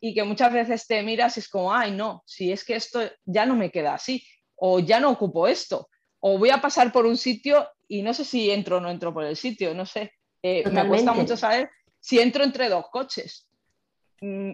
y 0.00 0.14
que 0.14 0.24
muchas 0.24 0.52
veces 0.52 0.86
te 0.86 1.02
miras 1.02 1.36
y 1.36 1.40
es 1.40 1.48
como, 1.48 1.72
ay, 1.72 1.92
no, 1.92 2.22
si 2.26 2.52
es 2.52 2.64
que 2.64 2.74
esto 2.74 3.00
ya 3.24 3.46
no 3.46 3.54
me 3.54 3.70
queda 3.70 3.94
así, 3.94 4.24
o 4.56 4.80
ya 4.80 5.00
no 5.00 5.10
ocupo 5.10 5.46
esto, 5.46 5.88
o 6.24 6.38
voy 6.38 6.50
a 6.50 6.60
pasar 6.60 6.92
por 6.92 7.04
un 7.04 7.16
sitio 7.16 7.68
y 7.88 8.02
no 8.02 8.14
sé 8.14 8.24
si 8.24 8.50
entro 8.50 8.76
o 8.76 8.80
no 8.80 8.90
entro 8.90 9.12
por 9.12 9.24
el 9.24 9.36
sitio, 9.36 9.74
no 9.74 9.84
sé. 9.84 10.12
Eh, 10.42 10.68
me 10.70 10.86
cuesta 10.86 11.12
mucho 11.12 11.36
saber 11.36 11.68
si 12.00 12.20
entro 12.20 12.44
entre 12.44 12.68
dos 12.68 12.86
coches. 12.90 13.48
Mm, 14.20 14.52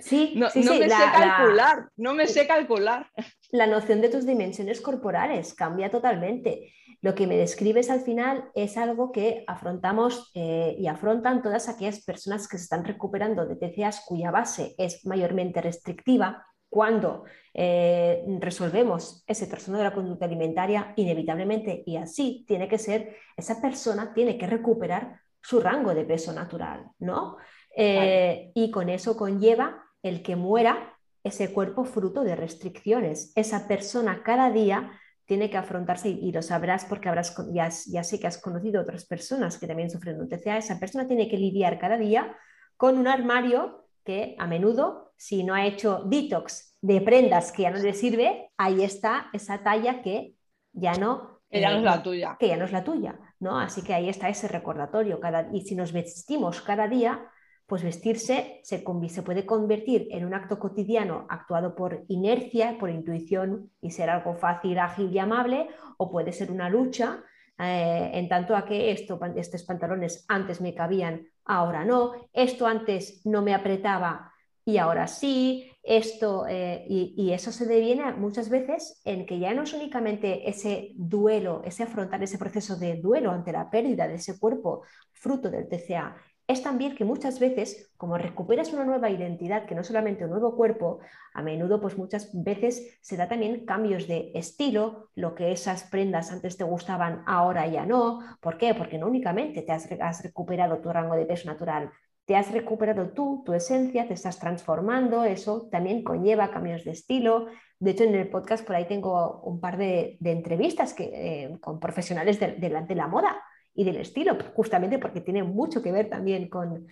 sí, 0.00 0.32
no, 0.36 0.48
no 0.54 0.74
me 0.74 0.88
sé 0.88 1.04
calcular, 1.12 1.88
no 1.96 2.14
me 2.14 2.26
sé 2.26 2.46
calcular. 2.46 3.10
La 3.50 3.66
noción 3.66 4.00
de 4.00 4.08
tus 4.08 4.26
dimensiones 4.26 4.80
corporales 4.80 5.52
cambia 5.52 5.90
totalmente. 5.90 6.72
Lo 7.02 7.14
que 7.14 7.26
me 7.26 7.36
describes 7.36 7.90
al 7.90 8.00
final 8.00 8.50
es 8.54 8.78
algo 8.78 9.12
que 9.12 9.44
afrontamos 9.46 10.30
eh, 10.34 10.74
y 10.78 10.86
afrontan 10.86 11.42
todas 11.42 11.68
aquellas 11.68 12.02
personas 12.02 12.48
que 12.48 12.56
se 12.56 12.64
están 12.64 12.82
recuperando 12.82 13.44
de 13.44 13.56
TCAs 13.56 14.04
cuya 14.06 14.30
base 14.30 14.74
es 14.78 15.04
mayormente 15.04 15.60
restrictiva. 15.60 16.46
Cuando 16.74 17.22
eh, 17.54 18.24
resolvemos 18.40 19.22
ese 19.28 19.46
trastorno 19.46 19.78
de 19.78 19.84
la 19.84 19.94
conducta 19.94 20.24
alimentaria, 20.24 20.92
inevitablemente, 20.96 21.84
y 21.86 21.96
así 21.96 22.44
tiene 22.48 22.66
que 22.66 22.78
ser, 22.78 23.16
esa 23.36 23.62
persona 23.62 24.12
tiene 24.12 24.36
que 24.36 24.48
recuperar 24.48 25.20
su 25.40 25.60
rango 25.60 25.94
de 25.94 26.04
peso 26.04 26.32
natural, 26.32 26.90
¿no? 26.98 27.36
Eh, 27.76 28.50
y 28.56 28.72
con 28.72 28.88
eso 28.88 29.16
conlleva 29.16 29.84
el 30.02 30.20
que 30.24 30.34
muera 30.34 30.98
ese 31.22 31.52
cuerpo 31.52 31.84
fruto 31.84 32.24
de 32.24 32.34
restricciones. 32.34 33.30
Esa 33.36 33.68
persona 33.68 34.24
cada 34.24 34.50
día 34.50 34.90
tiene 35.26 35.50
que 35.50 35.58
afrontarse 35.58 36.08
y, 36.08 36.32
lo 36.32 36.42
sabrás 36.42 36.86
porque 36.86 37.08
habrás, 37.08 37.36
ya, 37.52 37.70
ya, 37.86 38.02
sé 38.02 38.18
que 38.18 38.26
has 38.26 38.38
conocido 38.38 38.82
otras 38.82 39.06
personas 39.06 39.58
que 39.58 39.68
también 39.68 39.90
sufren 39.90 40.20
un 40.20 40.28
TCA, 40.28 40.58
esa 40.58 40.80
persona 40.80 41.06
tiene 41.06 41.28
que 41.28 41.38
lidiar 41.38 41.78
cada 41.78 41.98
día 41.98 42.36
con 42.76 42.98
un 42.98 43.06
armario 43.06 43.83
que 44.04 44.36
a 44.38 44.46
menudo, 44.46 45.12
si 45.16 45.44
no 45.44 45.54
ha 45.54 45.66
hecho 45.66 46.02
detox 46.04 46.76
de 46.80 47.00
prendas 47.00 47.52
que 47.52 47.62
ya 47.62 47.70
no 47.70 47.78
le 47.78 47.94
sirve, 47.94 48.50
ahí 48.56 48.82
está 48.82 49.30
esa 49.32 49.62
talla 49.62 50.02
que 50.02 50.34
ya 50.72 50.94
no... 50.94 51.40
Que 51.50 51.60
ya 51.60 51.70
no 51.70 51.78
es 51.78 51.82
la 51.84 52.02
tuya. 52.02 52.36
Que 52.38 52.48
ya 52.48 52.56
no 52.56 52.64
es 52.64 52.72
la 52.72 52.84
tuya, 52.84 53.18
¿no? 53.38 53.58
Así 53.58 53.82
que 53.82 53.94
ahí 53.94 54.08
está 54.08 54.28
ese 54.28 54.48
recordatorio. 54.48 55.20
Cada, 55.20 55.48
y 55.52 55.62
si 55.62 55.76
nos 55.76 55.92
vestimos 55.92 56.60
cada 56.60 56.88
día, 56.88 57.30
pues 57.66 57.82
vestirse 57.82 58.60
se, 58.62 58.78
puede 58.80 59.46
convertir 59.46 60.08
en 60.10 60.26
un 60.26 60.34
acto 60.34 60.58
cotidiano 60.58 61.26
actuado 61.30 61.74
por 61.74 62.04
inercia, 62.08 62.76
por 62.78 62.90
intuición 62.90 63.70
y 63.80 63.90
ser 63.90 64.10
algo 64.10 64.34
fácil, 64.34 64.78
ágil 64.78 65.10
y 65.12 65.18
amable, 65.18 65.68
o 65.96 66.10
puede 66.10 66.32
ser 66.32 66.50
una 66.50 66.68
lucha 66.68 67.22
eh, 67.58 68.10
en 68.14 68.28
tanto 68.28 68.56
a 68.56 68.64
que 68.64 68.90
esto, 68.90 69.18
estos 69.36 69.62
pantalones 69.62 70.24
antes 70.28 70.60
me 70.60 70.74
cabían, 70.74 71.28
ahora 71.44 71.84
no, 71.84 72.12
esto 72.32 72.66
antes 72.66 73.20
no 73.24 73.42
me 73.42 73.54
apretaba 73.54 74.32
y 74.64 74.78
ahora 74.78 75.06
sí, 75.06 75.70
esto, 75.82 76.46
eh, 76.48 76.86
y, 76.88 77.14
y, 77.16 77.32
eso 77.32 77.52
se 77.52 77.66
deviene 77.66 78.14
muchas 78.14 78.48
veces 78.48 79.02
en 79.04 79.26
que 79.26 79.38
ya 79.38 79.52
no 79.52 79.64
es 79.64 79.74
únicamente 79.74 80.48
ese 80.48 80.92
duelo, 80.94 81.60
ese 81.66 81.82
afrontar 81.82 82.22
ese 82.22 82.38
proceso 82.38 82.76
de 82.76 82.96
duelo 82.96 83.30
ante 83.30 83.52
la 83.52 83.68
pérdida 83.70 84.08
de 84.08 84.14
ese 84.14 84.38
cuerpo 84.38 84.82
fruto 85.12 85.50
del 85.50 85.68
TCA, 85.68 86.16
es 86.46 86.62
también 86.62 86.94
que 86.94 87.04
muchas 87.04 87.40
veces, 87.40 87.90
como 87.96 88.18
recuperas 88.18 88.72
una 88.72 88.84
nueva 88.84 89.08
identidad, 89.08 89.64
que 89.64 89.74
no 89.74 89.82
solamente 89.82 90.24
un 90.24 90.30
nuevo 90.30 90.56
cuerpo, 90.56 90.98
a 91.32 91.42
menudo 91.42 91.80
pues 91.80 91.96
muchas 91.96 92.30
veces 92.34 92.98
se 93.00 93.16
da 93.16 93.28
también 93.28 93.64
cambios 93.64 94.06
de 94.06 94.30
estilo, 94.34 95.08
lo 95.14 95.34
que 95.34 95.52
esas 95.52 95.84
prendas 95.84 96.32
antes 96.32 96.58
te 96.58 96.64
gustaban, 96.64 97.22
ahora 97.26 97.66
ya 97.66 97.86
no. 97.86 98.20
¿Por 98.40 98.58
qué? 98.58 98.74
Porque 98.74 98.98
no 98.98 99.06
únicamente 99.06 99.62
te 99.62 99.72
has, 99.72 100.22
recuperado 100.22 100.78
tu 100.78 100.92
rango 100.92 101.16
de 101.16 101.24
peso 101.24 101.48
natural, 101.48 101.90
te 102.26 102.36
has 102.36 102.52
recuperado 102.52 103.10
tú, 103.10 103.42
tu 103.46 103.54
esencia, 103.54 104.06
te 104.06 104.14
estás 104.14 104.38
transformando, 104.38 105.24
eso 105.24 105.68
también 105.70 106.04
conlleva 106.04 106.50
cambios 106.50 106.84
de 106.84 106.90
estilo. 106.90 107.46
De 107.78 107.92
hecho, 107.92 108.04
en 108.04 108.14
el 108.14 108.28
podcast 108.28 108.66
por 108.66 108.76
ahí 108.76 108.86
tengo 108.86 109.40
un 109.42 109.60
par 109.60 109.78
de, 109.78 110.18
entrevistas 110.22 110.92
que, 110.92 111.04
eh, 111.04 111.58
con 111.60 111.80
profesionales 111.80 112.38
de, 112.38 112.52
de 112.52 112.94
la 112.94 113.08
moda 113.08 113.34
y 113.74 113.84
del 113.84 113.96
estilo, 113.96 114.36
justamente 114.54 114.98
porque 114.98 115.20
tiene 115.20 115.42
mucho 115.42 115.82
que 115.82 115.90
ver 115.90 116.08
también 116.08 116.48
con, 116.48 116.86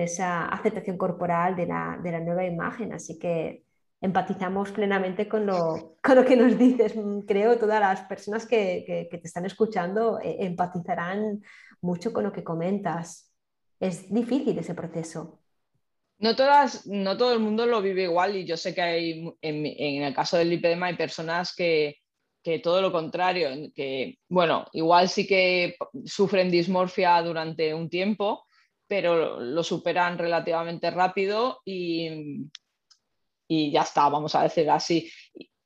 esa 0.00 0.48
aceptación 0.48 0.98
corporal 0.98 1.54
de 1.54 1.66
la, 1.66 2.20
nueva 2.20 2.44
imagen. 2.44 2.92
Así 2.92 3.18
que 3.18 3.64
empatizamos 4.00 4.72
plenamente 4.72 5.28
con 5.28 5.46
lo, 5.46 5.96
lo 6.02 6.24
que 6.24 6.36
nos 6.36 6.58
dices. 6.58 6.94
Creo 7.26 7.58
todas 7.58 7.80
las 7.80 8.02
personas 8.02 8.46
que, 8.46 9.08
te 9.10 9.20
están 9.22 9.46
escuchando 9.46 10.18
eh, 10.20 10.38
empatizarán 10.40 11.42
mucho 11.80 12.12
con 12.12 12.24
lo 12.24 12.32
que 12.32 12.42
comentas. 12.42 13.32
Es 13.78 14.12
difícil 14.12 14.58
ese 14.58 14.74
proceso. 14.74 15.40
No, 16.18 16.34
todas, 16.34 16.86
no 16.86 17.16
todo 17.16 17.32
el 17.32 17.40
mundo 17.40 17.66
lo 17.66 17.82
vive 17.82 18.04
igual 18.04 18.36
y 18.36 18.46
yo 18.46 18.56
sé 18.56 18.74
que 18.74 18.80
hay, 18.80 19.36
en, 19.42 19.66
en 19.66 20.02
el 20.02 20.14
caso 20.14 20.36
del 20.36 20.48
lipedema 20.48 20.86
hay 20.86 20.96
personas 20.96 21.54
que, 21.54 21.96
que 22.44 22.58
todo 22.58 22.82
lo 22.82 22.92
contrario, 22.92 23.48
que 23.74 24.18
bueno, 24.28 24.66
igual 24.74 25.08
sí 25.08 25.26
que 25.26 25.76
sufren 26.04 26.50
dismorfia 26.50 27.22
durante 27.22 27.72
un 27.72 27.88
tiempo, 27.88 28.44
pero 28.86 29.40
lo 29.40 29.64
superan 29.64 30.18
relativamente 30.18 30.90
rápido 30.90 31.62
y, 31.64 32.46
y 33.48 33.72
ya 33.72 33.80
está, 33.80 34.10
vamos 34.10 34.34
a 34.34 34.42
decir 34.42 34.68
así. 34.68 35.10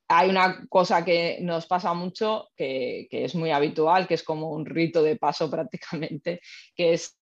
Hay 0.07 0.31
una 0.31 0.66
cosa 0.68 1.05
que 1.05 1.39
nos 1.43 1.66
pasa 1.66 1.93
mucho, 1.95 2.49
que, 2.57 3.09
es 3.11 3.35
muy 3.35 3.51
habitual, 3.51 4.07
que 4.07 4.14
es 4.14 4.22
como 4.22 4.51
un 4.53 4.64
rito 4.64 5.03
de 5.03 5.16
paso 5.16 5.51
prácticamente, 5.51 6.41
que 6.76 6.93
es 6.95 7.18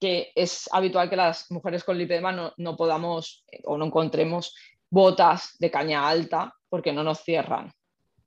que 0.00 0.32
es 0.34 0.66
habitual 0.72 1.10
que 1.10 1.16
las 1.16 1.50
mujeres 1.50 1.84
con 1.84 1.98
lipedema 1.98 2.32
no, 2.32 2.54
no 2.56 2.74
podamos 2.74 3.44
o 3.64 3.76
no 3.76 3.84
encontremos 3.84 4.56
botas 4.90 5.56
de 5.58 5.70
caña 5.70 6.08
alta 6.08 6.54
porque 6.70 6.90
no 6.90 7.04
nos 7.04 7.22
cierran 7.22 7.70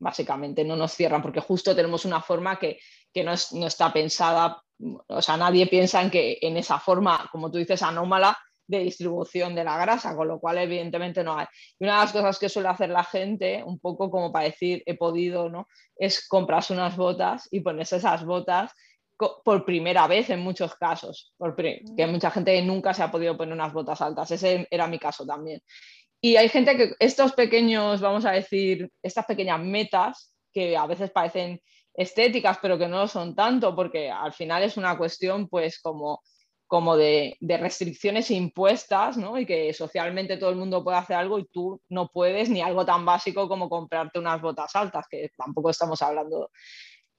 básicamente 0.04 0.64
no 0.64 0.76
nos 0.76 0.94
cierran 0.94 1.22
porque 1.22 1.40
justo 1.40 1.76
tenemos 1.76 2.06
una 2.06 2.22
forma 2.22 2.60
que, 2.60 2.80
no, 3.24 3.34
está 3.68 3.92
pensada, 3.94 4.62
o 5.08 5.22
sea, 5.22 5.38
nadie 5.38 5.68
piensa 5.68 6.02
en 6.02 6.12
que 6.12 6.38
en 6.42 6.58
esa 6.58 6.80
forma, 6.80 7.30
como 7.32 7.50
tú 7.50 7.58
dices, 7.58 7.82
anómala 7.82 8.38
de 8.68 8.80
distribución 8.80 9.56
de 9.56 9.64
la 9.64 9.78
grasa, 9.78 10.16
con 10.16 10.28
lo 10.28 10.40
cual 10.40 10.58
evidentemente 10.58 11.24
no 11.24 11.38
hay. 11.38 11.48
Y 11.80 11.86
una 11.86 11.94
de 11.94 12.02
las 12.02 12.12
cosas 12.12 12.40
que 12.40 12.50
suele 12.50 12.70
hacer 12.70 12.90
la 12.90 13.04
gente, 13.04 13.64
un 13.66 13.80
poco 13.80 14.10
como 14.10 14.32
para 14.32 14.46
decir 14.46 14.84
he 14.86 14.96
podido, 14.96 15.50
¿no? 15.50 15.68
Es 15.96 16.28
comprarse 16.28 16.74
unas 16.74 16.96
botas 16.96 17.48
y 17.52 17.62
ponerse 17.62 17.98
esas 17.98 18.26
botas 18.26 18.72
por 19.44 19.64
primera 19.64 20.08
vez 20.08 20.30
en 20.30 20.42
muchos 20.42 20.76
casos, 20.76 21.34
que 21.96 22.08
mucha 22.08 22.32
gente 22.32 22.62
nunca 22.62 22.94
se 22.94 23.04
ha 23.04 23.12
podido 23.12 23.38
poner 23.38 23.54
unas 23.54 23.72
botas 23.72 24.02
altas, 24.02 24.32
ese 24.32 24.68
era 24.70 24.88
mi 24.88 25.00
caso 25.00 25.26
también. 25.26 25.62
Y 26.26 26.38
hay 26.38 26.48
gente 26.48 26.78
que 26.78 26.96
estos 27.00 27.34
pequeños, 27.34 28.00
vamos 28.00 28.24
a 28.24 28.32
decir, 28.32 28.90
estas 29.02 29.26
pequeñas 29.26 29.60
metas 29.60 30.34
que 30.54 30.78
a 30.78 30.88
veces 30.88 31.12
parecen 31.12 31.62
estéticas, 31.94 32.60
pero 32.62 32.78
que 32.78 32.88
no 32.88 33.00
lo 33.00 33.08
son 33.10 33.36
tanto, 33.36 33.76
porque 33.76 34.10
al 34.10 34.32
final 34.32 34.64
es 34.64 34.78
una 34.78 34.98
cuestión 34.98 35.50
pues 35.50 35.82
como, 35.82 36.24
como 36.66 36.96
de, 36.96 37.36
restricciones 37.42 38.32
impuestas, 38.32 39.18
¿no? 39.18 39.38
Y 39.38 39.46
que 39.46 39.74
socialmente 39.74 40.38
todo 40.38 40.52
el 40.52 40.56
mundo 40.56 40.82
puede 40.82 40.96
hacer 40.96 41.18
algo 41.18 41.40
y 41.40 41.46
tú 41.52 41.82
no 41.90 42.08
puedes, 42.08 42.50
ni 42.50 42.62
algo 42.62 42.86
tan 42.86 43.04
básico 43.04 43.50
como 43.50 43.68
comprarte 43.68 44.18
unas 44.18 44.42
botas 44.42 44.74
altas, 44.78 45.06
que 45.10 45.30
tampoco 45.38 45.72
estamos 45.72 46.02
hablando 46.02 46.52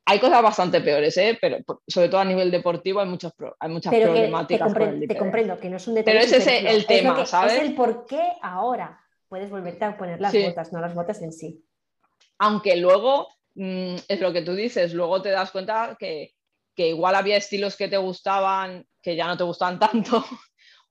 hay 0.06 0.18
cosas 0.18 0.42
bastante 0.42 0.80
peores, 0.80 1.16
¿eh? 1.16 1.38
pero 1.40 1.58
sobre 1.86 2.08
todo 2.08 2.20
a 2.20 2.24
nivel 2.24 2.50
deportivo 2.50 3.00
hay, 3.00 3.08
muchos, 3.08 3.32
hay 3.58 3.70
muchas 3.70 3.94
problemáticas. 3.94 4.74
te, 5.08 5.16
comprendo, 5.16 5.58
que 5.58 5.70
no 5.70 5.78
es 5.78 5.88
un 5.88 5.94
detalle. 5.94 6.18
Pero 6.18 6.36
ese 6.36 6.36
es 6.36 6.74
el 6.74 6.86
tema, 6.86 7.24
¿sabes? 7.24 7.54
Es 7.54 7.60
el 7.60 7.74
por 7.74 8.04
qué 8.06 8.22
ahora 8.42 9.00
puedes 9.28 9.50
volverte 9.50 9.84
a 9.84 9.96
poner 9.96 10.20
las 10.20 10.32
botas, 10.32 10.72
no 10.72 10.80
las 10.80 10.94
botas 10.94 11.22
en 11.22 11.32
sí. 11.32 11.64
Aunque 12.38 12.76
luego, 12.76 13.28
mm, 13.54 13.96
es 14.08 14.20
lo 14.20 14.32
que 14.32 14.42
tú 14.42 14.54
dices, 14.54 14.92
luego 14.92 15.22
te 15.22 15.30
das 15.30 15.50
cuenta 15.50 15.96
que, 15.98 16.34
que 16.76 16.88
igual 16.88 17.14
había 17.14 17.38
estilos 17.38 17.76
que 17.76 17.88
te 17.88 17.96
gustaban, 17.96 18.86
que 19.00 19.16
ya 19.16 19.26
no 19.26 19.38
te 19.38 19.44
gustaban 19.44 19.78
tanto, 19.78 20.24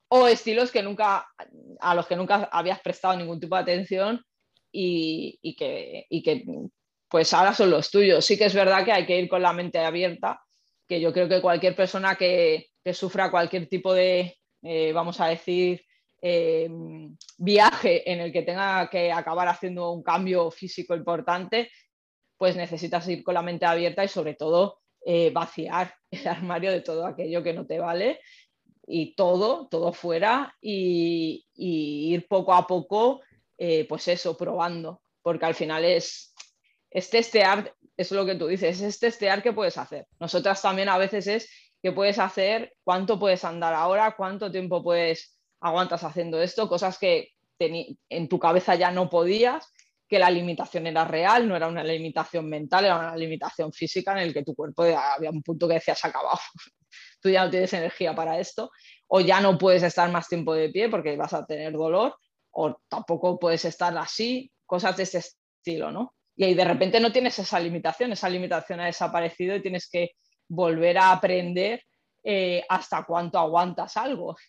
o 0.07 0.27
estilos 0.27 0.71
que 0.71 0.81
nunca, 0.81 1.27
a 1.79 1.95
los 1.95 2.07
que 2.07 2.15
nunca 2.15 2.49
habías 2.51 2.79
prestado 2.79 3.15
ningún 3.15 3.39
tipo 3.39 3.55
de 3.55 3.61
atención 3.61 4.23
y, 4.71 5.37
y 5.43 5.55
que, 5.55 6.07
y 6.09 6.23
que 6.23 6.43
pues 7.13 7.31
ahora 7.31 7.53
son 7.53 7.69
los 7.69 7.91
tuyos. 7.91 8.25
Sí 8.25 8.39
que 8.39 8.45
es 8.45 8.55
verdad 8.55 8.83
que 8.83 8.91
hay 8.91 9.05
que 9.05 9.19
ir 9.19 9.29
con 9.29 9.43
la 9.43 9.53
mente 9.53 9.77
abierta, 9.77 10.41
que 10.87 10.99
yo 10.99 11.13
creo 11.13 11.29
que 11.29 11.41
cualquier 11.41 11.75
persona 11.75 12.15
que, 12.15 12.71
sufra 12.91 13.29
cualquier 13.29 13.69
tipo 13.69 13.93
de, 13.93 14.39
eh, 14.63 14.91
vamos 14.93 15.21
a 15.21 15.27
decir, 15.27 15.85
eh, 16.23 16.67
viaje 17.37 18.11
en 18.11 18.19
el 18.19 18.33
que 18.33 18.41
tenga 18.41 18.89
que 18.89 19.11
acabar 19.11 19.47
haciendo 19.47 19.91
un 19.91 20.01
cambio 20.01 20.49
físico 20.49 20.95
importante, 20.95 21.69
pues 22.35 22.55
necesitas 22.55 23.07
ir 23.07 23.23
con 23.23 23.35
la 23.35 23.43
mente 23.43 23.67
abierta 23.67 24.03
y 24.03 24.07
sobre 24.07 24.33
todo 24.33 24.79
eh, 25.05 25.29
vaciar 25.29 25.93
el 26.09 26.27
armario 26.27 26.71
de 26.71 26.81
todo 26.81 27.05
aquello 27.05 27.43
que 27.43 27.53
no 27.53 27.67
te 27.67 27.77
vale 27.77 28.21
y 28.87 29.13
todo, 29.13 29.67
todo 29.67 29.93
fuera 29.93 30.55
y, 30.59 31.45
y 31.53 32.11
ir 32.11 32.27
poco 32.27 32.55
a 32.55 32.65
poco, 32.65 33.21
pues 33.87 34.07
eso, 34.07 34.35
probando, 34.35 35.03
porque 35.21 35.45
al 35.45 35.55
final 35.55 35.85
es, 35.85 36.32
es 36.93 37.09
testear, 37.09 37.73
es 37.97 38.11
lo 38.11 38.25
que 38.25 38.35
tú 38.35 38.47
dices, 38.47 38.79
es 38.81 38.99
testear 38.99 39.41
qué 39.41 39.51
puedes 39.51 39.77
hacer. 39.77 40.07
Nosotras 40.19 40.61
también 40.61 40.89
a 40.89 40.97
veces 40.97 41.27
es 41.27 41.49
qué 41.81 41.91
puedes 41.91 42.19
hacer, 42.19 42.73
cuánto 42.83 43.19
puedes 43.19 43.43
andar 43.43 43.73
ahora, 43.73 44.15
cuánto 44.15 44.51
tiempo 44.51 44.83
puedes 44.83 45.37
aguantas 45.59 46.03
haciendo 46.03 46.41
esto, 46.41 46.69
cosas 46.69 46.97
que 46.97 47.29
en 47.59 48.27
tu 48.29 48.39
cabeza 48.39 48.75
ya 48.75 48.91
no 48.91 49.09
podías, 49.09 49.73
que 50.07 50.19
la 50.19 50.29
limitación 50.29 50.85
era 50.85 51.05
real, 51.05 51.47
no 51.47 51.55
era 51.55 51.67
una 51.67 51.83
limitación 51.83 52.47
mental, 52.47 52.85
era 52.85 52.99
una 52.99 53.15
limitación 53.15 53.71
física 53.71 54.11
en 54.11 54.19
el 54.19 54.33
que 54.33 54.43
tu 54.43 54.53
cuerpo 54.53 54.83
había 54.83 55.29
un 55.29 55.41
punto 55.41 55.67
que 55.67 55.75
decías 55.75 56.03
acabado, 56.05 56.39
tú 57.21 57.29
ya 57.29 57.45
no 57.45 57.49
tienes 57.49 57.73
energía 57.73 58.13
para 58.13 58.37
esto, 58.39 58.69
o 59.07 59.21
ya 59.21 59.39
no 59.41 59.57
puedes 59.57 59.81
estar 59.81 60.11
más 60.11 60.27
tiempo 60.27 60.53
de 60.53 60.69
pie 60.69 60.89
porque 60.89 61.15
vas 61.15 61.33
a 61.33 61.45
tener 61.45 61.73
dolor, 61.73 62.15
o 62.51 62.79
tampoco 62.87 63.39
puedes 63.39 63.65
estar 63.65 63.97
así, 63.97 64.51
cosas 64.65 64.95
de 64.97 65.03
ese 65.03 65.19
estilo, 65.19 65.91
¿no? 65.91 66.13
Y 66.35 66.53
de 66.53 66.65
repente 66.65 66.99
no 66.99 67.11
tienes 67.11 67.37
esa 67.39 67.59
limitación, 67.59 68.11
esa 68.11 68.29
limitación 68.29 68.79
ha 68.79 68.85
desaparecido 68.85 69.55
y 69.55 69.61
tienes 69.61 69.89
que 69.89 70.11
volver 70.47 70.97
a 70.97 71.11
aprender 71.11 71.83
eh, 72.23 72.63
hasta 72.69 73.03
cuánto 73.03 73.39
aguantas 73.39 73.97
algo. 73.97 74.35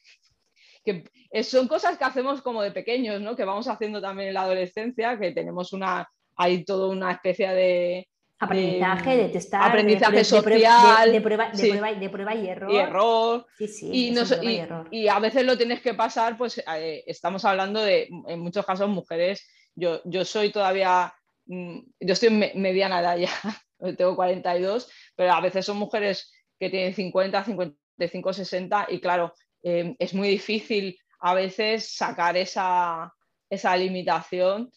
Que 0.87 1.03
son 1.43 1.67
cosas 1.67 1.97
que 1.97 2.05
hacemos 2.05 2.43
como 2.43 2.61
de 2.61 2.71
pequeños, 2.71 3.19
¿no? 3.19 3.35
que 3.35 3.47
vamos 3.47 3.67
haciendo 3.69 4.03
también 4.03 4.29
en 4.29 4.35
la 4.35 4.43
adolescencia, 4.43 5.19
que 5.19 5.33
tenemos 5.33 5.73
una, 5.73 6.07
hay 6.37 6.63
toda 6.63 6.91
una 6.91 7.13
especie 7.13 7.49
de, 7.55 8.07
Aprendizaje, 8.39 9.17
de, 9.17 9.29
testar. 9.31 9.71
Aprendizaje 9.71 10.25
social. 10.25 11.11
De, 11.11 11.21
prueba, 11.21 11.51
de, 11.51 12.09
prueba, 12.11 12.35
y 12.35 12.49
error. 12.49 12.71
Y 12.71 12.77
error. 12.77 13.47
Sí, 13.57 13.69
sí, 13.69 13.91
y, 13.91 14.99
y, 14.99 15.09
a 15.09 15.19
veces 15.21 15.45
lo 15.45 15.57
tienes 15.57 15.81
que 15.81 15.95
pasar, 15.95 16.37
pues 16.37 16.59
eh, 16.59 17.03
estamos 17.07 17.45
hablando 17.45 17.81
de, 17.81 18.09
en 18.27 18.41
muchos 18.41 18.67
casos, 18.67 18.89
mujeres. 18.89 19.49
Yo, 19.75 20.03
yo 20.05 20.25
soy 20.25 20.51
todavía 20.51 21.15
yo 21.47 22.13
estoy 22.13 22.29
en 22.29 22.63
mediana 22.63 23.01
edad 23.01 23.17
ya, 23.17 23.31
tengo 23.97 24.17
42, 24.17 24.91
pero 25.15 25.33
a 25.33 25.41
veces 25.41 25.67
son 25.67 25.77
mujeres 25.77 26.33
que 26.59 26.71
tienen 26.71 26.95
50, 26.95 27.45
55, 27.45 28.33
60 28.33 28.87
y 28.91 29.01
claro, 29.01 29.35
em, 29.63 29.95
es 29.99 30.15
muy 30.15 30.29
difícil 30.29 30.99
a 31.21 31.35
veces 31.35 31.95
sacar 31.95 32.37
esa, 32.37 33.13
esa 33.51 33.77
limitación, 33.77 34.71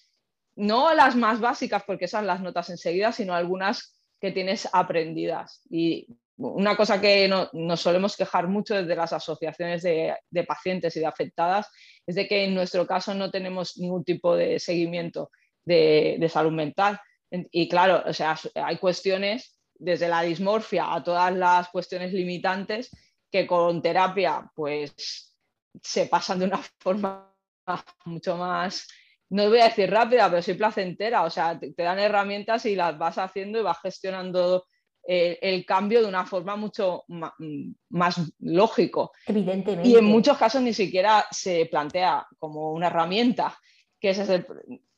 no 0.55 0.93
las 0.93 1.15
más 1.15 1.39
básicas 1.39 1.84
porque 1.86 2.05
esas 2.05 2.26
las 2.26 2.41
notas 2.41 2.70
enseguida, 2.70 3.11
sino 3.11 3.34
algunas 3.34 3.99
que 4.20 4.32
tienes 4.32 4.68
aprendidas. 4.74 5.61
Y 5.70 6.07
una 6.38 6.76
cosa 6.76 6.99
que 7.01 7.28
nos 7.28 7.82
solemos 7.82 8.15
quejar 8.15 8.47
mucho 8.47 8.76
desde 8.76 8.95
las 8.95 9.13
asociaciones 9.13 9.84
de, 9.84 10.15
de, 10.30 10.43
pacientes 10.43 10.95
y 10.95 10.99
de 10.99 11.05
afectadas 11.05 11.68
es 12.05 12.15
de 12.15 12.28
que 12.28 12.45
en 12.45 12.55
nuestro 12.55 12.86
caso 12.88 13.13
no 13.13 13.32
tenemos 13.32 13.78
ningún 13.78 14.03
tipo 14.03 14.36
de 14.36 14.59
seguimiento 14.59 15.30
de, 15.68 16.30
salud 16.32 16.51
mental. 16.51 16.99
Y 17.51 17.68
claro, 17.68 18.03
o 18.05 18.13
sea, 18.13 18.38
hay 18.55 18.78
cuestiones 18.78 19.59
desde 19.76 20.07
la 20.07 20.22
dismorfia 20.22 20.93
a 20.93 21.03
todas 21.03 21.36
las 21.36 21.70
cuestiones 21.70 22.13
limitantes 22.13 22.89
que 23.30 23.45
con 23.45 23.82
terapia 23.82 24.49
pues 24.55 25.36
se 25.82 26.07
pasan 26.07 26.39
de 26.39 26.45
una 26.45 26.59
forma 26.80 27.34
mucho 28.05 28.38
más, 28.38 28.88
no 29.30 29.49
voy 29.49 29.59
a 29.59 29.65
decir 29.65 29.91
rápida, 29.91 30.30
pero 30.30 30.41
sí 30.41 30.53
placentera. 30.53 31.24
O 31.24 31.30
sea, 31.30 31.59
te, 31.59 31.74
dan 31.76 31.99
herramientas 31.99 32.65
y 32.65 32.76
las 32.76 32.97
vas 32.97 33.18
haciendo 33.18 33.59
y 33.59 33.63
vas 33.63 33.78
gestionando 33.82 34.65
el, 35.03 35.38
el 35.41 35.65
cambio 35.65 36.01
de 36.01 36.07
una 36.07 36.26
forma 36.26 36.55
mucho 36.55 37.03
más, 37.09 37.34
más, 37.89 38.22
lógico. 38.39 39.11
Evidentemente. 39.26 39.89
Y 39.89 39.95
en 39.95 40.05
muchos 40.05 40.38
casos 40.38 40.61
ni 40.61 40.74
siquiera 40.74 41.26
se 41.30 41.65
plantea 41.65 42.26
como 42.39 42.72
una 42.72 42.88
herramienta, 42.88 43.57
que 43.99 44.11
ese 44.11 44.24
es 44.24 44.30
el, 44.30 44.45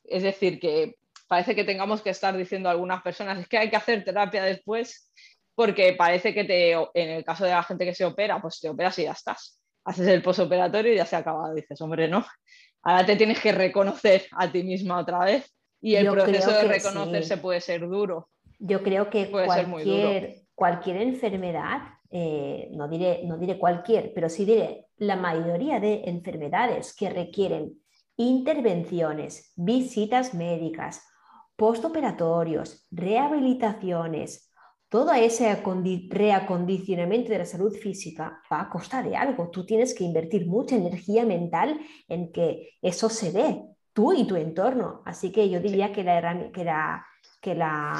es 0.09 0.23
decir, 0.23 0.59
que 0.59 0.95
parece 1.27 1.55
que 1.55 1.63
tengamos 1.63 2.01
que 2.01 2.09
estar 2.09 2.35
diciendo 2.35 2.69
a 2.69 2.71
algunas 2.71 3.01
personas, 3.01 3.39
es 3.39 3.47
que 3.47 3.57
hay 3.57 3.69
que 3.69 3.75
hacer 3.75 4.03
terapia 4.03 4.43
después, 4.43 5.11
porque 5.55 5.93
parece 5.93 6.33
que 6.33 6.43
te, 6.43 6.71
en 6.71 7.09
el 7.09 7.23
caso 7.23 7.45
de 7.45 7.51
la 7.51 7.63
gente 7.63 7.85
que 7.85 7.93
se 7.93 8.05
opera, 8.05 8.41
pues 8.41 8.59
te 8.59 8.69
operas 8.69 8.97
y 8.99 9.03
ya 9.03 9.11
estás. 9.11 9.59
Haces 9.85 10.07
el 10.07 10.21
posoperatorio 10.21 10.93
y 10.93 10.97
ya 10.97 11.05
se 11.05 11.15
ha 11.15 11.19
acabado. 11.19 11.53
Dices, 11.53 11.79
hombre, 11.81 12.07
no. 12.07 12.25
Ahora 12.81 13.05
te 13.05 13.15
tienes 13.15 13.39
que 13.39 13.51
reconocer 13.51 14.25
a 14.31 14.51
ti 14.51 14.63
misma 14.63 14.99
otra 14.99 15.19
vez 15.19 15.53
y 15.81 15.95
el 15.95 16.09
proceso 16.09 16.51
de 16.51 16.63
reconocerse 16.63 17.37
puede 17.37 17.61
ser 17.61 17.81
duro. 17.81 18.29
Yo 18.57 18.83
creo 18.83 19.09
que 19.09 19.29
cualquier, 19.29 20.41
cualquier 20.55 20.97
enfermedad, 20.97 21.81
eh, 22.09 22.69
no, 22.71 22.87
diré, 22.87 23.21
no 23.25 23.37
diré 23.37 23.57
cualquier, 23.57 24.13
pero 24.13 24.29
sí 24.29 24.45
diré 24.45 24.87
la 24.97 25.15
mayoría 25.15 25.79
de 25.79 26.03
enfermedades 26.05 26.95
que 26.95 27.09
requieren 27.09 27.79
intervenciones, 28.19 29.53
visitas 29.55 30.33
médicas, 30.33 31.01
postoperatorios, 31.55 32.85
rehabilitaciones, 32.91 34.51
todo 34.89 35.13
ese 35.13 35.63
reacondicionamiento 36.09 37.29
de 37.29 37.37
la 37.37 37.45
salud 37.45 37.73
física 37.73 38.41
va 38.51 38.61
a 38.61 38.69
costar 38.69 39.07
de 39.07 39.15
algo. 39.15 39.49
Tú 39.49 39.65
tienes 39.65 39.93
que 39.93 40.03
invertir 40.03 40.47
mucha 40.47 40.75
energía 40.75 41.23
mental 41.25 41.79
en 42.09 42.33
que 42.33 42.71
eso 42.81 43.07
se 43.07 43.31
ve, 43.31 43.63
tú 43.93 44.11
y 44.11 44.27
tu 44.27 44.35
entorno. 44.35 45.01
Así 45.05 45.31
que 45.31 45.49
yo 45.49 45.61
diría 45.61 45.93
que 45.93 46.03
la, 46.03 46.51
que 46.51 46.65
la 46.65 47.05
que, 47.41 47.55
la, 47.55 47.93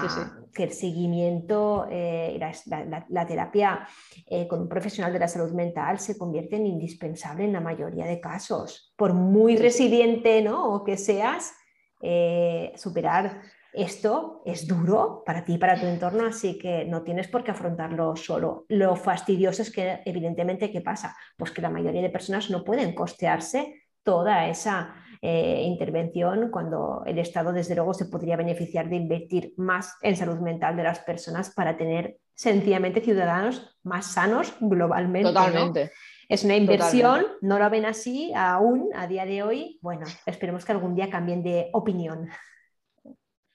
que 0.54 0.64
el 0.64 0.72
seguimiento 0.72 1.88
eh, 1.90 2.38
la, 2.40 3.06
la, 3.08 3.26
terapia 3.26 3.88
eh, 4.28 4.48
con 4.48 4.62
un 4.62 4.70
profesional 4.70 5.14
de 5.14 5.20
la 5.20 5.28
salud 5.28 5.52
mental 5.54 6.00
se 6.00 6.18
convierte 6.18 6.58
en 6.58 6.68
indispensable 6.68 7.46
en 7.46 7.54
la 7.54 7.62
mayoría 7.62 8.06
de 8.06 8.20
casos. 8.20 8.94
Por 8.98 9.14
muy 9.14 9.56
resiliente 9.56 10.42
¿no? 10.42 10.74
o 10.74 10.84
que 10.84 10.98
seas, 10.98 11.54
eh, 12.02 12.74
superar 12.76 13.42
esto 13.72 14.42
es 14.46 14.68
duro 14.68 15.24
para 15.26 15.46
ti 15.46 15.54
y 15.54 15.58
para 15.58 15.80
tu 15.80 15.86
entorno, 15.86 16.26
así 16.26 16.58
que 16.58 16.86
no 16.86 17.04
tienes 17.04 17.28
por 17.28 17.44
qué 17.44 17.52
afrontarlo 17.52 18.16
solo. 18.16 18.66
Lo 18.68 18.96
fastidioso 18.96 19.62
es 19.62 19.72
que, 19.72 20.02
evidentemente, 20.06 20.72
¿qué 20.72 20.82
pasa? 20.82 21.16
Pues 21.38 21.52
que 21.52 21.62
la 21.62 21.70
mayoría 21.70 22.02
de 22.02 22.10
personas 22.10 22.50
no 22.50 22.64
pueden 22.64 22.96
costearse 22.96 23.84
toda 24.04 24.48
esa 24.48 24.96
eh, 25.22 25.64
intervención 25.66 26.50
cuando 26.50 27.04
el 27.06 27.20
Estado, 27.20 27.52
desde 27.52 27.76
luego, 27.76 27.94
se 27.94 28.06
podría 28.06 28.38
beneficiar 28.38 28.90
de 28.90 28.96
invertir 28.96 29.54
más 29.58 29.98
en 30.02 30.16
salud 30.16 30.40
mental 30.40 30.78
de 30.78 30.84
las 30.84 31.00
personas 31.00 31.54
para 31.54 31.76
tener 31.76 32.18
sencillamente 32.34 33.02
ciudadanos 33.02 33.78
más 33.84 34.14
sanos 34.14 34.56
globalmente. 34.62 35.30
Totalmente. 35.30 35.92
Es 36.30 36.46
una 36.46 36.56
inversión, 36.56 37.26
no 37.42 37.60
lo 37.60 37.70
ven 37.70 37.86
así 37.86 38.32
aún 38.34 38.92
a 38.96 39.08
día 39.08 39.26
de 39.26 39.44
hoy. 39.44 39.78
Bueno, 39.82 40.06
esperemos 40.26 40.64
que 40.64 40.72
algún 40.72 40.96
día 40.96 41.10
cambien 41.10 41.44
de 41.44 41.70
opinión. 41.74 42.30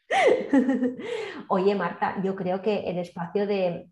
Oye, 1.49 1.75
Marta, 1.75 2.21
yo 2.23 2.37
creo 2.37 2.61
que 2.61 2.81
el 2.81 2.99
espacio 2.99 3.47
de, 3.47 3.89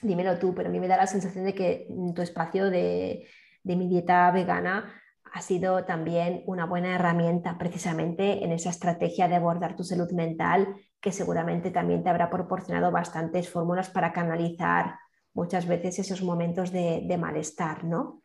dímelo 0.00 0.38
tú, 0.38 0.54
pero 0.54 0.70
a 0.70 0.72
mí 0.72 0.80
me 0.80 0.88
da 0.88 0.96
la 0.96 1.06
sensación 1.06 1.44
de 1.44 1.54
que 1.54 1.86
tu 2.16 2.22
espacio 2.22 2.68
de, 2.68 3.28
de 3.62 3.76
mi 3.76 3.86
dieta 3.86 4.30
vegana 4.32 5.01
ha 5.32 5.40
sido 5.40 5.84
también 5.84 6.42
una 6.46 6.66
buena 6.66 6.94
herramienta 6.94 7.56
precisamente 7.58 8.44
en 8.44 8.52
esa 8.52 8.70
estrategia 8.70 9.28
de 9.28 9.36
abordar 9.36 9.76
tu 9.76 9.84
salud 9.84 10.10
mental, 10.12 10.76
que 11.00 11.10
seguramente 11.10 11.70
también 11.70 12.02
te 12.02 12.10
habrá 12.10 12.30
proporcionado 12.30 12.90
bastantes 12.90 13.48
fórmulas 13.48 13.88
para 13.90 14.12
canalizar 14.12 14.96
muchas 15.34 15.66
veces 15.66 15.98
esos 15.98 16.22
momentos 16.22 16.70
de, 16.70 17.16
malestar, 17.18 17.84
¿no? 17.84 18.22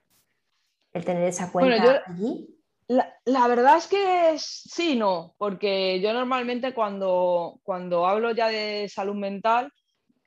El 0.91 1.05
tener 1.05 1.23
esa 1.23 1.51
cuenta 1.51 2.03
allí. 2.05 2.57
La, 2.87 3.47
verdad 3.47 3.77
es 3.77 3.87
que 3.87 4.35
sí, 4.37 4.95
no, 4.95 5.35
porque 5.37 5.99
yo 5.99 6.13
normalmente 6.13 6.73
cuando, 6.73 7.59
cuando 7.63 8.07
hablo 8.07 8.31
ya 8.31 8.47
de 8.47 8.87
salud 8.87 9.15
mental, 9.15 9.71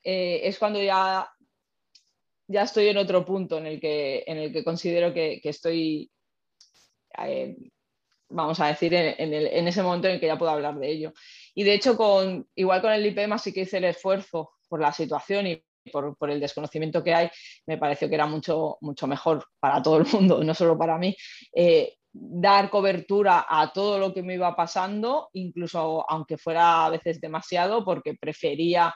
eh, 0.02 0.40
es 0.44 0.58
cuando 0.58 0.82
ya, 0.82 1.26
ya 2.48 2.62
estoy 2.62 2.88
en 2.88 2.98
otro 2.98 3.24
punto 3.24 3.56
en 3.56 3.66
el 3.66 3.80
que, 3.80 4.24
en 4.26 4.36
el 4.36 4.52
que 4.52 4.62
considero 4.62 5.14
que, 5.14 5.40
estoy, 5.42 6.10
eh, 7.18 7.56
vamos 8.28 8.60
a 8.60 8.68
decir, 8.68 8.94
en, 8.94 9.68
ese 9.68 9.82
momento 9.82 10.08
en 10.08 10.14
el 10.14 10.20
que 10.20 10.26
ya 10.26 10.38
puedo 10.38 10.52
hablar 10.52 10.78
de 10.78 10.90
ello. 10.90 11.12
Y 11.54 11.64
de 11.64 11.74
hecho, 11.74 11.96
con, 11.96 12.48
igual 12.54 12.80
con 12.80 12.92
el 12.92 13.04
IPEMA 13.06 13.38
sí 13.38 13.52
que 13.52 13.62
hice 13.62 13.78
el 13.78 13.84
esfuerzo 13.84 14.52
por 14.68 14.80
la 14.80 14.92
situación 14.92 15.46
y 15.46 15.62
por, 15.92 16.16
el 16.30 16.40
desconocimiento 16.40 17.02
que 17.02 17.14
hay, 17.14 17.30
me 17.66 17.78
pareció 17.78 18.08
que 18.08 18.14
era 18.14 18.26
mucho, 18.26 18.78
mucho 18.80 19.06
mejor 19.06 19.44
para 19.58 19.82
todo 19.82 19.98
el 19.98 20.06
mundo, 20.12 20.42
no 20.44 20.54
solo 20.54 20.78
para 20.78 20.98
mí, 20.98 21.16
eh, 21.52 21.96
dar 22.12 22.70
cobertura 22.70 23.46
a 23.48 23.72
todo 23.72 23.98
lo 23.98 24.12
que 24.12 24.22
me 24.22 24.34
iba 24.34 24.54
pasando, 24.54 25.28
incluso 25.32 26.04
aunque 26.08 26.38
fuera 26.38 26.86
a 26.86 26.90
veces 26.90 27.20
demasiado, 27.20 27.84
porque 27.84 28.14
prefería 28.14 28.94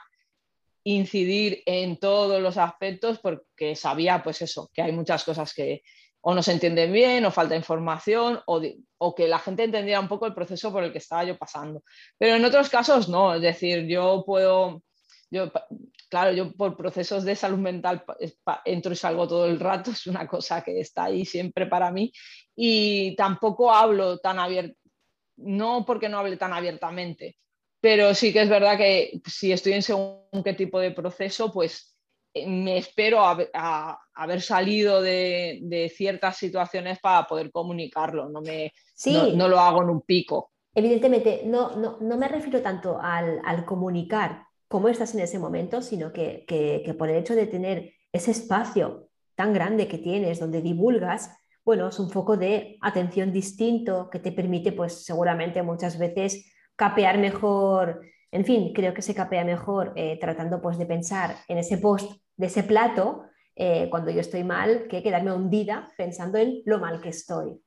incidir 0.83 1.63
en 1.65 1.97
todos 1.97 2.41
los 2.41 2.57
aspectos 2.57 3.19
porque 3.19 3.75
sabía 3.75 4.21
pues 4.23 4.41
eso, 4.43 4.69
que 4.71 4.83
hay 4.83 4.91
muchas 4.91 5.23
cosas 5.23 5.51
que 5.53 5.81
o 6.27 6.33
no 6.33 6.41
se 6.41 6.53
entienden 6.53 6.91
bien 6.91 7.23
o 7.23 7.29
falta 7.29 7.55
información 7.55 8.39
o, 8.47 8.59
o, 8.97 9.13
que 9.13 9.27
la 9.27 9.37
gente 9.37 9.63
entendiera 9.63 9.99
un 9.99 10.07
poco 10.07 10.25
el 10.25 10.33
proceso 10.33 10.71
por 10.71 10.83
el 10.83 10.91
que 10.91 10.97
estaba 10.97 11.23
yo 11.23 11.37
pasando. 11.37 11.83
Pero 12.17 12.35
en 12.35 12.43
otros 12.43 12.67
casos 12.67 13.07
no, 13.07 13.35
es 13.35 13.43
decir, 13.43 13.85
yo 13.85 14.23
puedo, 14.25 14.81
yo, 15.29 15.51
claro, 16.09 16.31
yo 16.31 16.51
por 16.53 16.75
procesos 16.75 17.25
de 17.25 17.35
salud 17.35 17.59
mental 17.59 18.03
entro 18.65 18.91
y 18.91 18.95
salgo 18.95 19.27
todo 19.27 19.45
el 19.45 19.59
rato, 19.59 19.91
es 19.91 20.07
una 20.07 20.27
cosa 20.27 20.63
que 20.63 20.79
está 20.79 21.03
ahí 21.03 21.25
siempre 21.25 21.67
para 21.67 21.91
mí 21.91 22.11
y 22.55 23.15
tampoco 23.15 23.71
hablo 23.71 24.17
tan 24.17 24.39
abierto, 24.39 24.79
no 25.37 25.85
porque 25.85 26.09
no 26.09 26.17
hable 26.17 26.37
tan 26.37 26.53
abiertamente, 26.53 27.37
pero 27.79 28.15
sí 28.15 28.33
que 28.33 28.41
es 28.41 28.49
verdad 28.49 28.77
que 28.77 29.21
si 29.27 29.51
estoy 29.51 29.73
en 29.73 29.83
según 29.83 30.41
qué 30.43 30.55
tipo 30.55 30.79
de 30.79 30.89
proceso, 30.89 31.53
pues 31.53 31.94
me 32.47 32.77
espero 32.77 33.19
a, 33.21 33.99
haber 34.13 34.41
salido 34.41 35.01
de, 35.01 35.91
ciertas 35.95 36.37
situaciones 36.37 36.99
para 36.99 37.25
poder 37.27 37.51
comunicarlo, 37.51 38.29
no, 38.29 38.41
me, 38.41 38.73
no, 39.35 39.47
lo 39.47 39.59
hago 39.59 39.83
en 39.83 39.89
un 39.89 40.01
pico. 40.01 40.51
Evidentemente, 40.73 41.43
no, 41.45 41.75
no, 41.77 41.97
no 42.01 42.17
me 42.17 42.27
refiero 42.27 42.61
tanto 42.61 42.99
al, 43.01 43.39
al, 43.45 43.63
comunicar 43.63 44.43
cómo 44.67 44.89
estás 44.89 45.15
en 45.15 45.21
ese 45.21 45.39
momento, 45.39 45.81
sino 45.81 46.11
que, 46.11 46.43
que, 46.45 46.81
que 46.83 46.93
por 46.93 47.09
el 47.09 47.17
hecho 47.17 47.35
de 47.35 47.47
tener 47.47 47.93
ese 48.11 48.31
espacio 48.31 49.07
tan 49.35 49.53
grande 49.53 49.87
que 49.87 49.97
tienes 49.97 50.39
donde 50.39 50.61
divulgas, 50.61 51.31
bueno, 51.63 51.87
es 51.87 51.99
un 51.99 52.09
foco 52.09 52.35
de 52.37 52.77
atención 52.81 53.31
distinto 53.31 54.09
que 54.09 54.19
te 54.19 54.31
permite, 54.31 54.71
pues 54.71 55.05
seguramente 55.05 55.63
muchas 55.63 55.97
veces 55.97 56.51
capear 56.75 57.17
mejor, 57.17 58.01
en 58.35 58.43
fin, 58.43 58.73
creo 58.73 58.93
que 58.93 59.01
se 59.01 59.15
capea 59.15 59.45
mejor 59.45 59.93
eh, 59.95 60.17
tratando 60.19 60.61
pues 60.61 60.77
de 60.77 60.85
pensar 60.85 61.37
en 61.47 61.57
ese 61.57 61.77
post 61.77 62.11
de 62.35 62.47
ese 62.47 62.63
plato 62.63 63.23
eh, 63.55 63.87
cuando 63.89 64.11
yo 64.11 64.19
estoy 64.19 64.43
mal 64.43 64.87
que 64.89 65.01
quedarme 65.01 65.31
hundida 65.31 65.93
pensando 65.97 66.37
en 66.37 66.61
lo 66.65 66.79
mal 66.79 66.99
que 66.99 67.09
estoy. 67.09 67.57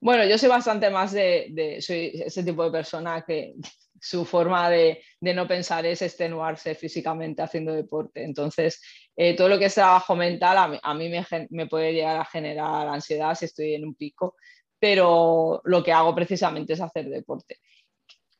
Bueno, 0.00 0.24
yo 0.24 0.38
soy 0.38 0.48
bastante 0.48 0.88
más 0.88 1.12
de, 1.12 1.48
de 1.50 1.82
soy 1.82 2.10
ese 2.24 2.42
tipo 2.42 2.64
de 2.64 2.70
persona 2.70 3.22
que 3.26 3.54
su 4.00 4.24
forma 4.24 4.70
de, 4.70 5.02
no 5.20 5.46
pensar 5.46 5.84
es 5.84 6.00
extenuarse 6.00 6.74
físicamente 6.74 7.42
haciendo 7.42 7.74
deporte. 7.74 8.24
Entonces, 8.24 8.80
eh, 9.14 9.36
todo 9.36 9.50
lo 9.50 9.58
que 9.58 9.66
es 9.66 9.74
trabajo 9.74 10.16
mental 10.16 10.80
a 10.82 10.94
mí, 10.94 11.10
me, 11.50 11.66
puede 11.66 11.92
llegar 11.92 12.16
a 12.16 12.24
generar 12.24 12.88
ansiedad 12.88 13.34
si 13.34 13.44
estoy 13.44 13.74
en 13.74 13.84
un 13.84 13.94
pico, 13.94 14.36
pero 14.78 15.60
lo 15.64 15.84
que 15.84 15.92
hago 15.92 16.14
precisamente 16.14 16.72
es 16.72 16.80
hacer 16.80 17.10
deporte. 17.10 17.58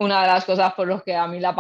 Una 0.03 0.23
de 0.23 0.27
las 0.27 0.45
cosas 0.45 0.75
por 0.75 0.89
las 0.89 1.05
que 1.05 1.15
a 1.15 1.29
mí 1.29 1.39
la, 1.39 1.55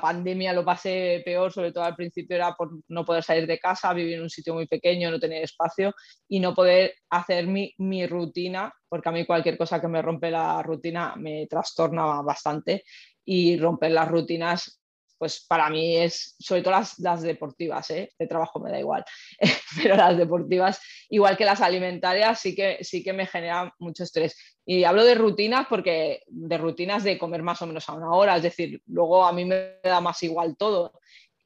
pandemia 0.00 0.52
lo 0.52 0.64
pasé 0.64 1.22
peor, 1.24 1.52
sobre 1.52 1.70
todo 1.70 1.84
al 1.84 1.94
principio, 1.94 2.34
era 2.34 2.52
por 2.54 2.70
no 2.88 3.04
poder 3.04 3.22
salir 3.22 3.46
de 3.46 3.60
casa, 3.60 3.92
vivir 3.92 4.14
en 4.14 4.22
un 4.22 4.30
sitio 4.30 4.52
muy 4.52 4.66
pequeño, 4.66 5.12
no 5.12 5.20
tener 5.20 5.44
espacio 5.44 5.94
y 6.26 6.40
no 6.40 6.56
poder 6.56 6.94
hacer 7.08 7.46
mi, 7.46 7.72
mi 7.78 8.04
rutina, 8.08 8.74
porque 8.88 9.08
a 9.08 9.12
mí 9.12 9.24
cualquier 9.24 9.56
cosa 9.56 9.80
que 9.80 9.86
me 9.86 10.02
rompe 10.02 10.28
la 10.28 10.60
rutina 10.60 11.14
me 11.16 11.46
trastorna 11.46 12.20
bastante 12.22 12.82
y 13.24 13.56
romper 13.56 13.92
las 13.92 14.08
rutinas, 14.08 14.77
pues 15.18 15.44
para 15.46 15.68
mí 15.68 15.96
es, 15.96 16.36
sobre 16.38 16.62
todo 16.62 16.74
las, 16.98 17.22
deportivas, 17.22 17.90
¿eh? 17.90 18.10
de 18.18 18.26
trabajo 18.26 18.60
me 18.60 18.70
da 18.70 18.78
igual, 18.78 19.04
pero 19.82 19.96
las 19.96 20.16
deportivas, 20.16 20.80
igual 21.10 21.36
que 21.36 21.44
las 21.44 21.60
alimentarias, 21.60 22.40
sí 22.40 22.54
que, 22.54 22.78
sí 22.82 23.02
que 23.02 23.12
me 23.12 23.26
generan 23.26 23.72
mucho 23.78 24.04
estrés. 24.04 24.36
Y 24.64 24.84
hablo 24.84 25.04
de 25.04 25.14
rutinas 25.14 25.66
porque 25.68 26.22
de 26.26 26.58
rutinas 26.58 27.04
de 27.04 27.18
comer 27.18 27.42
más 27.42 27.60
o 27.62 27.66
menos 27.66 27.88
a 27.88 27.94
una 27.94 28.12
hora, 28.12 28.36
es 28.36 28.42
decir, 28.42 28.80
luego 28.86 29.24
a 29.24 29.32
mí 29.32 29.44
me 29.44 29.74
da 29.82 30.00
más 30.00 30.22
igual 30.22 30.56
todo. 30.56 30.92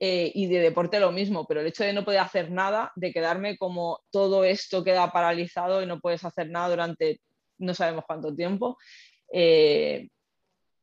Eh, 0.04 0.32
y 0.34 0.48
de 0.48 0.58
deporte 0.58 0.98
lo 0.98 1.12
mismo, 1.12 1.46
pero 1.46 1.60
el 1.60 1.68
hecho 1.68 1.84
de 1.84 1.92
no 1.92 2.04
poder 2.04 2.18
hacer 2.18 2.50
nada, 2.50 2.90
de 2.96 3.12
quedarme 3.12 3.56
como 3.56 4.00
todo 4.10 4.42
esto 4.42 4.82
queda 4.82 5.12
paralizado 5.12 5.80
y 5.80 5.86
no 5.86 6.00
puedes 6.00 6.24
hacer 6.24 6.50
nada 6.50 6.70
durante 6.70 7.20
no 7.58 7.72
sabemos 7.72 8.04
cuánto 8.04 8.34
tiempo, 8.34 8.78
eh, 9.32 10.08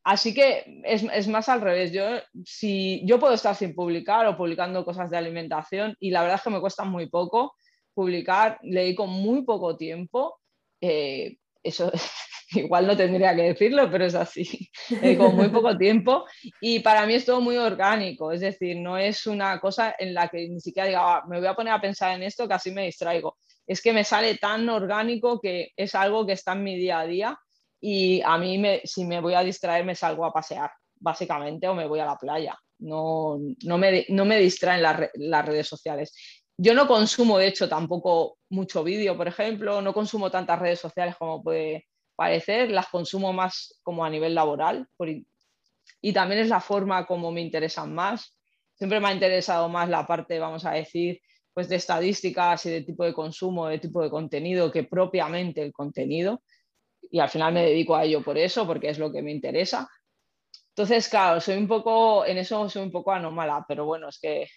Así 0.10 0.34
que 0.34 0.82
es, 0.86 1.28
más 1.28 1.50
al 1.50 1.62
revés. 1.62 1.92
Yo, 1.92 2.04
si, 2.44 3.06
yo 3.06 3.20
puedo 3.20 3.36
estar 3.36 3.56
sin 3.56 3.76
publicar 3.76 4.26
o 4.26 4.36
publicando 4.36 4.84
cosas 4.84 5.12
de 5.12 5.18
alimentación 5.18 5.96
y 6.00 6.10
la 6.10 6.22
verdad 6.22 6.38
es 6.38 6.42
que 6.42 6.50
me 6.50 6.60
cuesta 6.60 6.84
muy 6.84 7.08
poco 7.08 7.54
publicar, 7.94 8.58
le 8.64 8.82
dedico 8.82 9.06
muy 9.06 9.44
poco 9.44 9.78
tiempo. 9.78 10.40
Eh, 10.82 11.38
eso 11.62 11.92
igual 12.54 12.88
no 12.88 12.98
tendría 12.98 13.36
que 13.36 13.54
decirlo, 13.54 13.88
pero 13.92 14.06
es 14.06 14.16
así. 14.16 14.72
Le 14.90 15.00
dedico 15.00 15.32
muy 15.32 15.50
poco 15.50 15.78
tiempo 15.78 16.26
y 16.60 16.80
para 16.80 17.06
mí 17.06 17.14
es 17.14 17.26
todo 17.26 17.40
muy 17.40 17.58
orgánico. 17.58 18.32
Es 18.32 18.42
decir, 18.42 18.78
no 18.78 18.98
es 18.98 19.28
una 19.28 19.60
cosa 19.60 19.94
en 20.00 20.16
la 20.16 20.28
que 20.28 20.50
ni 20.50 20.60
siquiera 20.60 20.88
diga, 20.88 21.18
ah, 21.18 21.24
me 21.30 21.38
voy 21.38 21.48
a 21.48 21.54
poner 21.54 21.74
a 21.74 21.82
pensar 21.82 22.16
en 22.16 22.24
esto 22.24 22.48
que 22.48 22.56
así 22.56 22.72
me 22.72 22.86
distraigo. 22.86 23.38
Es 23.68 23.80
que 23.80 23.94
me 23.94 24.04
sale 24.04 24.40
tan 24.40 24.68
orgánico 24.70 25.40
que 25.40 25.70
es 25.78 25.94
algo 25.94 26.26
que 26.26 26.34
está 26.34 26.54
en 26.54 26.64
mi 26.64 26.76
día 26.78 27.00
a 27.00 27.06
día 27.06 27.40
y 27.82 28.22
a 28.22 28.38
mí 28.38 28.58
me, 28.58 28.82
si 28.84 29.06
me 29.06 29.22
voy 29.22 29.34
a 29.34 29.44
distraer 29.44 29.86
me 29.86 29.96
salgo 29.96 30.26
a 30.26 30.34
pasear, 30.34 30.72
básicamente, 30.96 31.68
o 31.68 31.76
me 31.76 31.88
voy 31.88 32.00
a 32.00 32.06
la 32.06 32.18
playa. 32.18 32.58
No, 32.80 33.40
no, 33.64 33.78
me, 33.78 34.06
no 34.10 34.26
me 34.26 34.40
distraen 34.40 34.82
las, 34.82 35.46
redes 35.46 35.68
sociales. 35.68 36.14
Yo 36.58 36.74
no 36.74 36.88
consumo, 36.88 37.38
de 37.38 37.48
hecho, 37.48 37.70
tampoco 37.70 38.38
mucho 38.50 38.84
vídeo, 38.84 39.16
por 39.16 39.28
ejemplo, 39.28 39.82
no 39.82 39.94
consumo 39.94 40.30
tantas 40.30 40.60
redes 40.60 40.80
sociales 40.80 41.16
como 41.18 41.42
puede 41.42 41.88
parecer, 42.16 42.70
las 42.72 42.90
consumo 42.90 43.32
más 43.32 43.80
como 43.82 44.04
a 44.04 44.10
nivel 44.10 44.36
laboral 44.36 44.88
y 46.02 46.14
también 46.14 46.42
es 46.42 46.50
la 46.50 46.60
forma 46.60 47.06
como 47.06 47.32
me 47.32 47.42
interesan 47.42 47.94
más. 47.94 48.36
Siempre 48.76 49.00
me 49.00 49.08
ha 49.08 49.14
interesado 49.14 49.70
más 49.70 49.90
la 49.90 50.06
parte, 50.06 50.40
vamos 50.40 50.66
a 50.66 50.72
decir, 50.72 51.22
pues 51.54 51.68
de 51.70 51.76
estadísticas 51.78 52.66
y 52.66 52.70
de 52.70 52.82
tipo 52.82 53.04
de 53.04 53.14
consumo, 53.14 53.68
de 53.68 53.80
tipo 53.80 54.02
de 54.02 54.10
contenido 54.10 54.72
que 54.72 54.84
propiamente 54.84 55.62
el 55.62 55.74
contenido 55.74 56.42
y 57.10 57.20
al 57.20 57.30
final 57.30 57.54
me 57.54 57.66
dedico 57.66 57.96
a 57.96 58.04
ello 58.04 58.22
por 58.24 58.38
eso, 58.38 58.66
porque 58.66 58.90
es 58.90 59.00
lo 59.00 59.12
que 59.12 59.22
me 59.22 59.32
interesa. 59.32 59.90
Entonces, 60.70 61.10
claro, 61.10 61.42
soy 61.42 61.58
un 61.58 61.68
poco, 61.68 62.26
en 62.26 62.38
eso 62.38 62.70
soy 62.70 62.84
un 62.84 62.92
poco 62.92 63.12
anómala, 63.12 63.66
pero 63.68 63.86
bueno, 63.86 64.10
es 64.10 64.20
que 64.20 64.48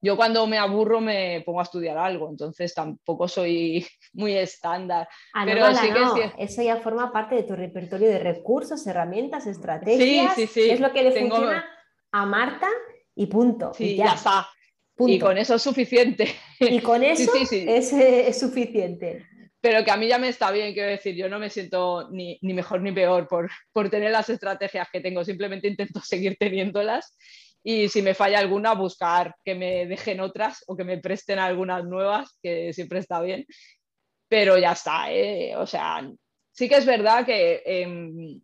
yo 0.00 0.16
cuando 0.16 0.46
me 0.46 0.58
aburro 0.58 1.00
me 1.00 1.42
pongo 1.46 1.60
a 1.60 1.64
estudiar 1.64 1.96
algo, 1.96 2.28
entonces 2.28 2.74
tampoco 2.74 3.26
soy 3.28 3.86
muy 4.12 4.36
estándar. 4.36 5.08
pero 5.44 5.74
sí 5.74 5.88
que 5.92 6.32
Eso 6.38 6.62
ya 6.62 6.76
forma 6.76 7.12
parte 7.12 7.36
de 7.36 7.44
tu 7.44 7.56
repertorio 7.56 8.08
de 8.08 8.18
recursos, 8.18 8.86
herramientas, 8.86 9.46
estrategias. 9.46 10.34
Sí. 10.34 10.70
Es 10.70 10.80
lo 10.80 10.92
que 10.92 11.02
le 11.02 11.12
funciona 11.12 11.64
a 12.12 12.26
Marta 12.26 12.68
y 13.14 13.26
punto. 13.26 13.72
Sí, 13.74 13.96
ya. 13.96 14.14
está. 14.14 14.48
Y 14.98 15.18
con 15.18 15.38
eso 15.38 15.54
es 15.54 15.62
suficiente. 15.62 16.34
Y 16.60 16.80
con 16.80 17.02
eso 17.02 17.32
es, 17.34 17.92
es 17.92 18.38
suficiente 18.38 19.26
pero 19.62 19.84
que 19.84 19.92
a 19.92 19.96
mí 19.96 20.08
ya 20.08 20.18
me 20.18 20.28
está 20.28 20.50
bien, 20.50 20.74
quiero 20.74 20.90
decir, 20.90 21.14
yo 21.14 21.28
no 21.28 21.38
me 21.38 21.48
siento 21.48 22.08
ni, 22.10 22.36
mejor 22.42 22.82
ni 22.82 22.90
peor 22.90 23.28
por, 23.28 23.48
por, 23.72 23.88
tener 23.88 24.10
las 24.10 24.28
estrategias 24.28 24.88
que 24.92 25.00
tengo, 25.00 25.24
simplemente 25.24 25.68
intento 25.68 26.00
seguir 26.04 26.36
teniéndolas. 26.36 27.16
Y 27.62 27.88
si 27.88 28.02
me 28.02 28.14
falla 28.14 28.40
alguna, 28.40 28.74
buscar 28.74 29.36
que 29.44 29.54
me 29.54 29.86
dejen 29.86 30.18
otras 30.18 30.64
o 30.66 30.76
que 30.76 30.82
me 30.82 30.98
presten 30.98 31.38
algunas 31.38 31.84
nuevas, 31.84 32.36
que 32.42 32.72
siempre 32.72 32.98
está 32.98 33.22
bien, 33.22 33.46
pero 34.28 34.58
ya 34.58 34.72
está, 34.72 35.12
¿eh? 35.12 35.54
o 35.56 35.64
sea, 35.64 36.10
sí 36.50 36.68
que 36.68 36.76
es 36.78 36.84
verdad 36.84 37.24
que 37.24 37.62
em, 37.64 38.42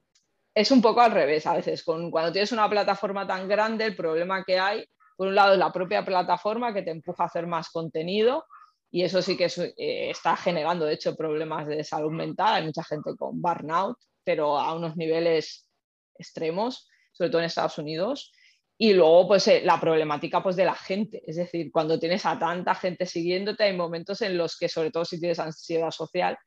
es 0.54 0.70
un 0.70 0.80
poco 0.80 1.00
al 1.00 1.10
revés 1.10 1.46
a 1.46 1.54
veces, 1.54 1.82
cuando 1.82 2.30
tienes 2.30 2.52
una 2.52 2.70
plataforma 2.70 3.26
tan 3.26 3.48
grande, 3.48 3.86
el 3.86 3.96
problema 3.96 4.44
que 4.44 4.56
hay, 4.56 4.84
por 5.16 5.26
un 5.26 5.34
lado, 5.34 5.54
es 5.54 5.58
la 5.58 5.72
propia 5.72 6.04
plataforma 6.04 6.72
que 6.72 6.82
te 6.82 6.92
empuja 6.92 7.24
a 7.24 7.26
hacer 7.26 7.48
más 7.48 7.70
contenido 7.70 8.44
y 8.90 9.02
eso 9.02 9.20
sí 9.20 9.36
que 9.36 9.46
eh, 9.76 10.10
está 10.10 10.36
generando, 10.36 10.86
de 10.86 10.94
hecho, 10.94 11.14
problemas 11.14 11.66
de 11.66 11.84
salud 11.84 12.10
mental. 12.10 12.54
Hay 12.54 12.64
mucha 12.64 12.82
gente 12.84 13.14
con 13.16 13.40
burnout, 13.40 13.98
pero 14.24 14.58
a 14.58 14.74
unos 14.74 14.96
niveles 14.96 15.68
extremos, 16.14 16.88
sobre 17.12 17.30
todo 17.30 17.40
en 17.40 17.46
Estados 17.46 17.76
Unidos. 17.78 18.32
Y 18.78 18.94
luego, 18.94 19.28
pues, 19.28 19.46
eh, 19.48 19.60
la 19.62 19.78
problemática 19.78 20.42
pues, 20.42 20.56
de 20.56 20.64
la 20.64 20.74
gente. 20.74 21.22
Es 21.26 21.36
decir, 21.36 21.70
cuando 21.70 21.98
tienes 21.98 22.24
a 22.24 22.38
tanta 22.38 22.74
gente 22.74 23.04
siguiéndote, 23.04 23.64
hay 23.64 23.76
momentos 23.76 24.22
en 24.22 24.38
los 24.38 24.56
que, 24.56 24.68
sobre 24.68 24.90
todo 24.90 25.04
si 25.04 25.20
tienes 25.20 25.38
ansiedad 25.38 25.90
social, 25.90 26.38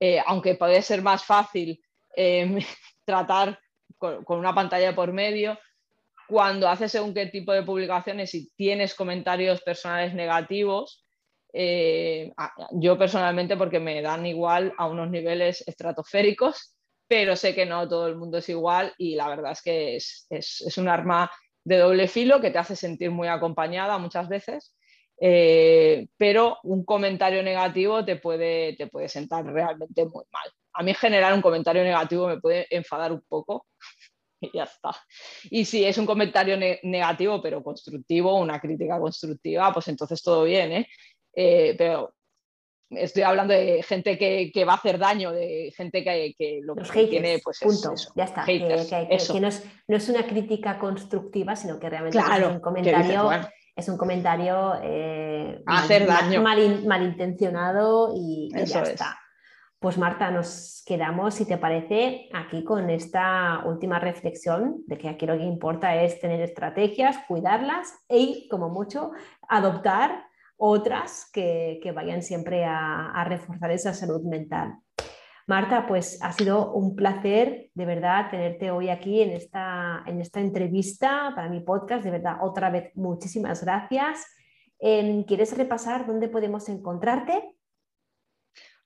eh, 0.00 0.20
aunque 0.26 0.56
puede 0.56 0.82
ser 0.82 1.02
más 1.02 1.24
fácil 1.24 1.80
tratar 3.04 3.60
con, 3.96 4.24
con, 4.24 4.38
una 4.38 4.54
pantalla 4.54 4.94
por 4.94 5.12
medio, 5.12 5.58
cuando 6.28 6.68
haces 6.68 6.90
según 6.90 7.14
qué 7.14 7.26
tipo 7.26 7.52
de 7.52 7.62
publicaciones 7.62 8.34
y 8.34 8.50
tienes 8.56 8.94
comentarios 8.94 9.60
personales 9.60 10.14
negativos, 10.14 11.05
eh, 11.58 12.34
yo 12.72 12.98
personalmente 12.98 13.56
porque 13.56 13.80
me 13.80 14.02
dan 14.02 14.26
igual 14.26 14.74
a 14.76 14.86
unos 14.86 15.10
niveles 15.10 15.66
estratosféricos, 15.66 16.76
pero 17.08 17.34
sé 17.34 17.54
que 17.54 17.64
no 17.64 17.88
todo 17.88 18.08
el 18.08 18.16
mundo 18.16 18.38
es 18.38 18.48
igual 18.50 18.92
y 18.98 19.14
la 19.14 19.28
verdad 19.28 19.52
es 19.52 19.62
que 19.62 19.96
es, 19.96 20.26
es, 20.28 20.76
un 20.76 20.88
arma 20.88 21.30
de 21.64 21.78
doble 21.78 22.08
filo 22.08 22.42
que 22.42 22.50
te 22.50 22.58
hace 22.58 22.76
sentir 22.76 23.10
muy 23.10 23.28
acompañada 23.28 23.96
muchas 23.96 24.28
veces, 24.28 24.76
eh, 25.18 26.08
pero 26.18 26.58
un 26.64 26.84
comentario 26.84 27.42
negativo 27.42 28.04
te 28.04 28.16
puede, 28.16 28.76
te 28.76 28.88
puede 28.88 29.08
sentar 29.08 29.46
realmente 29.46 30.04
muy 30.04 30.24
mal. 30.30 30.52
A 30.74 30.82
mí 30.82 30.92
generar 30.92 31.32
un 31.32 31.40
comentario 31.40 31.82
negativo 31.82 32.28
me 32.28 32.38
puede 32.38 32.66
enfadar 32.68 33.12
un 33.12 33.22
poco 33.26 33.66
y 34.42 34.50
ya 34.54 34.64
está. 34.64 34.90
Y 35.44 35.64
si 35.64 35.86
es 35.86 35.96
un 35.96 36.04
comentario 36.04 36.58
negativo 36.82 37.40
pero 37.40 37.62
constructivo, 37.62 38.38
una 38.38 38.60
crítica 38.60 38.98
constructiva, 38.98 39.72
pues 39.72 39.88
entonces 39.88 40.22
todo 40.22 40.44
bien, 40.44 40.72
¿eh? 40.72 40.88
Eh, 41.36 41.74
pero 41.76 42.14
estoy 42.90 43.22
hablando 43.22 43.52
de 43.52 43.82
gente 43.82 44.16
que, 44.16 44.64
va 44.64 44.72
a 44.72 44.76
hacer 44.76 44.98
daño, 44.98 45.32
de 45.32 45.72
gente 45.76 46.02
que, 46.02 46.60
lo 46.62 46.74
que 46.74 47.06
tiene, 47.06 47.40
pues 47.44 47.60
punto. 47.60 47.94
ya 48.14 48.24
está. 48.24 48.44
que, 48.44 48.60
no, 48.60 49.48
es, 49.96 50.08
una 50.08 50.26
crítica 50.26 50.78
constructiva, 50.78 51.54
sino 51.56 51.78
que 51.78 51.90
realmente 51.90 52.18
es 52.18 52.46
un 52.46 52.60
comentario. 52.60 53.30
es 53.74 53.88
un 53.88 53.98
comentario 53.98 54.74
eh, 54.82 55.62
hacer 55.66 56.08
mal, 56.08 56.30
daño. 56.30 56.42
malintencionado 56.42 58.12
y, 58.16 58.50
ya 58.64 58.82
está. 58.82 59.18
Pues 59.78 59.98
Marta, 59.98 60.30
nos 60.30 60.82
quedamos, 60.86 61.34
si 61.34 61.44
te 61.44 61.58
parece, 61.58 62.30
aquí 62.32 62.64
con 62.64 62.88
esta 62.88 63.62
última 63.66 63.98
reflexión 63.98 64.82
de 64.86 64.96
que 64.96 65.08
aquí 65.10 65.26
lo 65.26 65.36
que 65.36 65.44
importa 65.44 66.02
es 66.02 66.18
tener 66.18 66.40
estrategias, 66.40 67.18
cuidarlas 67.28 67.94
y, 68.08 68.48
como 68.48 68.70
mucho, 68.70 69.10
adoptar 69.48 70.25
otras 70.56 71.28
que, 71.32 71.80
vayan 71.94 72.22
siempre 72.22 72.64
a, 72.64 73.24
reforzar 73.26 73.70
esa 73.70 73.94
salud 73.94 74.22
mental. 74.22 74.74
Marta, 75.46 75.86
pues 75.86 76.18
ha 76.22 76.32
sido 76.32 76.72
un 76.72 76.96
placer 76.96 77.70
de 77.74 77.86
verdad 77.86 78.30
tenerte 78.30 78.72
hoy 78.72 78.88
aquí 78.88 79.22
en 79.22 79.30
esta, 79.30 80.02
en 80.06 80.20
esta 80.20 80.40
entrevista 80.40 81.32
para 81.36 81.48
mi 81.48 81.60
podcast. 81.60 82.02
De 82.02 82.10
verdad, 82.10 82.38
otra 82.42 82.68
vez, 82.68 82.90
muchísimas 82.96 83.62
gracias. 83.62 84.26
Em, 84.80 85.22
¿Quieres 85.22 85.56
repasar 85.56 86.04
dónde 86.06 86.28
podemos 86.28 86.68
encontrarte? 86.68 87.54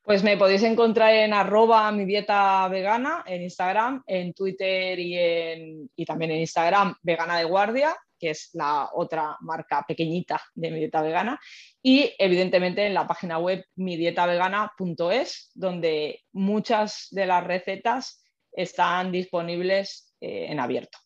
Pues 0.03 0.23
me 0.23 0.37
podéis 0.37 0.63
encontrar 0.63 1.15
en 1.15 1.33
arroba 1.33 1.91
mi 1.93 2.05
dieta 2.05 2.69
vegana 2.69 3.25
en 3.27 3.43
Instagram, 3.43 4.03
en 4.07 4.35
Twitter 4.35 4.99
y, 4.99 5.89
y 5.97 6.05
también 6.05 6.33
en 6.33 6.41
Instagram 6.41 6.95
vegana 7.03 7.39
de 7.39 7.45
guardia 7.45 7.97
que 8.21 8.31
es 8.31 8.51
la 8.53 8.91
otra 8.95 9.37
marca 9.41 9.85
pequeñita 9.89 10.41
de 10.55 10.71
mi 10.71 10.79
dieta 10.79 11.03
vegana, 11.03 11.41
y 11.83 12.13
evidentemente 12.19 12.87
en 12.87 12.95
la 12.95 13.07
página 13.07 13.39
web 13.39 13.65
midietavegana.es, 13.77 15.51
donde 15.55 16.21
muchas 16.33 17.09
de 17.11 17.27
las 17.27 17.45
recetas 17.45 18.23
están 18.53 19.11
disponibles 19.11 20.15
eh, 20.21 20.47
en 20.51 20.61
abierto. 20.61 20.99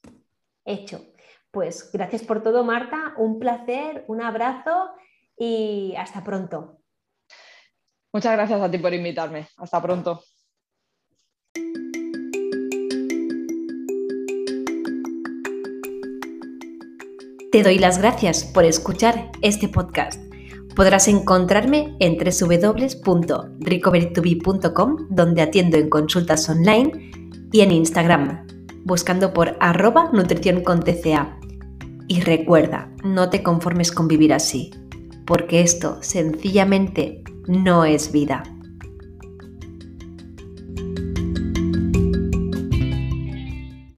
Hecho. 0.64 1.06
Pues 1.50 1.92
gracias 1.92 2.24
por 2.24 2.42
todo, 2.42 2.64
Marta. 2.64 3.14
Un 3.16 3.38
placer, 3.38 4.04
un 4.08 4.20
abrazo 4.20 4.90
y 5.38 5.94
hasta 5.96 6.24
pronto. 6.24 6.80
Muchas 8.12 8.32
gracias 8.32 8.60
a 8.60 8.70
ti 8.70 8.78
por 8.78 8.92
invitarme. 8.92 9.46
Hasta 9.56 9.80
pronto. 9.80 10.22
Te 17.54 17.62
doy 17.62 17.78
las 17.78 17.98
gracias 17.98 18.42
por 18.42 18.64
escuchar 18.64 19.30
este 19.40 19.68
podcast. 19.68 20.20
Podrás 20.74 21.06
encontrarme 21.06 21.94
en 22.00 22.18
www.recoverytobe.com, 22.18 25.06
donde 25.08 25.40
atiendo 25.40 25.76
en 25.76 25.88
consultas 25.88 26.48
online, 26.48 27.12
y 27.52 27.60
en 27.60 27.70
Instagram, 27.70 28.44
buscando 28.84 29.32
por 29.32 29.56
arroba 29.60 30.10
nutrición 30.12 30.64
con 30.64 30.82
TCA. 30.82 31.38
Y 32.08 32.22
recuerda, 32.22 32.90
no 33.04 33.30
te 33.30 33.44
conformes 33.44 33.92
con 33.92 34.08
vivir 34.08 34.32
así, 34.32 34.72
porque 35.24 35.60
esto 35.60 35.98
sencillamente 36.00 37.22
no 37.46 37.84
es 37.84 38.10
vida. 38.10 38.42